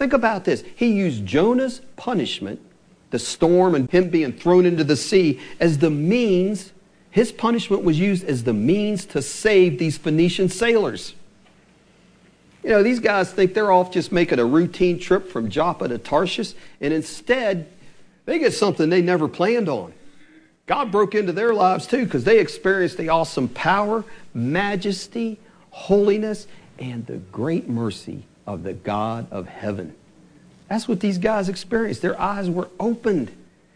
think 0.02 0.14
about 0.14 0.46
this. 0.46 0.64
He 0.76 0.94
used 0.94 1.28
Jonah's 1.28 1.82
punishment, 1.96 2.60
the 3.12 3.20
storm 3.20 3.76
and 3.76 3.88
him 3.92 4.10
being 4.10 4.34
thrown 4.34 4.66
into 4.66 4.84
the 4.84 4.96
sea, 4.96 5.40
as 5.60 5.78
the 5.78 5.92
means 5.92 6.72
his 7.12 7.32
punishment 7.32 7.84
was 7.84 8.00
used 8.00 8.24
as 8.24 8.44
the 8.44 8.54
means 8.54 9.06
to 9.06 9.22
save 9.22 9.78
these 9.78 10.00
Phoenician 10.00 10.50
sailors. 10.50 11.14
You 12.64 12.72
know, 12.72 12.82
these 12.82 13.00
guys 13.00 13.32
think 13.32 13.54
they're 13.54 13.72
off 13.72 13.92
just 13.92 14.12
making 14.12 14.40
a 14.40 14.46
routine 14.46 14.98
trip 14.98 15.30
from 15.30 15.50
Joppa 15.52 15.88
to 15.90 16.00
Tarshish, 16.00 16.54
and 16.80 16.94
instead, 16.94 17.68
they 18.26 18.40
get 18.40 18.54
something 18.54 18.90
they 18.90 19.02
never 19.04 19.28
planned 19.28 19.70
on. 19.70 19.94
God 20.66 20.92
broke 20.92 21.14
into 21.14 21.34
their 21.34 21.54
lives 21.54 21.86
too 21.86 22.06
because 22.06 22.24
they 22.24 22.40
experienced 22.40 22.98
the 22.98 23.10
awesome 23.10 23.50
power, 23.50 24.04
majesty, 24.34 25.40
holiness, 25.70 26.48
and 26.80 27.06
the 27.06 27.18
great 27.18 27.70
mercy 27.70 28.26
of 28.46 28.64
the 28.64 28.74
God 28.74 29.28
of 29.32 29.48
heaven. 29.48 29.96
That's 30.70 30.88
what 30.88 31.00
these 31.00 31.18
guys 31.18 31.50
experienced. 31.50 32.02
Their 32.02 32.20
eyes 32.20 32.50
were 32.50 32.70
opened, 32.80 33.32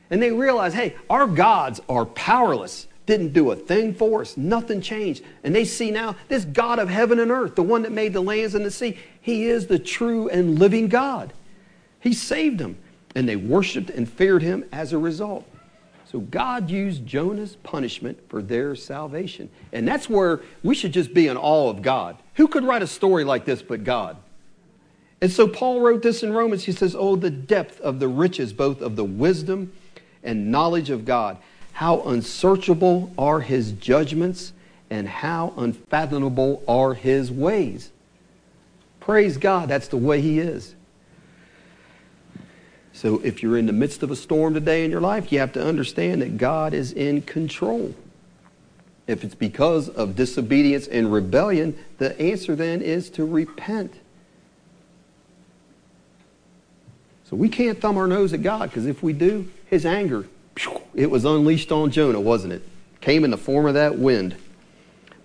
and 0.10 0.22
they 0.22 0.32
realized 0.32 0.76
hey, 0.76 0.96
our 1.10 1.28
gods 1.28 1.82
are 1.90 2.06
powerless 2.06 2.88
didn't 3.06 3.34
do 3.34 3.52
a 3.52 3.56
thing 3.56 3.94
for 3.94 4.22
us. 4.22 4.38
Nothing 4.38 4.82
changed. 4.82 5.24
And 5.44 5.54
they 5.54 5.66
see 5.66 5.92
now 5.92 6.16
this 6.28 6.46
God 6.46 6.80
of 6.80 6.90
heaven 6.90 7.20
and 7.20 7.32
earth, 7.32 7.56
the 7.56 7.64
one 7.64 7.84
that 7.84 7.92
made 7.92 8.14
the 8.14 8.22
lands 8.22 8.56
and 8.56 8.66
the 8.66 8.72
sea, 8.72 8.98
he 9.22 9.46
is 9.46 9.68
the 9.68 9.80
true 9.80 10.30
and 10.30 10.60
living 10.60 10.88
God. 10.88 11.34
He 12.00 12.14
saved 12.14 12.58
them. 12.58 12.78
And 13.16 13.30
they 13.30 13.36
worshiped 13.36 13.90
and 13.90 14.10
feared 14.10 14.42
him 14.42 14.66
as 14.72 14.92
a 14.92 14.98
result. 14.98 15.48
So 16.12 16.20
God 16.20 16.70
used 16.70 17.06
Jonah's 17.06 17.56
punishment 17.58 18.20
for 18.30 18.42
their 18.42 18.76
salvation. 18.76 19.50
And 19.72 19.88
that's 19.88 20.10
where 20.10 20.42
we 20.64 20.76
should 20.76 20.92
just 20.92 21.14
be 21.14 21.28
in 21.28 21.38
awe 21.38 21.70
of 21.70 21.82
God. 21.82 22.18
Who 22.36 22.48
could 22.48 22.64
write 22.64 22.82
a 22.82 22.88
story 22.88 23.24
like 23.24 23.46
this 23.46 23.62
but 23.62 23.84
God? 23.84 24.18
And 25.26 25.34
so 25.34 25.48
Paul 25.48 25.82
wrote 25.82 26.04
this 26.04 26.22
in 26.22 26.34
Romans. 26.34 26.66
He 26.66 26.72
says, 26.72 26.96
Oh, 26.96 27.16
the 27.16 27.32
depth 27.32 27.82
of 27.82 28.00
the 28.00 28.08
riches, 28.08 28.54
both 28.54 28.80
of 28.80 28.96
the 28.96 29.04
wisdom 29.04 29.74
and 30.22 30.52
knowledge 30.52 30.92
of 30.92 31.04
God 31.04 31.40
how 31.72 32.02
unsearchable 32.04 33.12
are 33.18 33.40
his 33.40 33.72
judgments 33.72 34.54
and 34.92 35.08
how 35.10 35.52
unfathomable 35.58 36.64
are 36.68 36.94
his 36.94 37.32
ways. 37.32 37.90
Praise 39.00 39.38
God, 39.38 39.68
that's 39.68 39.88
the 39.88 39.98
way 39.98 40.22
he 40.22 40.38
is. 40.38 40.76
So 42.94 43.20
if 43.24 43.42
you're 43.42 43.58
in 43.58 43.66
the 43.66 43.74
midst 43.74 44.04
of 44.04 44.12
a 44.12 44.16
storm 44.16 44.54
today 44.54 44.86
in 44.86 44.92
your 44.92 45.02
life, 45.02 45.32
you 45.32 45.40
have 45.40 45.54
to 45.54 45.66
understand 45.66 46.22
that 46.22 46.38
God 46.38 46.76
is 46.76 46.92
in 46.92 47.24
control. 47.24 47.96
If 49.08 49.24
it's 49.24 49.34
because 49.34 49.90
of 49.90 50.16
disobedience 50.16 50.86
and 50.86 51.12
rebellion, 51.12 51.76
the 51.98 52.16
answer 52.22 52.56
then 52.56 52.84
is 52.84 53.10
to 53.10 53.26
repent. 53.26 53.96
So 57.26 57.36
we 57.36 57.50
can't 57.50 57.80
thumb 57.82 57.98
our 57.98 58.08
nose 58.08 58.34
at 58.34 58.44
God 58.44 58.70
because 58.70 58.86
if 58.86 59.02
we 59.02 59.14
do, 59.14 59.52
his 59.68 59.86
anger 59.86 60.26
it 60.94 61.12
was 61.12 61.26
unleashed 61.26 61.72
on 61.72 61.92
Jonah, 61.92 62.20
wasn't 62.22 62.54
it? 62.54 62.64
Came 63.02 63.24
in 63.24 63.32
the 63.32 63.38
form 63.38 63.66
of 63.66 63.74
that 63.74 63.98
wind. 63.98 64.36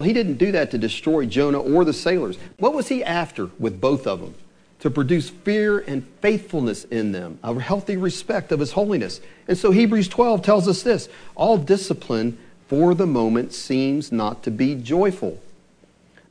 He 0.03 0.13
didn't 0.13 0.39
do 0.39 0.51
that 0.53 0.71
to 0.71 0.79
destroy 0.79 1.27
Jonah 1.27 1.61
or 1.61 1.85
the 1.85 1.93
sailors. 1.93 2.39
What 2.59 2.75
was 2.75 2.89
he 2.89 3.05
after 3.05 3.51
with 3.59 3.81
both 3.81 4.07
of 4.07 4.21
them? 4.21 4.35
To 4.81 4.91
produce 4.91 5.29
fear 5.29 5.81
and 5.81 6.07
faithfulness 6.23 6.85
in 6.85 7.13
them, 7.13 7.39
a 7.43 7.61
healthy 7.61 7.99
respect 7.99 8.51
of 8.51 8.61
his 8.61 8.73
holiness. 8.73 9.21
And 9.47 9.59
so 9.59 9.71
Hebrews 9.71 10.09
12 10.09 10.43
tells 10.43 10.67
us 10.67 10.83
this 10.83 11.09
all 11.35 11.59
discipline 11.59 12.39
for 12.67 12.95
the 12.95 13.07
moment 13.07 13.53
seems 13.53 14.11
not 14.11 14.43
to 14.45 14.51
be 14.51 14.75
joyful, 14.75 15.39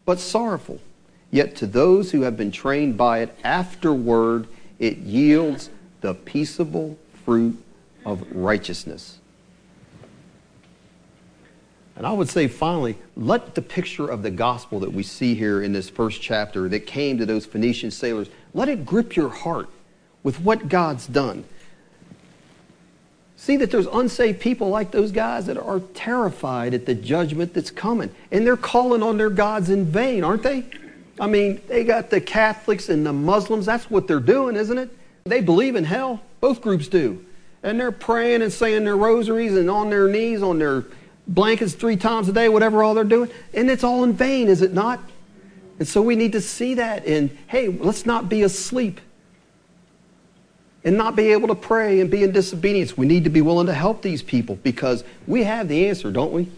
but 0.03 0.19
sorrowful. 0.19 0.79
Yet 1.31 1.55
to 1.57 1.67
those 1.67 2.11
who 2.11 2.21
have 2.21 2.35
been 2.35 2.51
trained 2.51 2.97
by 2.97 3.19
it, 3.19 3.37
afterward 3.43 4.47
it 4.79 4.97
yields 4.97 5.69
the 6.01 6.13
peaceable 6.13 6.97
fruit 7.25 7.61
of 8.05 8.25
righteousness. 8.31 9.19
And 11.95 12.07
I 12.07 12.13
would 12.13 12.29
say, 12.29 12.47
finally, 12.47 12.97
let 13.17 13.55
the 13.55 13.61
picture 13.61 14.07
of 14.07 14.23
the 14.23 14.31
gospel 14.31 14.79
that 14.79 14.93
we 14.93 15.03
see 15.03 15.35
here 15.35 15.61
in 15.61 15.73
this 15.73 15.89
first 15.89 16.21
chapter 16.21 16.69
that 16.69 16.87
came 16.87 17.17
to 17.17 17.25
those 17.25 17.45
Phoenician 17.45 17.91
sailors, 17.91 18.29
let 18.53 18.69
it 18.69 18.85
grip 18.85 19.17
your 19.17 19.27
heart 19.27 19.67
with 20.23 20.39
what 20.39 20.69
God's 20.69 21.07
done. 21.07 21.43
See 23.35 23.57
that 23.57 23.69
there's 23.69 23.87
unsaved 23.87 24.39
people 24.39 24.69
like 24.69 24.91
those 24.91 25.11
guys 25.11 25.45
that 25.47 25.57
are 25.57 25.81
terrified 25.93 26.73
at 26.73 26.85
the 26.85 26.95
judgment 26.95 27.53
that's 27.53 27.71
coming. 27.71 28.15
And 28.31 28.47
they're 28.47 28.57
calling 28.57 29.03
on 29.03 29.17
their 29.17 29.29
gods 29.29 29.69
in 29.69 29.85
vain, 29.85 30.23
aren't 30.23 30.43
they? 30.43 30.65
I 31.19 31.27
mean, 31.27 31.61
they 31.67 31.83
got 31.83 32.09
the 32.09 32.21
Catholics 32.21 32.89
and 32.89 33.05
the 33.05 33.13
Muslims. 33.13 33.65
That's 33.65 33.89
what 33.89 34.07
they're 34.07 34.19
doing, 34.19 34.55
isn't 34.55 34.77
it? 34.77 34.89
They 35.25 35.41
believe 35.41 35.75
in 35.75 35.83
hell. 35.83 36.21
Both 36.39 36.61
groups 36.61 36.87
do 36.87 37.25
and 37.63 37.79
they're 37.79 37.91
praying 37.91 38.41
and 38.41 38.51
saying 38.51 38.83
their 38.83 38.95
rosaries 38.95 39.55
and 39.55 39.69
on 39.69 39.89
their 39.89 40.07
knees, 40.07 40.41
on 40.41 40.59
their 40.59 40.85
blankets 41.27 41.73
three 41.73 41.97
times 41.97 42.29
a 42.29 42.33
day, 42.33 42.49
whatever 42.49 42.83
all 42.83 42.93
they're 42.93 43.03
doing. 43.03 43.29
And 43.53 43.69
it's 43.69 43.83
all 43.83 44.03
in 44.03 44.13
vain, 44.13 44.47
is 44.47 44.61
it 44.61 44.73
not? 44.73 44.99
And 45.77 45.87
so 45.87 46.01
we 46.01 46.15
need 46.15 46.33
to 46.33 46.41
see 46.41 46.75
that 46.75 47.05
and 47.05 47.35
hey, 47.47 47.67
let's 47.67 48.05
not 48.05 48.29
be 48.29 48.43
asleep 48.43 48.99
and 50.83 50.97
not 50.97 51.15
be 51.15 51.31
able 51.31 51.49
to 51.49 51.55
pray 51.55 51.99
and 51.99 52.09
be 52.09 52.23
in 52.23 52.31
disobedience. 52.31 52.97
We 52.97 53.05
need 53.05 53.25
to 53.25 53.29
be 53.29 53.41
willing 53.41 53.67
to 53.67 53.73
help 53.73 54.01
these 54.01 54.21
people 54.21 54.55
because 54.55 55.03
we 55.27 55.43
have 55.43 55.67
the 55.67 55.87
answer, 55.87 56.11
don't 56.11 56.31
we? 56.31 56.49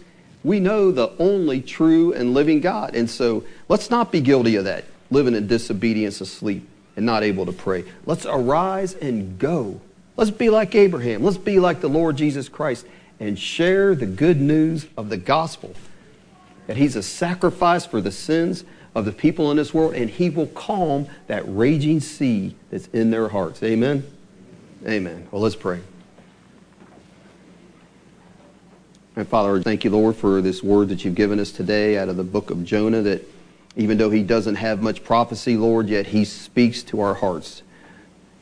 We 0.44 0.60
know 0.60 0.90
the 0.90 1.12
only 1.18 1.60
true 1.60 2.12
and 2.12 2.34
living 2.34 2.60
God. 2.60 2.94
And 2.94 3.08
so 3.08 3.44
let's 3.68 3.90
not 3.90 4.10
be 4.10 4.20
guilty 4.20 4.56
of 4.56 4.64
that, 4.64 4.84
living 5.10 5.34
in 5.34 5.46
disobedience, 5.46 6.20
asleep, 6.20 6.68
and 6.96 7.06
not 7.06 7.22
able 7.22 7.46
to 7.46 7.52
pray. 7.52 7.84
Let's 8.06 8.26
arise 8.26 8.94
and 8.94 9.38
go 9.38 9.80
Let's 10.16 10.30
be 10.30 10.50
like 10.50 10.74
Abraham. 10.74 11.22
Let's 11.22 11.38
be 11.38 11.58
like 11.58 11.80
the 11.80 11.88
Lord 11.88 12.16
Jesus 12.16 12.48
Christ 12.48 12.86
and 13.18 13.38
share 13.38 13.94
the 13.94 14.06
good 14.06 14.40
news 14.40 14.86
of 14.96 15.08
the 15.08 15.16
gospel. 15.16 15.74
That 16.66 16.76
he's 16.76 16.96
a 16.96 17.02
sacrifice 17.02 17.86
for 17.86 18.00
the 18.00 18.12
sins 18.12 18.64
of 18.94 19.04
the 19.04 19.12
people 19.12 19.50
in 19.50 19.56
this 19.56 19.72
world, 19.72 19.94
and 19.94 20.10
he 20.10 20.28
will 20.28 20.48
calm 20.48 21.06
that 21.28 21.44
raging 21.46 22.00
sea 22.00 22.54
that's 22.70 22.88
in 22.88 23.10
their 23.10 23.28
hearts. 23.28 23.62
Amen? 23.62 24.04
Amen. 24.86 25.26
Well, 25.30 25.40
let's 25.40 25.56
pray. 25.56 25.80
And 29.14 29.28
Father, 29.28 29.60
thank 29.60 29.84
you, 29.84 29.90
Lord, 29.90 30.16
for 30.16 30.40
this 30.40 30.62
word 30.62 30.88
that 30.88 31.04
you've 31.04 31.14
given 31.14 31.38
us 31.38 31.52
today 31.52 31.98
out 31.98 32.08
of 32.08 32.16
the 32.16 32.24
book 32.24 32.50
of 32.50 32.64
Jonah 32.64 33.02
that 33.02 33.22
even 33.76 33.98
though 33.98 34.08
he 34.08 34.22
doesn't 34.22 34.54
have 34.54 34.82
much 34.82 35.04
prophecy, 35.04 35.54
Lord, 35.58 35.90
yet 35.90 36.06
he 36.06 36.24
speaks 36.24 36.82
to 36.84 37.00
our 37.02 37.12
hearts. 37.12 37.62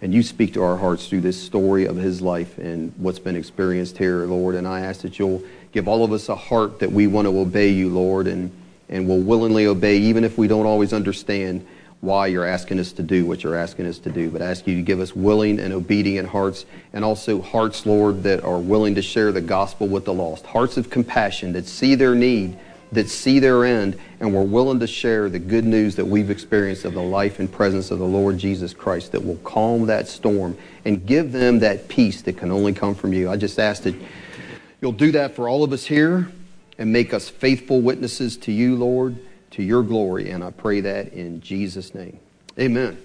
And 0.01 0.15
you 0.15 0.23
speak 0.23 0.55
to 0.55 0.63
our 0.63 0.77
hearts 0.77 1.09
through 1.09 1.23
this 1.23 1.43
story 1.43 1.87
of 1.87 1.97
his 1.97 2.23
life 2.23 2.57
and 2.57 2.93
what's 2.99 3.19
been 3.19 3.35
experienced 3.35 3.99
here, 3.99 4.25
Lord. 4.27 4.55
And 4.55 4.67
I 4.67 4.83
ask 4.83 5.01
that 5.01 5.19
you'll 5.19 5.43
give 5.73 5.89
all 5.89 6.05
of 6.05 6.13
us 6.13 6.29
a 6.29 6.37
heart 6.37 6.79
that 6.79 6.93
we 6.93 7.09
want 7.09 7.27
to 7.27 7.37
obey 7.37 7.71
you, 7.71 7.89
Lord, 7.89 8.29
and, 8.29 8.53
and 8.89 9.09
will 9.09 9.21
willingly 9.21 9.67
obey, 9.67 9.99
even 9.99 10.23
if 10.23 10.39
we 10.39 10.47
don't 10.47 10.67
always 10.67 10.93
understand 10.93 11.67
why 12.01 12.27
you're 12.29 12.47
asking 12.47 12.79
us 12.79 12.93
to 12.93 13.03
do 13.03 13.27
what 13.27 13.43
you're 13.43 13.57
asking 13.57 13.87
us 13.87 13.99
to 13.99 14.11
do. 14.11 14.31
But 14.31 14.41
I 14.43 14.51
ask 14.51 14.67
you 14.67 14.77
to 14.77 14.83
give 14.83 15.01
us 15.01 15.15
willing 15.15 15.61
and 15.61 15.73
obedient 15.73 16.29
hearts, 16.29 16.65
and 16.93 17.05
also 17.05 17.43
hearts, 17.43 17.85
Lord, 17.85 18.23
that 18.23 18.43
are 18.43 18.59
willing 18.59 18.95
to 18.95 19.03
share 19.03 19.33
the 19.33 19.41
gospel 19.41 19.87
with 19.87 20.05
the 20.07 20.15
lost. 20.15 20.47
Hearts 20.47 20.77
of 20.77 20.89
compassion 20.91 21.53
that 21.53 21.67
see 21.67 21.95
their 21.95 22.15
need 22.15 22.59
that 22.93 23.09
see 23.09 23.39
their 23.39 23.65
end 23.65 23.99
and 24.19 24.35
we're 24.35 24.43
willing 24.43 24.81
to 24.81 24.87
share 24.87 25.29
the 25.29 25.39
good 25.39 25.65
news 25.65 25.97
that 25.97 26.05
we've 26.05 26.31
experienced 26.31 26.85
of 26.85 26.95
the 26.95 27.03
life 27.03 27.39
and 27.39 27.51
presence 27.51 27.91
of 27.91 27.99
the 27.99 28.05
Lord 28.05 28.39
Jesus 28.39 28.75
Christ 28.75 29.13
that 29.13 29.25
will 29.25 29.37
calm 29.37 29.87
that 29.87 30.09
storm 30.09 30.57
and 30.85 31.07
give 31.07 31.33
them 31.33 31.61
that 31.61 31.89
peace 31.89 32.23
that 32.23 32.37
can 32.37 32.51
only 32.51 32.73
come 32.73 32.95
from 32.95 33.13
you. 33.13 33.31
I 33.31 33.37
just 33.37 33.59
ask 33.59 33.85
that 33.85 33.95
you'll 34.81 34.93
do 34.93 35.13
that 35.13 35.37
for 35.37 35.49
all 35.49 35.63
of 35.63 35.73
us 35.73 35.87
here 35.87 36.31
and 36.79 36.93
make 36.93 37.15
us 37.15 37.29
faithful 37.29 37.81
witnesses 37.81 38.37
to 38.39 38.53
you, 38.53 38.75
Lord, 38.77 39.17
to 39.51 39.63
your 39.63 39.83
glory. 39.83 40.31
And 40.31 40.43
I 40.43 40.51
pray 40.51 40.81
that 40.81 41.13
in 41.13 41.41
Jesus' 41.41 41.95
name. 41.95 42.19
Amen. 42.59 43.03